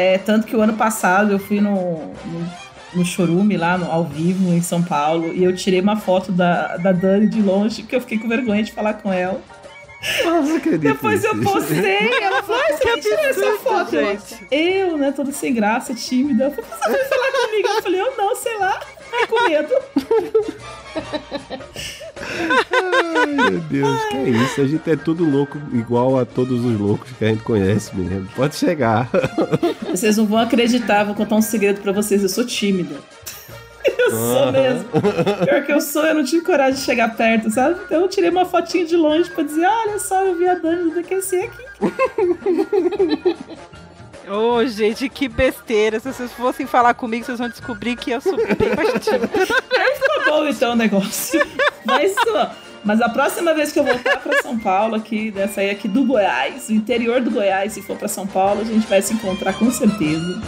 É, 0.00 0.16
tanto 0.16 0.46
que 0.46 0.56
o 0.56 0.62
ano 0.62 0.72
passado 0.72 1.32
eu 1.32 1.38
fui 1.38 1.60
no, 1.60 1.74
no, 1.74 2.50
no 2.94 3.04
Chorume, 3.04 3.58
lá 3.58 3.76
no, 3.76 3.90
ao 3.90 4.04
vivo, 4.04 4.50
em 4.50 4.62
São 4.62 4.82
Paulo, 4.82 5.30
e 5.34 5.44
eu 5.44 5.54
tirei 5.54 5.78
uma 5.78 5.96
foto 5.96 6.32
da, 6.32 6.78
da 6.78 6.90
Dani 6.90 7.28
de 7.28 7.42
longe, 7.42 7.82
que 7.82 7.94
eu 7.94 8.00
fiquei 8.00 8.18
com 8.18 8.26
vergonha 8.26 8.62
de 8.62 8.72
falar 8.72 8.94
com 8.94 9.12
ela. 9.12 9.38
Nossa, 10.24 10.56
acredito 10.56 10.80
Depois 10.80 11.22
eu 11.22 11.38
postei, 11.42 12.22
ela 12.22 12.42
falou: 12.42 12.62
"Ai, 12.64 12.72
você 12.78 12.96
tirou 13.02 13.18
essa 13.26 13.58
foto? 13.58 13.94
Eu, 13.94 14.18
gente. 14.18 14.46
Eu, 14.50 14.96
né, 14.96 15.12
toda 15.12 15.30
sem 15.32 15.52
graça, 15.52 15.92
tímida. 15.94 16.48
Você 16.48 16.62
vai 16.62 17.04
falar 17.04 17.32
comigo? 17.32 17.68
Eu 17.68 17.82
falei, 17.82 18.00
eu 18.00 18.16
não, 18.16 18.34
sei 18.34 18.56
lá, 18.56 18.80
fiquei 19.20 19.26
com 19.26 19.48
medo. 19.48 19.74
Ai, 22.72 23.26
meu 23.50 23.60
Deus, 23.60 24.04
que 24.04 24.16
é 24.16 24.28
isso? 24.28 24.60
A 24.60 24.66
gente 24.66 24.90
é 24.90 24.96
tudo 24.96 25.24
louco, 25.28 25.58
igual 25.72 26.18
a 26.18 26.24
todos 26.24 26.64
os 26.64 26.78
loucos 26.78 27.10
que 27.18 27.24
a 27.24 27.28
gente 27.28 27.42
conhece 27.42 27.94
mesmo. 27.96 28.28
Pode 28.34 28.56
chegar. 28.56 29.08
Vocês 29.90 30.16
não 30.16 30.26
vão 30.26 30.38
acreditar, 30.38 31.04
vou 31.04 31.14
contar 31.14 31.36
um 31.36 31.42
segredo 31.42 31.80
pra 31.80 31.92
vocês, 31.92 32.22
eu 32.22 32.28
sou 32.28 32.44
tímida. 32.44 32.96
Eu 33.86 34.10
sou 34.10 34.38
Aham. 34.38 34.52
mesmo. 34.52 34.84
Pior 35.44 35.64
que 35.64 35.72
eu 35.72 35.80
sou, 35.80 36.04
eu 36.04 36.14
não 36.14 36.24
tive 36.24 36.44
coragem 36.44 36.74
de 36.74 36.80
chegar 36.80 37.16
perto, 37.16 37.50
sabe? 37.50 37.80
Então 37.84 38.02
eu 38.02 38.08
tirei 38.08 38.28
uma 38.28 38.44
fotinha 38.44 38.84
de 38.84 38.94
longe 38.96 39.30
pra 39.30 39.42
dizer, 39.44 39.64
olha 39.66 39.98
só, 39.98 40.22
eu 40.26 40.36
vi 40.36 40.48
a 40.48 40.54
Dani 40.54 40.90
do 40.90 40.94
DQC 40.96 41.36
aqui. 41.36 41.62
Ô, 44.30 44.64
gente, 44.64 45.08
que 45.08 45.28
besteira. 45.28 45.98
Se 45.98 46.12
vocês 46.12 46.30
fossem 46.32 46.66
falar 46.66 46.94
comigo, 46.94 47.24
vocês 47.24 47.38
vão 47.38 47.48
descobrir 47.48 47.96
que 47.96 48.10
eu 48.12 48.20
sou 48.20 48.36
bem. 48.36 48.46
Aí 48.46 49.94
ficou 49.94 50.24
bom 50.26 50.46
então 50.46 50.72
o 50.72 50.76
negócio. 50.76 51.40
Mas, 51.84 52.14
ó, 52.28 52.50
mas 52.84 53.00
a 53.00 53.08
próxima 53.08 53.52
vez 53.54 53.72
que 53.72 53.80
eu 53.80 53.84
voltar 53.84 54.18
pra 54.18 54.40
São 54.42 54.56
Paulo, 54.58 54.94
aqui, 54.94 55.32
né, 55.32 55.48
sair 55.48 55.70
aqui 55.70 55.88
do 55.88 56.04
Goiás, 56.04 56.68
o 56.68 56.72
interior 56.72 57.20
do 57.20 57.30
Goiás, 57.30 57.72
se 57.72 57.82
for 57.82 57.96
pra 57.96 58.06
São 58.06 58.26
Paulo, 58.26 58.60
a 58.60 58.64
gente 58.64 58.86
vai 58.86 59.02
se 59.02 59.14
encontrar 59.14 59.52
com 59.54 59.68
certeza. 59.70 60.40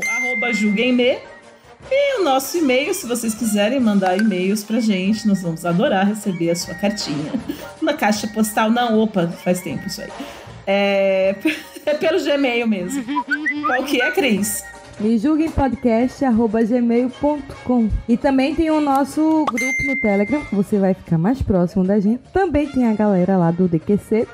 julguemme. 0.54 1.18
E 1.92 2.20
o 2.22 2.24
nosso 2.24 2.58
e-mail, 2.58 2.94
se 2.94 3.06
vocês 3.08 3.34
quiserem 3.34 3.80
mandar 3.80 4.18
e-mails 4.18 4.64
pra 4.64 4.80
gente, 4.80 5.28
nós 5.28 5.42
vamos 5.42 5.66
adorar 5.66 6.08
receber 6.08 6.50
a 6.52 6.56
sua 6.56 6.76
cartinha. 6.76 7.32
Na 7.82 7.94
caixa 7.94 8.28
postal, 8.28 8.70
não, 8.70 9.00
opa, 9.00 9.28
faz 9.28 9.62
tempo 9.62 9.88
isso 9.88 10.02
aí. 10.02 10.10
É, 10.68 11.36
é 11.86 11.94
pelo 11.96 12.24
Gmail 12.24 12.68
mesmo. 12.68 13.04
Qual 13.66 13.84
que 13.84 14.02
é, 14.02 14.12
Cris? 14.12 14.64
Me 15.00 15.18
E 18.08 18.18
também 18.18 18.54
tem 18.54 18.70
o 18.70 18.82
nosso 18.82 19.46
grupo 19.46 19.84
no 19.88 19.96
Telegram, 19.96 20.42
você 20.52 20.78
vai 20.78 20.94
ficar 20.94 21.18
mais 21.18 21.42
próximo 21.42 21.84
da 21.86 22.00
gente. 22.00 22.22
Também 22.34 22.68
tem 22.68 22.86
a 22.88 22.94
galera 22.94 23.38
lá 23.38 23.50
do 23.52 23.68
DQC. 23.68 24.28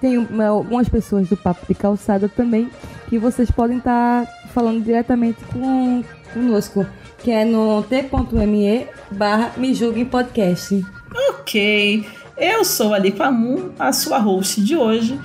Tem 0.00 0.18
uma- 0.18 0.46
algumas 0.48 0.88
pessoas 0.88 1.28
do 1.28 1.36
Papo 1.36 1.66
de 1.68 1.74
Calçada 1.74 2.28
também, 2.28 2.68
que 3.08 3.18
vocês 3.18 3.50
podem 3.50 3.78
estar 3.78 4.26
falando 4.54 4.82
diretamente 4.82 5.38
com, 5.52 6.02
conosco, 6.32 6.86
que 7.18 7.30
é 7.30 7.44
no 7.44 7.82
t.me 7.82 8.86
barra. 9.10 9.52
Ok. 11.30 12.04
Eu 12.36 12.64
sou 12.64 12.94
a 12.94 12.98
Lipa 12.98 13.30
Moon, 13.30 13.70
a 13.78 13.92
sua 13.92 14.18
host 14.18 14.62
de 14.62 14.76
hoje. 14.76 15.18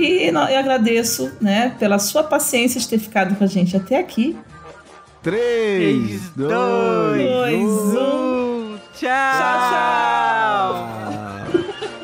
E 0.00 0.28
eu 0.28 0.58
agradeço 0.58 1.30
né, 1.40 1.76
pela 1.78 1.98
sua 1.98 2.22
paciência 2.24 2.80
de 2.80 2.88
ter 2.88 2.98
ficado 2.98 3.34
com 3.36 3.44
a 3.44 3.46
gente 3.46 3.76
até 3.76 3.98
aqui. 3.98 4.34
3, 5.22 6.30
2, 6.30 6.50
Dois, 6.50 7.62
1. 7.62 7.98
um. 7.98 8.78
Tchau, 8.98 9.10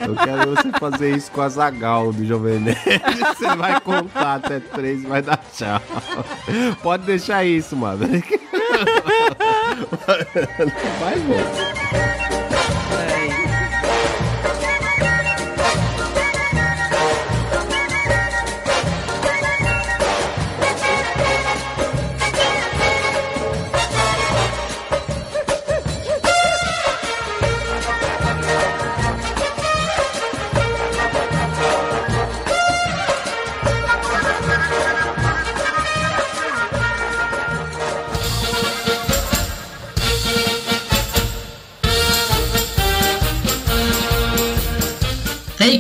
Eu 0.01 0.15
quero 0.15 0.51
você 0.51 0.71
fazer 0.79 1.17
isso 1.17 1.31
com 1.33 1.41
a 1.41 1.49
Zagal 1.49 2.13
do 2.13 2.25
Jovem 2.27 2.61
Nerd. 2.61 2.79
Você 3.37 3.57
vai 3.57 3.81
contar 3.81 4.35
até 4.37 4.61
3 4.61 5.03
e 5.03 5.07
vai 5.07 5.23
dar 5.23 5.39
tchau. 5.53 5.81
Pode 6.83 7.05
deixar 7.05 7.45
isso, 7.45 7.75
mano. 7.75 8.07
Vai, 11.01 11.17
mano. 11.17 12.16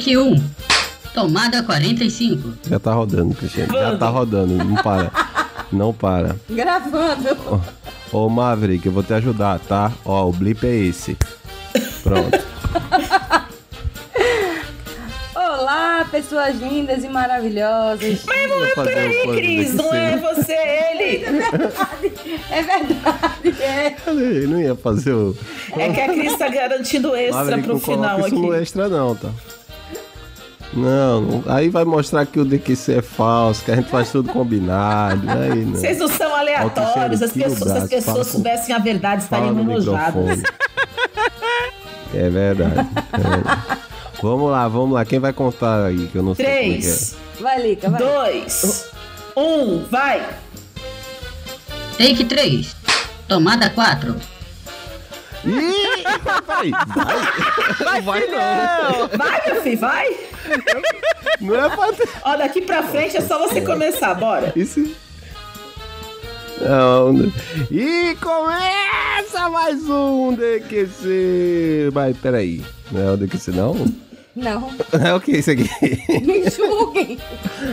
Take 0.06 0.16
1. 0.16 0.36
Tomada 1.12 1.64
45. 1.64 2.52
Já 2.68 2.78
tá 2.78 2.94
rodando, 2.94 3.34
Cristiano. 3.34 3.72
Já 3.72 3.96
tá 3.96 4.08
rodando. 4.08 4.54
Não 4.54 4.76
para. 4.76 5.10
Não 5.72 5.92
para. 5.92 6.36
Gravando. 6.48 7.60
Ô 8.12 8.28
Maverick, 8.28 8.86
eu 8.86 8.92
vou 8.92 9.02
te 9.02 9.12
ajudar, 9.14 9.58
tá? 9.58 9.90
Ó, 10.04 10.28
o 10.28 10.32
blip 10.32 10.64
é 10.64 10.76
esse. 10.76 11.16
Pronto. 12.04 12.38
Olá, 15.34 16.06
pessoas 16.08 16.54
lindas 16.60 17.02
e 17.02 17.08
maravilhosas. 17.08 18.24
Mas 18.24 18.48
não 18.48 18.64
é 18.64 18.74
uma 18.74 18.74
coisa 18.74 19.34
Cris, 19.34 19.74
não 19.74 19.92
é 19.92 20.16
você, 20.18 20.52
ele. 20.52 21.24
É 22.48 22.62
verdade, 22.62 23.60
é. 23.60 23.96
Ele 24.06 24.46
não 24.46 24.60
ia 24.60 24.76
fazer 24.76 25.12
o. 25.12 25.36
É 25.76 25.92
que 25.92 26.00
a 26.00 26.08
Cris 26.08 26.38
tá 26.38 26.48
garantindo 26.48 27.16
extra 27.16 27.44
Maverick, 27.44 27.62
pro 27.64 27.72
não 27.74 27.80
final 27.80 28.24
aqui. 28.24 28.50
extra, 28.50 28.88
não, 28.88 29.16
tá? 29.16 29.30
Não, 30.76 31.20
não- 31.22 31.44
aí 31.46 31.68
vai 31.70 31.84
mostrar 31.84 32.26
que 32.26 32.38
o 32.38 32.44
DQC 32.44 32.98
é 32.98 33.02
falso, 33.02 33.64
que 33.64 33.70
a 33.72 33.76
gente 33.76 33.88
faz 33.88 34.10
tudo 34.12 34.30
combinado. 34.30 35.28
Aí 35.30 35.64
não. 35.64 35.72
Vocês 35.72 35.98
não 35.98 36.08
são 36.08 36.34
aleatórios, 36.36 37.22
as 37.22 37.32
pessoas, 37.32 37.56
se 37.58 37.62
as 37.64 37.72
braço, 37.72 37.88
pessoas 37.88 38.26
soubessem 38.26 38.74
a 38.74 38.78
verdade, 38.78 39.22
estariam 39.22 39.52
no 39.54 39.62
enojadas. 39.62 40.42
É 42.14 42.28
verdade. 42.30 42.88
é 43.12 43.18
verdade. 43.18 43.58
Vamos 44.22 44.50
lá, 44.50 44.68
vamos 44.68 44.92
lá. 44.92 45.04
Quem 45.04 45.18
vai 45.18 45.32
contar 45.32 45.84
aí? 45.86 46.06
Que 46.08 46.16
eu 46.18 46.22
não 46.22 46.34
sei. 46.34 46.44
como 46.44 46.56
é 46.58 46.62
que 46.62 46.68
é. 46.68 46.78
Três, 46.80 47.16
Vai, 47.40 47.62
Lica, 47.62 47.90
vai. 47.90 48.00
dois, 48.00 48.86
um, 49.36 49.84
vai! 49.90 50.26
Take 51.98 52.24
3. 52.24 52.74
Tomada 53.28 53.68
4. 53.70 54.14
Ih, 55.46 56.02
vai, 56.24 56.40
vai. 56.42 56.70
Não 57.80 58.02
vai 58.02 58.26
não. 58.26 59.08
Vai, 59.16 59.40
meu 59.46 59.62
filho, 59.62 59.78
vai! 59.78 60.16
Não 61.40 61.54
é 61.64 61.68
pra 61.68 61.92
ter. 61.92 62.08
Ó, 62.22 62.36
daqui 62.36 62.60
pra 62.62 62.82
frente 62.82 63.16
é 63.16 63.20
só 63.20 63.38
você 63.38 63.60
começar, 63.60 64.14
bora! 64.14 64.52
Isso. 64.56 64.84
Não, 66.60 67.12
não. 67.12 67.32
E 67.70 68.16
começa 68.16 69.48
mais 69.50 69.88
um 69.88 70.34
DQC. 70.34 71.90
Mas 71.92 72.16
peraí. 72.16 72.64
Não 72.90 73.00
é 73.00 73.12
o 73.12 73.16
DQC 73.16 73.50
não? 73.52 73.74
Não. 74.34 74.70
É 74.92 75.14
o 75.14 75.20
que 75.20 75.32
isso 75.32 75.50
aqui? 75.50 75.68
Me 76.22 76.48
julguem. 76.50 77.18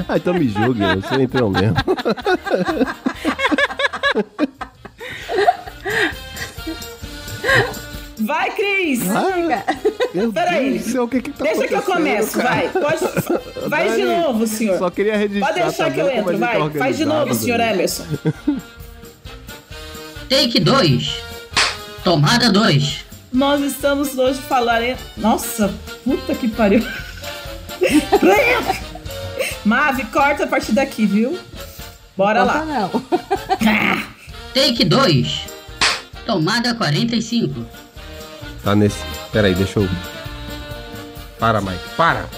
Ah, 0.08 0.18
então 0.18 0.34
me 0.34 0.48
julgue, 0.48 0.82
eu 0.82 1.02
sou 1.02 1.20
entrão 1.20 1.50
mesmo. 1.50 1.76
Vai, 8.20 8.51
Cris! 8.51 9.01
Meu 10.14 10.32
Peraí. 10.32 10.80
Céu, 10.80 11.06
o 11.06 11.08
que 11.08 11.22
que 11.22 11.32
tá 11.32 11.43
Deixa 11.43 11.68
que 11.68 11.74
eu 11.74 11.82
começo, 11.82 12.38
cara? 12.38 12.49
vai. 12.49 12.70
Pode... 12.70 13.70
Vai 13.70 13.91
de 13.91 14.04
Dani, 14.04 14.22
novo, 14.22 14.47
senhor. 14.47 14.78
Só 14.78 14.89
queria 14.89 15.18
registrar. 15.18 15.47
Pode 15.47 15.62
deixar 15.62 15.91
que 15.91 15.99
eu 15.99 16.10
entro, 16.10 16.32
gente 16.32 16.39
tá 16.39 16.60
vai. 16.60 16.70
Faz 16.72 16.97
de 16.97 17.06
novo, 17.06 17.34
senhor 17.34 17.58
Dani? 17.58 17.74
Emerson. 17.74 18.04
Take 20.30 20.60
2. 20.60 21.16
Tomada 22.04 22.51
2. 22.51 23.06
Nós 23.32 23.62
estamos 23.62 24.18
hoje 24.18 24.39
falando. 24.41 24.97
Nossa, 25.18 25.74
puta 26.04 26.36
que 26.36 26.47
pariu. 26.47 26.86
Mave, 29.66 30.06
corta 30.06 30.43
a 30.43 30.47
partir 30.47 30.72
daqui, 30.72 31.06
viu? 31.06 31.38
Bora 32.16 32.41
Conta 32.41 32.54
lá. 32.60 32.66
não. 32.66 32.89
Take 34.54 34.86
2. 34.86 35.41
Tomada 36.26 36.74
45. 36.74 37.66
Tá 38.64 38.76
nesse. 38.76 39.04
Peraí, 39.32 39.54
deixa 39.54 39.80
eu. 39.80 39.90
Para, 41.40 41.60
Mike. 41.62 41.84
Para! 41.98 42.30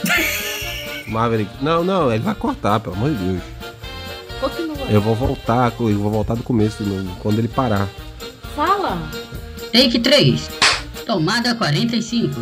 Maverick. 1.08 1.52
Não, 1.62 1.84
não, 1.84 2.12
ele 2.12 2.24
vai 2.24 2.34
cortar, 2.34 2.80
pelo 2.80 2.96
amor 2.96 3.12
de 3.12 3.18
Deus. 3.18 3.44
Continua. 4.40 4.88
Eu 4.90 5.02
vou 5.02 5.16
voltar, 5.16 5.72
eu 5.80 6.00
vou 6.00 6.12
voltar 6.12 6.36
do 6.36 6.44
começo 6.44 6.84
de 6.84 6.90
novo, 6.90 7.16
quando 7.22 7.40
ele 7.40 7.48
parar. 7.48 7.88
Fala. 8.56 8.98
Take 9.72 10.00
3. 10.00 10.50
Tomada 11.06 11.54
45. 11.54 12.40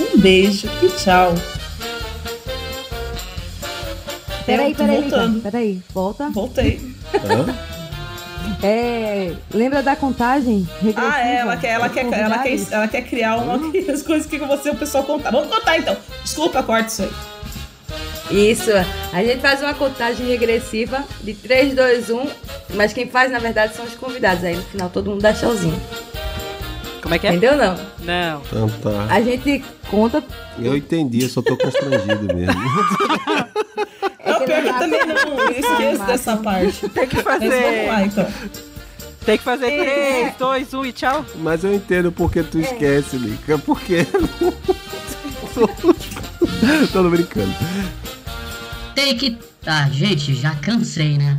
Um 0.00 0.18
beijo 0.18 0.68
e 0.82 0.88
tchau. 0.90 1.34
Peraí, 4.44 4.74
peraí, 4.74 5.00
voltando. 5.00 5.40
Peraí. 5.40 5.82
Volta. 5.92 6.30
Voltei. 6.30 6.94
É. 8.62 9.32
Lembra 9.52 9.82
da 9.82 9.94
contagem? 9.94 10.66
regressiva? 10.82 11.10
Ah, 11.12 11.20
é, 11.20 11.36
ela 11.36 11.56
quer, 11.56 11.68
ela 11.72 11.88
quer, 11.88 12.12
ela 12.12 12.38
quer, 12.38 12.58
ela 12.70 12.88
quer 12.88 13.02
criar 13.02 13.36
uma 13.36 13.60
as 13.92 14.02
coisas 14.02 14.26
que 14.26 14.38
você 14.38 14.70
o 14.70 14.76
pessoal 14.76 15.04
contar. 15.04 15.30
Vamos 15.30 15.48
contar 15.48 15.78
então. 15.78 15.96
Desculpa, 16.22 16.62
corta 16.62 16.88
isso 16.88 17.02
aí. 17.02 17.10
Isso, 18.28 18.72
a 19.12 19.22
gente 19.22 19.40
faz 19.40 19.60
uma 19.62 19.72
contagem 19.72 20.26
regressiva 20.26 21.04
de 21.22 21.32
3, 21.32 21.74
2, 21.74 22.10
1, 22.10 22.26
mas 22.74 22.92
quem 22.92 23.08
faz 23.08 23.30
na 23.30 23.38
verdade 23.38 23.76
são 23.76 23.84
os 23.84 23.94
convidados. 23.94 24.42
Aí 24.42 24.56
no 24.56 24.62
final 24.62 24.90
todo 24.90 25.10
mundo 25.10 25.22
dá 25.22 25.32
tchauzinho. 25.32 25.80
Como 27.02 27.14
é 27.14 27.18
que 27.18 27.26
é? 27.26 27.30
Entendeu 27.30 27.56
não? 27.56 27.76
Não. 28.00 28.42
Então 28.46 28.68
tá. 28.82 29.06
A 29.10 29.20
gente 29.20 29.64
conta. 29.90 30.22
Eu 30.58 30.76
entendi, 30.76 31.22
eu 31.22 31.28
só 31.28 31.42
tô 31.42 31.56
constrangido 31.56 32.34
mesmo. 32.34 32.54
Não, 34.26 34.44
pior 34.44 34.60
que 34.60 34.68
eu 34.68 34.74
também 34.74 35.06
não. 35.06 35.38
Eu 35.38 35.50
esqueço 35.52 36.02
dessa 36.04 36.36
parte. 36.36 36.88
Tem 36.90 37.06
que 37.06 37.14
Mas 37.22 37.24
vamos 37.24 37.54
fazer. 37.54 37.86
lá, 37.88 38.02
então. 38.04 38.26
Tem 39.24 39.38
que 39.38 39.44
fazer 39.44 39.66
É. 39.66 40.20
3, 40.30 40.36
2, 40.36 40.74
1 40.74 40.86
e 40.86 40.92
tchau. 40.92 41.24
Mas 41.36 41.62
eu 41.62 41.72
entendo 41.72 42.10
porque 42.10 42.42
tu 42.42 42.58
esquece, 42.58 43.16
Lica. 43.16 43.56
Porque. 43.58 44.04
tô 46.92 47.08
brincando. 47.08 47.54
Take. 48.96 49.38
Ah, 49.64 49.88
gente, 49.90 50.34
já 50.34 50.56
cansei, 50.56 51.16
né? 51.18 51.38